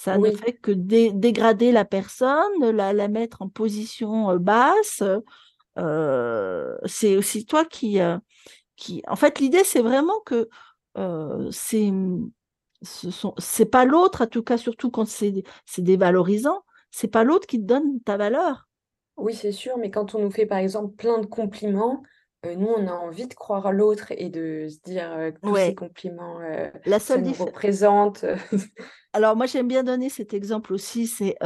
Ça 0.00 0.16
ne 0.16 0.30
fait 0.30 0.52
que 0.52 0.70
dégrader 0.70 1.72
la 1.72 1.84
personne, 1.84 2.70
la, 2.70 2.92
la, 2.92 3.08
mettre 3.08 3.42
en 3.42 3.48
position 3.48 4.36
basse. 4.36 5.02
Euh, 5.76 6.78
c'est 6.86 7.16
aussi 7.16 7.44
toi 7.44 7.64
qui, 7.64 8.00
euh, 8.00 8.16
qui. 8.76 9.02
En 9.08 9.16
fait, 9.16 9.40
l'idée, 9.40 9.64
c'est 9.64 9.82
vraiment 9.82 10.20
que 10.24 10.48
c'est, 11.50 11.90
ce 12.82 13.10
sont, 13.10 13.34
c'est 13.38 13.66
pas 13.66 13.84
l'autre, 13.84 14.22
en 14.22 14.26
tout 14.28 14.44
cas, 14.44 14.56
surtout 14.56 14.92
quand 14.92 15.04
c'est, 15.04 15.42
c'est 15.66 15.82
dévalorisant, 15.82 16.62
c'est 16.92 17.08
pas 17.08 17.24
l'autre 17.24 17.48
qui 17.48 17.58
te 17.58 17.66
donne 17.66 18.00
ta 18.00 18.16
valeur. 18.16 18.68
Oui, 19.16 19.34
c'est 19.34 19.50
sûr, 19.50 19.78
mais 19.78 19.90
quand 19.90 20.14
on 20.14 20.20
nous 20.20 20.30
fait 20.30 20.46
par 20.46 20.58
exemple 20.58 20.94
plein 20.94 21.18
de 21.18 21.26
compliments, 21.26 22.04
euh, 22.46 22.54
nous, 22.54 22.68
on 22.68 22.86
a 22.86 22.92
envie 22.92 23.26
de 23.26 23.34
croire 23.34 23.72
l'autre 23.72 24.12
et 24.12 24.28
de 24.28 24.68
se 24.68 24.78
dire 24.84 25.12
euh, 25.12 25.32
que 25.32 25.40
tous 25.40 25.56
ces 25.56 25.74
compliments, 25.74 26.40
euh, 26.40 26.70
La 26.86 27.00
seule 27.00 27.24
ça 27.24 27.30
nous 27.30 27.44
représente. 27.44 28.24
Alors, 29.18 29.34
moi, 29.34 29.46
j'aime 29.46 29.66
bien 29.66 29.82
donner 29.82 30.10
cet 30.10 30.32
exemple 30.32 30.72
aussi. 30.72 31.08
C'est 31.08 31.36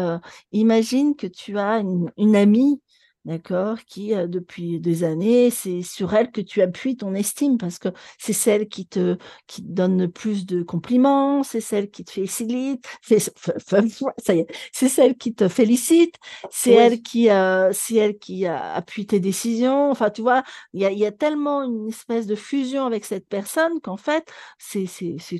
imagine 0.52 1.16
que 1.16 1.26
tu 1.26 1.58
as 1.58 1.82
une 2.18 2.36
amie 2.36 2.82
d'accord, 3.24 3.78
qui 3.86 4.12
depuis 4.28 4.78
des 4.78 5.04
années, 5.04 5.48
c'est 5.48 5.80
sur 5.80 6.12
elle 6.12 6.30
que 6.30 6.42
tu 6.42 6.60
appuies 6.60 6.96
ton 6.96 7.14
estime 7.14 7.56
parce 7.56 7.78
que 7.78 7.88
c'est 8.18 8.34
celle 8.34 8.68
qui 8.68 8.86
te, 8.86 9.16
qui 9.46 9.62
te 9.62 9.68
donne 9.68 10.10
plus 10.10 10.44
de 10.44 10.62
compliments, 10.62 11.42
c'est 11.42 11.62
celle 11.62 11.90
qui 11.90 12.04
te 12.04 12.10
félicite, 12.10 12.84
c'est 13.02 14.88
celle 14.88 15.16
qui 15.16 15.34
te 15.34 15.48
félicite, 15.48 16.16
c'est 16.50 16.72
elle 16.72 17.00
qui, 17.00 17.28
c'est 17.72 17.94
elle 17.94 18.18
qui 18.18 18.44
appuie 18.46 19.06
tes 19.06 19.20
décisions. 19.20 19.90
Enfin, 19.90 20.10
tu 20.10 20.20
vois, 20.20 20.42
il 20.74 20.82
y 20.82 20.84
a, 20.84 20.92
y 20.92 21.06
a, 21.06 21.12
tellement 21.12 21.62
une 21.62 21.88
espèce 21.88 22.26
de 22.26 22.34
fusion 22.34 22.84
avec 22.84 23.06
cette 23.06 23.28
personne 23.28 23.80
qu'en 23.80 23.96
fait, 23.96 24.28
c'est 24.58 24.86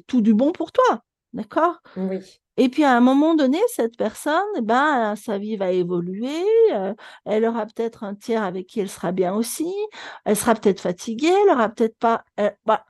tout 0.07 0.23
du 0.23 0.33
bon 0.33 0.53
pour 0.53 0.73
toi, 0.73 1.03
d'accord? 1.33 1.81
Oui. 1.97 2.41
Et 2.59 2.69
puis 2.69 2.85
à 2.85 2.95
un 2.97 3.01
moment 3.01 3.35
donné, 3.35 3.59
cette 3.69 3.97
personne, 3.97 4.43
eh 4.57 4.61
ben, 4.61 5.17
sa 5.17 5.39
vie 5.39 5.57
va 5.57 5.73
évoluer, 5.73 6.45
euh, 6.73 6.95
elle 7.25 7.47
aura 7.47 7.65
peut-être 7.67 8.05
un 8.05 8.15
tiers 8.15 8.43
avec 8.43 8.67
qui 8.67 8.81
elle 8.81 8.91
sera 8.91 9.11
bien 9.11 9.35
aussi, 9.35 9.73
elle 10.25 10.37
sera 10.37 10.55
peut-être 10.55 10.81
fatiguée, 10.81 11.33
elle 11.45 11.55
aura 11.55 11.71
peut-être 11.71 11.97
pas... 11.97 12.25
bah, 12.67 12.85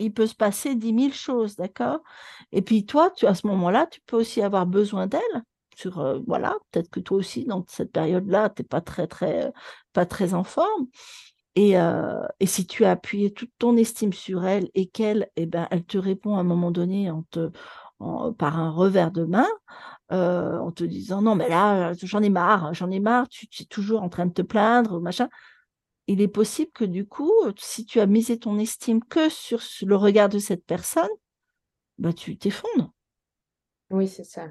il 0.00 0.12
peut 0.12 0.26
se 0.26 0.34
passer 0.34 0.74
dix 0.74 0.92
mille 0.92 1.14
choses, 1.14 1.56
d'accord? 1.56 2.00
Et 2.52 2.62
puis 2.62 2.86
toi, 2.86 3.10
tu, 3.10 3.26
à 3.26 3.34
ce 3.34 3.46
moment-là, 3.46 3.86
tu 3.86 4.00
peux 4.06 4.16
aussi 4.16 4.42
avoir 4.42 4.66
besoin 4.66 5.06
d'elle. 5.06 5.20
Sur, 5.76 6.00
euh, 6.00 6.18
voilà, 6.26 6.56
peut-être 6.70 6.90
que 6.90 7.00
toi 7.00 7.18
aussi, 7.18 7.44
dans 7.44 7.64
cette 7.68 7.92
période-là, 7.92 8.50
tu 8.50 8.62
n'es 8.62 8.68
pas 8.68 8.80
très, 8.80 9.06
très, 9.06 9.52
pas 9.92 10.04
très 10.06 10.34
en 10.34 10.44
forme. 10.44 10.86
Et, 11.60 11.78
euh, 11.78 12.26
et, 12.40 12.46
si 12.46 12.66
tu 12.66 12.86
as 12.86 12.92
appuyé 12.92 13.34
toute 13.34 13.50
ton 13.58 13.76
estime 13.76 14.14
sur 14.14 14.46
elle 14.46 14.70
et 14.72 14.86
qu'elle, 14.86 15.28
eh 15.36 15.44
ben, 15.44 15.68
elle 15.70 15.84
te 15.84 15.98
répond 15.98 16.36
à 16.36 16.40
un 16.40 16.42
moment 16.42 16.70
donné 16.70 17.10
en 17.10 17.22
te, 17.24 17.50
par 18.38 18.58
un 18.58 18.70
revers 18.70 19.10
de 19.10 19.24
main, 19.24 19.46
euh, 20.10 20.56
en 20.56 20.70
te 20.70 20.84
disant 20.84 21.20
non 21.20 21.34
mais 21.34 21.50
là 21.50 21.92
j'en 22.02 22.22
ai 22.22 22.30
marre, 22.30 22.72
j'en 22.72 22.90
ai 22.90 22.98
marre, 22.98 23.28
tu, 23.28 23.46
es 23.60 23.64
toujours 23.66 24.02
en 24.02 24.08
train 24.08 24.24
de 24.24 24.32
te 24.32 24.40
plaindre, 24.40 25.02
machin. 25.02 25.28
Il 26.06 26.22
est 26.22 26.28
possible 26.28 26.70
que 26.72 26.86
du 26.86 27.06
coup, 27.06 27.30
si 27.58 27.84
tu 27.84 28.00
as 28.00 28.06
misé 28.06 28.38
ton 28.38 28.58
estime 28.58 29.04
que 29.04 29.28
sur 29.28 29.60
le 29.82 29.96
regard 29.96 30.30
de 30.30 30.38
cette 30.38 30.64
personne, 30.64 31.10
bah 31.98 32.14
tu 32.14 32.38
t'effondres. 32.38 32.90
Oui, 33.90 34.08
c'est 34.08 34.24
ça. 34.24 34.46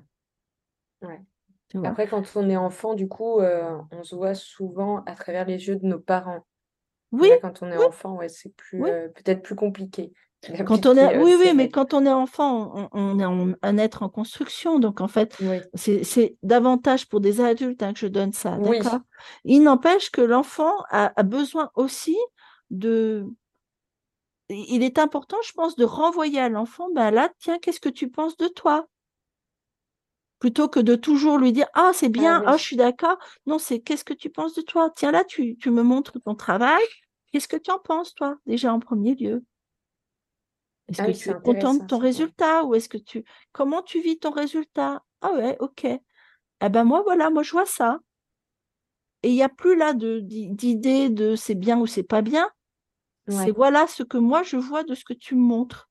Après, 1.83 2.07
quand 2.07 2.23
on 2.35 2.49
est 2.51 2.55
enfant, 2.55 2.93
du 2.93 3.07
coup, 3.07 3.39
euh, 3.39 3.81
on 3.89 4.03
se 4.03 4.13
voit 4.13 4.35
souvent 4.35 5.03
à 5.05 5.15
travers 5.15 5.47
les 5.47 5.69
yeux 5.69 5.75
de 5.75 5.87
nos 5.87 5.99
parents. 5.99 6.45
Oui, 7.11 7.31
quand 7.41 7.61
on 7.61 7.71
est 7.71 7.77
oui, 7.77 7.85
enfant, 7.85 8.15
ouais, 8.15 8.29
c'est 8.29 8.53
plus 8.55 8.81
oui. 8.81 8.89
peut-être 9.15 9.41
plus 9.41 9.55
compliqué 9.55 10.13
Quand 10.65 10.85
on 10.85 10.93
est, 10.93 10.95
d'appliquer 10.95 11.23
oui, 11.23 11.35
oui, 11.37 11.53
mais 11.53 11.69
quand 11.69 11.93
on 11.93 12.05
est 12.05 12.11
enfant, 12.11 12.89
on, 12.93 13.19
on 13.19 13.19
est 13.19 13.57
un 13.61 13.77
être 13.77 14.03
en 14.03 14.09
construction. 14.09 14.79
Donc, 14.79 15.01
en 15.01 15.07
fait, 15.07 15.35
Oui, 15.41 15.59
c'est 15.73 16.37
davantage 16.43 17.07
pour 17.09 17.19
des 17.19 17.41
adultes 17.41 17.83
hein, 17.83 17.93
que 17.93 17.99
je 17.99 18.07
donne 18.07 18.31
ça, 18.31 18.57
d'accord? 18.57 18.99
Il 19.43 19.63
n'empêche 19.63 20.11
que 20.11 20.21
l'enfant 20.21 20.73
a, 20.89 21.11
a 21.19 21.23
besoin 21.23 21.71
aussi 21.75 22.17
de... 22.69 23.25
Il 24.49 24.81
est 24.81 24.97
important, 24.97 25.37
je 25.45 25.51
pense, 25.51 25.75
de 25.75 25.83
renvoyer 25.83 26.39
à 26.39 26.49
l'enfant, 26.49 26.87
ben 26.95 27.11
là, 27.11 27.29
tiens, 27.39 27.59
qu'est-ce 27.59 27.79
que 27.81 27.89
tu 27.89 28.09
penses 28.09 28.37
de 28.37 28.47
toi? 28.47 28.87
Plutôt 30.39 30.69
que 30.69 30.79
de 30.79 30.95
toujours 30.95 31.37
lui 31.37 31.51
dire, 31.51 31.67
ah, 31.73 31.91
c'est 31.93 32.05
ah 32.05 32.09
bien, 32.09 32.43
ah, 32.45 32.57
je 32.57 32.63
suis 32.63 32.77
d'accord. 32.77 33.17
Non, 33.45 33.59
c'est 33.59 33.81
qu'est-ce 33.81 34.05
que 34.05 34.13
tu 34.13 34.29
penses 34.29 34.55
de 34.55 34.61
toi? 34.61 34.89
Tiens, 34.95 35.11
là, 35.11 35.23
tu, 35.25 35.57
tu 35.57 35.69
me 35.69 35.83
montres 35.83 36.19
ton 36.21 36.33
travail. 36.33 36.81
Qu'est-ce 37.31 37.47
que 37.47 37.57
tu 37.57 37.71
en 37.71 37.79
penses, 37.79 38.15
toi, 38.15 38.37
déjà 38.45 38.73
en 38.73 38.79
premier 38.79 39.15
lieu? 39.15 39.43
Est-ce 40.87 41.01
ah 41.01 41.05
que 41.05 41.11
oui, 41.11 41.17
tu 41.17 41.29
es 41.29 41.33
content 41.33 41.73
de 41.75 41.85
ton 41.85 41.97
résultat 41.99 42.63
ou 42.63 42.73
est-ce 42.73 42.89
que 42.89 42.97
tu... 42.97 43.23
Comment 43.51 43.83
tu 43.83 44.01
vis 44.01 44.17
ton 44.17 44.31
résultat? 44.31 45.03
Ah 45.21 45.33
ouais, 45.33 45.57
ok. 45.59 45.85
Eh 45.85 46.69
ben 46.69 46.83
moi, 46.83 47.01
voilà, 47.03 47.29
moi 47.29 47.43
je 47.43 47.51
vois 47.51 47.65
ça. 47.65 47.99
Et 49.23 49.29
il 49.29 49.35
n'y 49.35 49.43
a 49.43 49.49
plus 49.49 49.75
là 49.75 49.93
d'idée 49.93 51.09
de 51.09 51.35
c'est 51.35 51.55
bien 51.55 51.77
ou 51.79 51.85
c'est 51.85 52.03
pas 52.03 52.21
bien. 52.21 52.49
C'est 53.27 53.51
voilà 53.51 53.85
ce 53.85 54.01
que 54.01 54.17
moi 54.17 54.41
je 54.41 54.57
vois 54.57 54.83
de 54.83 54.95
ce 54.95 55.03
que 55.03 55.13
tu 55.13 55.35
me 55.35 55.41
montres. 55.41 55.88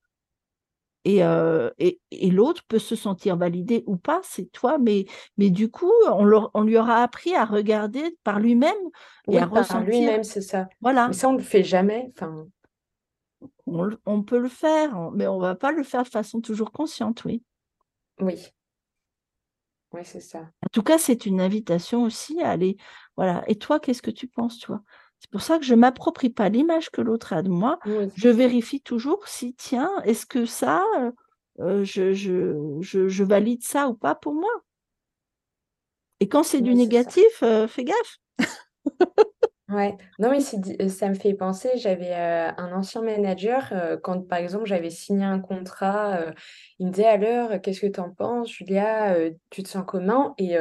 Et, 1.08 1.24
euh, 1.24 1.70
et, 1.78 2.00
et 2.10 2.30
l'autre 2.30 2.64
peut 2.68 2.78
se 2.78 2.94
sentir 2.94 3.38
validé 3.38 3.82
ou 3.86 3.96
pas, 3.96 4.20
c'est 4.24 4.52
toi, 4.52 4.76
mais, 4.76 5.06
mais 5.38 5.48
du 5.48 5.70
coup, 5.70 5.90
on, 6.06 6.22
leur- 6.22 6.50
on 6.52 6.64
lui 6.64 6.76
aura 6.76 7.02
appris 7.02 7.34
à 7.34 7.46
regarder 7.46 8.14
par 8.24 8.38
lui-même 8.38 8.76
et 9.30 9.38
à 9.38 9.46
par 9.46 9.62
ressentir. 9.62 9.86
lui-même, 9.86 10.22
c'est 10.22 10.42
ça. 10.42 10.68
Mais 10.82 11.14
ça, 11.14 11.30
on 11.30 11.32
le 11.32 11.42
fait 11.42 11.64
jamais. 11.64 12.12
Enfin, 12.14 12.46
on, 14.04 14.22
peut 14.22 14.38
le 14.38 14.50
faire, 14.50 15.10
mais 15.12 15.26
on 15.26 15.38
va 15.38 15.54
pas 15.54 15.72
le 15.72 15.82
faire 15.82 16.02
de 16.02 16.08
façon 16.08 16.42
toujours 16.42 16.72
consciente, 16.72 17.24
oui. 17.24 17.42
oui, 18.20 18.46
oui, 19.92 20.02
c'est 20.04 20.20
ça. 20.20 20.40
En 20.40 20.68
tout 20.70 20.82
cas, 20.82 20.98
c'est 20.98 21.24
une 21.24 21.40
invitation 21.40 22.02
aussi 22.02 22.42
à 22.42 22.50
aller. 22.50 22.76
Voilà. 23.16 23.44
Et 23.46 23.56
toi, 23.56 23.80
qu'est-ce 23.80 24.02
que 24.02 24.10
tu 24.10 24.26
penses, 24.26 24.58
toi? 24.58 24.82
C'est 25.20 25.30
pour 25.30 25.42
ça 25.42 25.58
que 25.58 25.64
je 25.64 25.74
ne 25.74 25.80
m'approprie 25.80 26.30
pas 26.30 26.48
l'image 26.48 26.90
que 26.90 27.00
l'autre 27.00 27.32
a 27.32 27.42
de 27.42 27.48
moi. 27.48 27.78
Oui, 27.84 28.10
Je 28.14 28.28
vérifie 28.28 28.80
toujours 28.80 29.26
si, 29.26 29.54
tiens, 29.54 29.90
est-ce 30.04 30.26
que 30.26 30.46
ça, 30.46 30.82
euh, 30.98 31.10
euh, 31.60 31.84
je, 31.84 32.12
je, 32.12 32.54
je, 32.80 33.08
je 33.08 33.24
valide 33.24 33.62
ça 33.62 33.88
ou 33.88 33.94
pas 33.94 34.14
pour 34.14 34.34
moi? 34.34 34.50
Et 36.20 36.28
quand 36.28 36.42
c'est 36.42 36.60
du 36.60 36.70
oui, 36.70 36.76
négatif, 36.76 37.42
euh, 37.42 37.66
fais 37.68 37.84
gaffe. 37.84 38.18
Ouais, 39.68 39.98
non, 40.18 40.30
mais 40.30 40.40
ça 40.40 41.08
me 41.10 41.14
fait 41.14 41.34
penser, 41.34 41.68
j'avais 41.76 42.14
euh, 42.14 42.50
un 42.56 42.72
ancien 42.72 43.02
manager, 43.02 44.00
quand 44.02 44.26
par 44.26 44.38
exemple 44.38 44.64
j'avais 44.64 44.88
signé 44.88 45.24
un 45.26 45.40
contrat, 45.40 46.32
il 46.78 46.86
me 46.86 46.90
disait 46.90 47.04
alors, 47.04 47.60
qu'est-ce 47.60 47.82
que 47.82 47.86
tu 47.86 48.00
en 48.00 48.10
penses, 48.10 48.50
Julia, 48.50 49.14
tu 49.50 49.62
te 49.62 49.68
sens 49.68 49.84
comment? 49.86 50.34
Et 50.38 50.56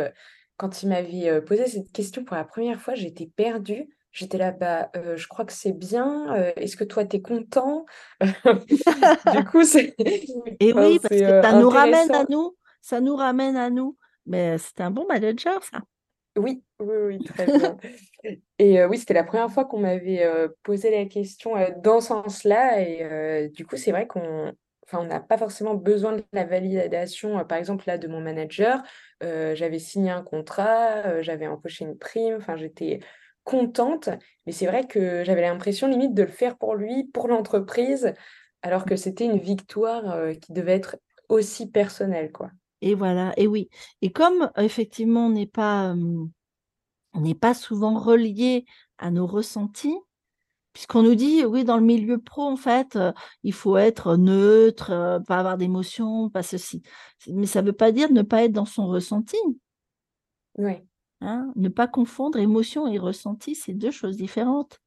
quand 0.57 0.83
il 0.83 0.89
m'avait 0.89 1.41
posé 1.41 1.67
cette 1.67 1.89
question 1.93 2.25
pour 2.25 2.35
la 2.35 2.43
première 2.43 2.81
fois, 2.81 2.95
j'étais 2.95 3.27
perdue. 3.27 3.87
J'étais 4.17 4.39
là, 4.39 4.49
bah, 4.49 4.89
euh, 4.95 5.15
je 5.15 5.27
crois 5.27 5.45
que 5.45 5.53
c'est 5.53 5.73
bien, 5.73 6.33
euh, 6.33 6.51
est-ce 6.55 6.75
que 6.75 6.83
toi 6.83 7.05
t'es 7.05 7.21
content? 7.21 7.85
Du 9.35 9.45
coup, 9.45 9.63
c'est 9.63 9.93
Et 9.99 10.73
enfin, 10.73 10.87
oui, 10.87 10.99
parce 10.99 11.13
que 11.13 11.41
ça 11.43 11.53
nous 11.53 11.69
ramène 11.69 12.11
à 12.11 12.25
nous. 12.27 12.57
Ça 12.81 12.99
nous 12.99 13.15
ramène 13.15 13.55
à 13.55 13.69
nous. 13.69 13.95
Mais 14.25 14.57
c'est 14.57 14.81
un 14.81 14.89
bon 14.89 15.05
manager, 15.07 15.63
ça. 15.63 15.81
Oui, 16.35 16.63
oui, 16.79 16.95
oui, 17.05 17.23
très 17.25 17.45
bien. 17.45 17.77
Et 18.57 18.81
euh, 18.81 18.87
oui, 18.87 18.97
c'était 18.97 19.13
la 19.13 19.23
première 19.23 19.51
fois 19.51 19.65
qu'on 19.65 19.79
m'avait 19.79 20.23
euh, 20.23 20.47
posé 20.63 20.89
la 20.89 21.05
question 21.05 21.55
euh, 21.55 21.69
dans 21.77 22.01
ce 22.01 22.07
sens-là. 22.07 22.81
Et 22.81 23.49
du 23.49 23.67
coup, 23.67 23.77
c'est 23.77 23.91
vrai 23.91 24.07
qu'on 24.07 24.51
enfin, 24.87 24.99
on 24.99 25.05
n'a 25.05 25.19
pas 25.19 25.37
forcément 25.37 25.75
besoin 25.75 26.13
de 26.13 26.23
la 26.33 26.43
validation, 26.43 27.45
par 27.45 27.59
exemple, 27.59 27.83
là, 27.85 27.99
de 27.99 28.07
mon 28.07 28.21
manager. 28.21 28.81
J'avais 29.21 29.79
signé 29.79 30.09
un 30.09 30.23
contrat, 30.23 31.21
j'avais 31.21 31.45
empoché 31.45 31.85
une 31.85 31.99
prime, 31.99 32.37
enfin, 32.37 32.55
j'étais 32.57 33.01
contente. 33.47 34.09
Mais 34.45 34.51
c'est 34.51 34.67
vrai 34.67 34.85
que 34.85 35.23
j'avais 35.23 35.41
l'impression 35.41 35.87
limite 35.87 36.13
de 36.13 36.23
le 36.23 36.31
faire 36.31 36.57
pour 36.57 36.75
lui, 36.75 37.05
pour 37.05 37.29
l'entreprise, 37.29 38.13
alors 38.61 38.83
que 38.83 38.97
c'était 38.97 39.25
une 39.25 39.39
victoire 39.39 40.11
euh, 40.11 40.33
qui 40.33 40.51
devait 40.51 40.75
être 40.75 40.97
aussi 41.29 41.71
personnelle, 41.71 42.31
quoi. 42.31 42.51
Et 42.81 42.93
voilà, 42.93 43.33
et 43.37 43.47
oui. 43.47 43.69
Et 44.01 44.11
comme 44.11 44.51
effectivement, 44.57 45.27
on 45.27 45.31
n'est 45.31 45.47
pas, 45.47 45.93
euh, 45.93 46.25
on 47.13 47.21
n'est 47.21 47.35
pas 47.35 47.53
souvent 47.53 47.97
relié 47.97 48.65
à 48.97 49.09
nos 49.09 49.25
ressentis, 49.25 49.97
puisqu'on 50.73 51.01
nous 51.01 51.15
dit, 51.15 51.43
oui, 51.45 51.63
dans 51.63 51.77
le 51.77 51.83
milieu 51.83 52.19
pro, 52.19 52.43
en 52.43 52.57
fait, 52.57 52.97
euh, 52.97 53.13
il 53.43 53.53
faut 53.53 53.77
être 53.77 54.17
neutre, 54.17 54.91
euh, 54.91 55.19
pas 55.19 55.37
avoir 55.37 55.57
d'émotion, 55.57 56.29
pas 56.29 56.43
ceci. 56.43 56.83
Mais 57.27 57.47
ça 57.47 57.61
ne 57.61 57.67
veut 57.67 57.73
pas 57.73 57.91
dire 57.91 58.11
ne 58.11 58.21
pas 58.21 58.43
être 58.43 58.51
dans 58.51 58.65
son 58.65 58.87
ressenti. 58.87 59.37
Oui, 60.57 60.73
hein. 61.21 61.51
Ne 61.55 61.69
pas 61.69 61.87
confondre 61.87 62.37
émotion 62.37 62.87
et 62.87 62.97
ressenti, 62.99 63.55
c'est 63.55 63.73
deux 63.73 63.91
choses 63.91 64.17
différentes. 64.17 64.79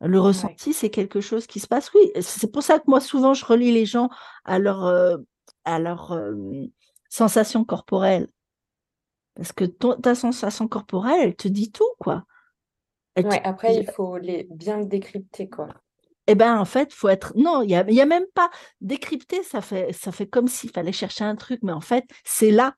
Le 0.00 0.18
ouais, 0.18 0.26
ressenti, 0.26 0.72
c'est 0.72 0.90
quelque 0.90 1.20
chose 1.20 1.46
qui 1.46 1.60
se 1.60 1.66
passe. 1.66 1.92
Oui, 1.94 2.10
c'est 2.20 2.50
pour 2.50 2.62
ça 2.62 2.78
que 2.78 2.84
moi, 2.88 3.00
souvent, 3.00 3.32
je 3.32 3.44
relie 3.44 3.72
les 3.72 3.86
gens 3.86 4.10
à 4.44 4.58
leur, 4.58 4.84
euh, 4.84 5.16
à 5.64 5.78
leur 5.78 6.12
euh, 6.12 6.34
sensation 7.08 7.64
corporelle. 7.64 8.28
Parce 9.34 9.52
que 9.52 9.64
ton- 9.64 9.96
ta 9.96 10.14
sensation 10.14 10.68
corporelle, 10.68 11.20
elle 11.20 11.36
te 11.36 11.48
dit 11.48 11.72
tout, 11.72 11.88
quoi. 11.98 12.24
Elle 13.14 13.28
te. 13.28 13.36
Après, 13.44 13.76
il 13.76 13.86
faut 13.90 14.18
les 14.18 14.46
bien 14.50 14.78
le 14.78 14.86
décrypter, 14.86 15.48
quoi. 15.48 15.68
Eh 16.26 16.34
ben, 16.34 16.58
en 16.58 16.64
fait, 16.64 16.92
faut 16.92 17.08
être. 17.08 17.32
Non, 17.36 17.62
il 17.62 17.68
n'y 17.68 17.76
a, 17.76 17.90
y 17.90 18.00
a 18.00 18.06
même 18.06 18.26
pas 18.34 18.50
décrypter, 18.80 19.42
ça 19.42 19.60
fait, 19.60 19.92
ça 19.92 20.12
fait 20.12 20.26
comme 20.26 20.48
s'il 20.48 20.70
fallait 20.70 20.92
chercher 20.92 21.24
un 21.24 21.36
truc, 21.36 21.60
mais 21.62 21.72
en 21.72 21.80
fait, 21.80 22.04
c'est 22.24 22.50
là. 22.50 22.74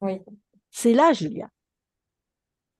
Oui. 0.00 0.20
C'est 0.70 0.92
là, 0.94 1.12
Julia. 1.12 1.48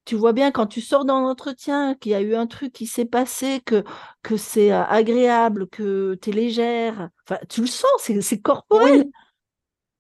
Tu 0.07 0.16
vois 0.16 0.32
bien 0.32 0.51
quand 0.51 0.66
tu 0.66 0.80
sors 0.80 1.05
dans 1.05 1.20
l'entretien 1.20 1.95
qu'il 1.95 2.12
y 2.12 2.14
a 2.14 2.20
eu 2.20 2.34
un 2.34 2.47
truc 2.47 2.72
qui 2.72 2.86
s'est 2.86 3.05
passé, 3.05 3.61
que, 3.64 3.84
que 4.22 4.36
c'est 4.36 4.72
euh, 4.72 4.82
agréable, 4.84 5.68
que 5.68 6.14
tu 6.20 6.30
es 6.30 6.32
légère. 6.32 7.11
Enfin, 7.28 7.38
tu 7.49 7.61
le 7.61 7.66
sens, 7.68 8.11
c'est 8.20 8.41
corporel. 8.41 9.05
Oui, 9.05 9.12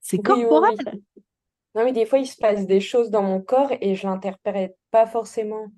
C'est 0.00 0.18
oui, 0.18 0.24
corporel. 0.24 0.72
oui. 0.84 1.02
Non, 1.74 1.84
mais 1.84 1.92
des 1.92 2.06
fois, 2.06 2.18
il 2.18 2.26
se 2.26 2.36
passe 2.38 2.66
des 2.66 2.80
choses 2.80 3.10
dans 3.10 3.22
mon 3.22 3.40
corps 3.42 3.72
et 3.80 3.94
je 3.94 4.06
l'interprète 4.06 4.76
pas 4.90 5.06
forcément. 5.06 5.68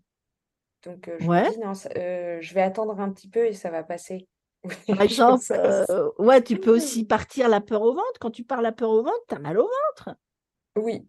Donc, 0.84 1.08
euh, 1.08 1.18
je 1.20 1.32
me 1.32 1.40
dis, 1.40 1.58
non, 1.58 1.74
ça- 1.74 1.90
euh, 1.96 2.38
je 2.40 2.54
vais 2.54 2.62
attendre 2.62 3.00
un 3.00 3.12
petit 3.12 3.28
peu 3.28 3.46
et 3.46 3.54
ça 3.54 3.70
va 3.70 3.82
passer. 3.84 4.28
Par 4.88 5.00
exemple, 5.02 5.46
euh, 5.52 6.10
ouais, 6.18 6.42
tu 6.42 6.56
peux 6.58 6.74
aussi 6.76 7.04
partir 7.06 7.48
la 7.48 7.60
peur 7.60 7.82
au 7.82 7.94
ventre. 7.94 8.18
Quand 8.20 8.30
tu 8.30 8.44
pars 8.44 8.62
la 8.62 8.72
peur 8.72 8.90
au 8.90 9.02
ventre, 9.02 9.24
tu 9.28 9.34
as 9.34 9.38
mal 9.38 9.58
au 9.58 9.62
ventre. 9.64 10.16
Oui, 10.76 11.06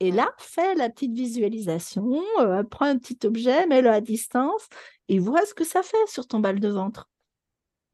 Et 0.00 0.10
là, 0.10 0.30
fais 0.38 0.74
la 0.74 0.90
petite 0.90 1.12
visualisation, 1.12 2.22
euh, 2.40 2.62
prends 2.62 2.86
un 2.86 2.98
petit 2.98 3.18
objet, 3.26 3.66
mets-le 3.66 3.90
à 3.90 4.00
distance 4.00 4.68
et 5.08 5.18
vois 5.18 5.44
ce 5.46 5.54
que 5.54 5.64
ça 5.64 5.82
fait 5.82 6.06
sur 6.06 6.26
ton 6.26 6.40
bal 6.40 6.60
de 6.60 6.68
ventre. 6.68 7.08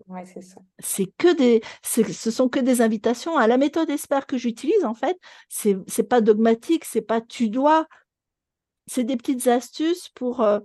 ouais, 0.09 0.25
c'est 0.27 0.43
ça. 0.43 0.61
C'est 0.81 1.07
que 1.17 1.33
des, 1.35 1.63
ce 1.83 2.31
sont 2.31 2.49
que 2.49 2.61
des 2.61 2.81
invitations 2.81 3.37
à 3.37 3.47
la 3.47 3.57
méthode 3.57 3.91
espère 3.91 4.27
que 4.27 4.37
j'utilise 4.37 4.85
en 4.85 4.95
fait. 4.95 5.19
C'est, 5.49 5.77
c'est 5.87 6.03
pas 6.03 6.21
dogmatique, 6.21 6.85
c'est 6.85 7.03
pas 7.03 7.21
tu 7.21 7.49
dois, 7.49 7.87
c'est 8.87 9.05
des 9.05 9.17
petites 9.17 9.47
astuces 9.47 10.09
pour, 10.09 10.41
euh, 10.41 10.59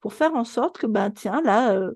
pour 0.00 0.12
faire 0.14 0.34
en 0.34 0.44
sorte 0.44 0.78
que 0.78 0.86
ben 0.86 1.10
tiens 1.10 1.40
là, 1.42 1.72
euh, 1.72 1.92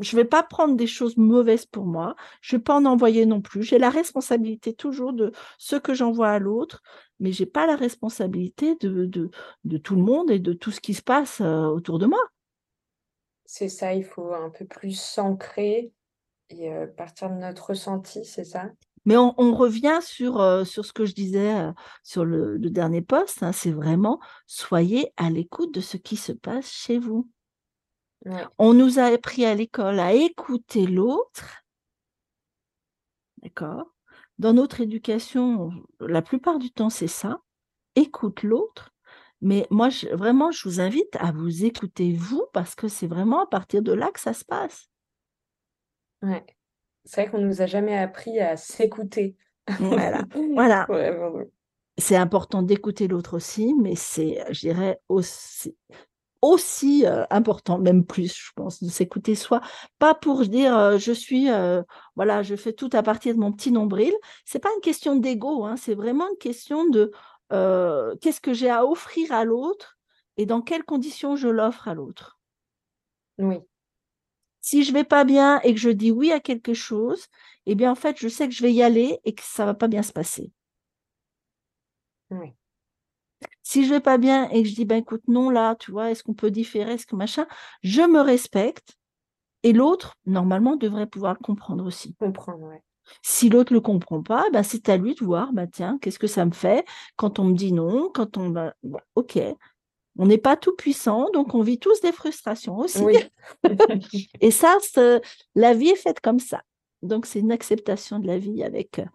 je 0.00 0.16
vais 0.16 0.24
pas 0.24 0.42
prendre 0.42 0.76
des 0.76 0.86
choses 0.86 1.16
mauvaises 1.16 1.66
pour 1.66 1.84
moi, 1.86 2.14
je 2.40 2.56
vais 2.56 2.62
pas 2.62 2.76
en 2.76 2.84
envoyer 2.84 3.26
non 3.26 3.40
plus. 3.40 3.62
J'ai 3.62 3.78
la 3.78 3.90
responsabilité 3.90 4.72
toujours 4.72 5.12
de 5.12 5.32
ce 5.58 5.76
que 5.76 5.94
j'envoie 5.94 6.28
à 6.28 6.38
l'autre, 6.38 6.82
mais 7.20 7.32
j'ai 7.32 7.46
pas 7.46 7.66
la 7.66 7.76
responsabilité 7.76 8.76
de, 8.76 9.06
de, 9.06 9.30
de 9.64 9.78
tout 9.78 9.96
le 9.96 10.02
monde 10.02 10.30
et 10.30 10.38
de 10.38 10.52
tout 10.52 10.70
ce 10.70 10.80
qui 10.80 10.94
se 10.94 11.02
passe 11.02 11.40
autour 11.40 11.98
de 11.98 12.06
moi. 12.06 12.20
C'est 13.46 13.68
ça, 13.68 13.94
il 13.94 14.04
faut 14.04 14.34
un 14.34 14.50
peu 14.50 14.64
plus 14.66 14.98
s'ancrer 14.98 15.92
et 16.50 16.72
euh, 16.72 16.86
partir 16.86 17.30
de 17.30 17.36
notre 17.36 17.70
ressenti, 17.70 18.24
c'est 18.24 18.44
ça? 18.44 18.70
Mais 19.04 19.16
on, 19.16 19.34
on 19.38 19.54
revient 19.54 19.98
sur, 20.02 20.40
euh, 20.40 20.64
sur 20.64 20.84
ce 20.86 20.92
que 20.92 21.04
je 21.04 21.14
disais 21.14 21.54
euh, 21.60 21.72
sur 22.02 22.24
le, 22.24 22.56
le 22.56 22.70
dernier 22.70 23.02
poste, 23.02 23.42
hein, 23.42 23.52
c'est 23.52 23.70
vraiment 23.72 24.18
soyez 24.46 25.12
à 25.16 25.30
l'écoute 25.30 25.74
de 25.74 25.80
ce 25.80 25.96
qui 25.96 26.16
se 26.16 26.32
passe 26.32 26.70
chez 26.70 26.98
vous. 26.98 27.28
Ouais, 28.26 28.48
On 28.58 28.74
nous 28.74 28.98
a 28.98 29.04
appris 29.04 29.44
à 29.44 29.54
l'école 29.54 30.00
à 30.00 30.12
écouter 30.12 30.86
l'autre, 30.86 31.62
d'accord? 33.42 33.93
Dans 34.38 34.52
notre 34.52 34.80
éducation, 34.80 35.70
la 36.00 36.22
plupart 36.22 36.58
du 36.58 36.70
temps, 36.72 36.90
c'est 36.90 37.08
ça, 37.08 37.40
écoute 37.96 38.42
l'autre. 38.44 38.92
Mais 39.42 39.66
moi, 39.70 39.90
je- 39.90 40.08
vraiment, 40.08 40.50
je 40.52 40.68
vous 40.68 40.80
invite 40.80 41.16
à 41.20 41.32
vous 41.32 41.64
écouter 41.64 42.14
vous 42.14 42.44
parce 42.52 42.74
que 42.74 42.88
c'est 42.88 43.06
vraiment 43.08 43.42
à 43.44 43.46
partir 43.46 43.82
de 43.82 43.92
là 43.92 44.10
que 44.12 44.20
ça 44.20 44.34
se 44.34 44.44
passe. 44.44 44.88
ouais. 46.22 46.44
C'est 47.04 47.22
vrai 47.22 47.30
qu'on 47.30 47.40
nous 47.42 47.62
a 47.62 47.66
jamais 47.66 47.96
appris 47.98 48.40
à 48.40 48.56
s'écouter. 48.56 49.36
Voilà, 49.78 50.26
voilà. 50.54 50.90
C'est 51.98 52.16
important 52.16 52.62
d'écouter 52.62 53.06
l'autre 53.08 53.34
aussi, 53.36 53.72
mais 53.74 53.94
c'est, 53.96 54.44
je 54.52 54.60
dirais, 54.60 55.00
aussi, 55.08 55.76
aussi 56.44 57.06
euh, 57.06 57.24
important, 57.30 57.78
même 57.78 58.04
plus, 58.04 58.34
je 58.36 58.50
pense, 58.54 58.82
de 58.82 58.88
s'écouter 58.88 59.34
soi. 59.34 59.60
Pas 59.98 60.14
pour 60.14 60.42
dire 60.42 60.76
euh, 60.76 60.98
je 60.98 61.12
suis, 61.12 61.50
euh, 61.50 61.82
voilà, 62.16 62.42
je 62.42 62.54
fais 62.54 62.72
tout 62.72 62.90
à 62.92 63.02
partir 63.02 63.34
de 63.34 63.40
mon 63.40 63.52
petit 63.52 63.72
nombril. 63.72 64.12
C'est 64.44 64.58
pas 64.58 64.68
une 64.74 64.80
question 64.80 65.16
d'ego, 65.16 65.64
hein, 65.64 65.76
c'est 65.76 65.94
vraiment 65.94 66.28
une 66.30 66.38
question 66.38 66.88
de 66.88 67.12
qu'est-ce 68.20 68.40
que 68.40 68.52
j'ai 68.52 68.68
à 68.68 68.84
offrir 68.84 69.30
à 69.30 69.44
l'autre 69.44 69.96
et 70.36 70.44
dans 70.44 70.60
quelles 70.60 70.82
conditions 70.82 71.36
je 71.36 71.46
l'offre 71.46 71.86
à 71.86 71.94
l'autre. 71.94 72.40
Oui. 73.38 73.58
Si 74.60 74.82
je 74.82 74.92
vais 74.92 75.04
pas 75.04 75.24
bien 75.24 75.60
et 75.60 75.72
que 75.72 75.78
je 75.78 75.90
dis 75.90 76.10
oui 76.10 76.32
à 76.32 76.40
quelque 76.40 76.74
chose, 76.74 77.26
eh 77.66 77.76
bien 77.76 77.92
en 77.92 77.94
fait, 77.94 78.16
je 78.18 78.28
sais 78.28 78.48
que 78.48 78.54
je 78.54 78.62
vais 78.62 78.72
y 78.72 78.82
aller 78.82 79.20
et 79.24 79.34
que 79.34 79.42
ça 79.44 79.64
va 79.64 79.74
pas 79.74 79.88
bien 79.88 80.02
se 80.02 80.12
passer. 80.12 80.50
Oui. 82.30 82.54
Si 83.62 83.84
je 83.84 83.90
vais 83.90 84.00
pas 84.00 84.18
bien 84.18 84.48
et 84.50 84.62
que 84.62 84.68
je 84.68 84.74
dis, 84.74 84.84
ben 84.84 84.96
écoute, 84.96 85.22
non, 85.28 85.50
là, 85.50 85.74
tu 85.76 85.90
vois, 85.90 86.10
est-ce 86.10 86.22
qu'on 86.22 86.34
peut 86.34 86.50
différer, 86.50 86.94
est-ce 86.94 87.06
que 87.06 87.16
machin, 87.16 87.46
je 87.82 88.02
me 88.02 88.20
respecte 88.20 88.96
et 89.64 89.72
l'autre, 89.72 90.14
normalement, 90.26 90.76
devrait 90.76 91.06
pouvoir 91.06 91.32
le 91.32 91.42
comprendre 91.42 91.86
aussi. 91.86 92.14
Comprendre, 92.16 92.64
ouais. 92.68 92.82
Si 93.22 93.48
l'autre 93.48 93.72
ne 93.72 93.78
le 93.78 93.80
comprend 93.80 94.22
pas, 94.22 94.44
ben, 94.52 94.62
c'est 94.62 94.88
à 94.90 94.96
lui 94.96 95.14
de 95.14 95.24
voir, 95.24 95.52
ben, 95.52 95.66
tiens, 95.66 95.98
qu'est-ce 96.00 96.18
que 96.18 96.26
ça 96.26 96.44
me 96.44 96.52
fait 96.52 96.86
quand 97.16 97.38
on 97.38 97.44
me 97.44 97.54
dit 97.54 97.72
non, 97.72 98.10
quand 98.12 98.36
on... 98.36 98.50
Ben, 98.50 98.72
ok, 99.14 99.38
on 100.18 100.26
n'est 100.26 100.38
pas 100.38 100.56
tout 100.56 100.76
puissant, 100.76 101.30
donc 101.32 101.54
on 101.54 101.62
vit 101.62 101.78
tous 101.78 102.00
des 102.02 102.12
frustrations 102.12 102.78
aussi. 102.78 103.02
Oui. 103.02 103.16
et 104.40 104.50
ça, 104.50 104.76
la 105.54 105.74
vie 105.74 105.88
est 105.88 105.96
faite 105.96 106.20
comme 106.20 106.38
ça. 106.38 106.62
Donc 107.02 107.26
c'est 107.26 107.40
une 107.40 107.52
acceptation 107.52 108.18
de 108.18 108.26
la 108.26 108.38
vie 108.38 108.62
avec, 108.62 108.98
euh, 108.98 109.06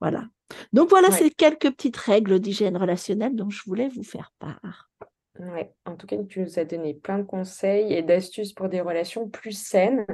voilà, 0.00 0.24
donc 0.72 0.88
voilà, 0.88 1.10
c'est 1.10 1.30
quelques 1.30 1.70
petites 1.70 1.96
règles 1.96 2.38
d'hygiène 2.40 2.76
relationnelle 2.76 3.34
dont 3.34 3.50
je 3.50 3.62
voulais 3.66 3.88
vous 3.88 4.02
faire 4.02 4.32
part. 4.38 4.90
Ouais. 5.38 5.72
En 5.84 5.96
tout 5.96 6.06
cas, 6.06 6.16
tu 6.28 6.40
nous 6.40 6.58
as 6.58 6.64
donné 6.64 6.94
plein 6.94 7.18
de 7.18 7.24
conseils 7.24 7.92
et 7.92 8.02
d'astuces 8.02 8.52
pour 8.52 8.68
des 8.68 8.80
relations 8.80 9.28
plus 9.28 9.52
saines. 9.52 10.04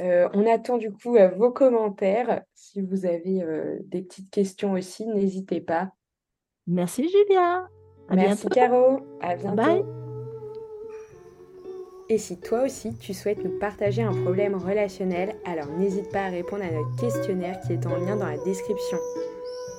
Euh, 0.00 0.28
on 0.32 0.50
attend 0.50 0.78
du 0.78 0.90
coup 0.90 1.16
euh, 1.16 1.28
vos 1.28 1.52
commentaires. 1.52 2.42
Si 2.54 2.80
vous 2.80 3.06
avez 3.06 3.42
euh, 3.42 3.78
des 3.84 4.02
petites 4.02 4.30
questions 4.30 4.72
aussi, 4.72 5.06
n'hésitez 5.06 5.60
pas. 5.60 5.90
Merci 6.66 7.08
Julia. 7.08 7.68
Merci 8.10 8.48
Caro. 8.48 9.00
À 9.20 9.36
bientôt. 9.36 9.56
Bye. 9.56 9.84
Et 12.10 12.18
si 12.18 12.38
toi 12.38 12.64
aussi 12.64 12.96
tu 12.98 13.14
souhaites 13.14 13.42
nous 13.42 13.58
partager 13.58 14.02
un 14.02 14.12
problème 14.12 14.56
relationnel, 14.56 15.36
alors 15.46 15.68
n'hésite 15.78 16.10
pas 16.10 16.24
à 16.24 16.28
répondre 16.28 16.62
à 16.62 16.70
notre 16.70 16.96
questionnaire 17.00 17.60
qui 17.60 17.72
est 17.72 17.86
en 17.86 17.96
lien 17.96 18.16
dans 18.16 18.26
la 18.26 18.36
description. 18.44 18.98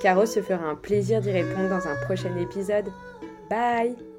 Caro 0.02 0.26
se 0.26 0.41
fera 0.41 0.66
un 0.66 0.76
plaisir 0.76 1.22
d'y 1.22 1.32
répondre 1.32 1.70
dans 1.70 1.88
un 1.88 1.96
prochain 2.06 2.36
épisode. 2.38 2.91
Bye 3.50 4.14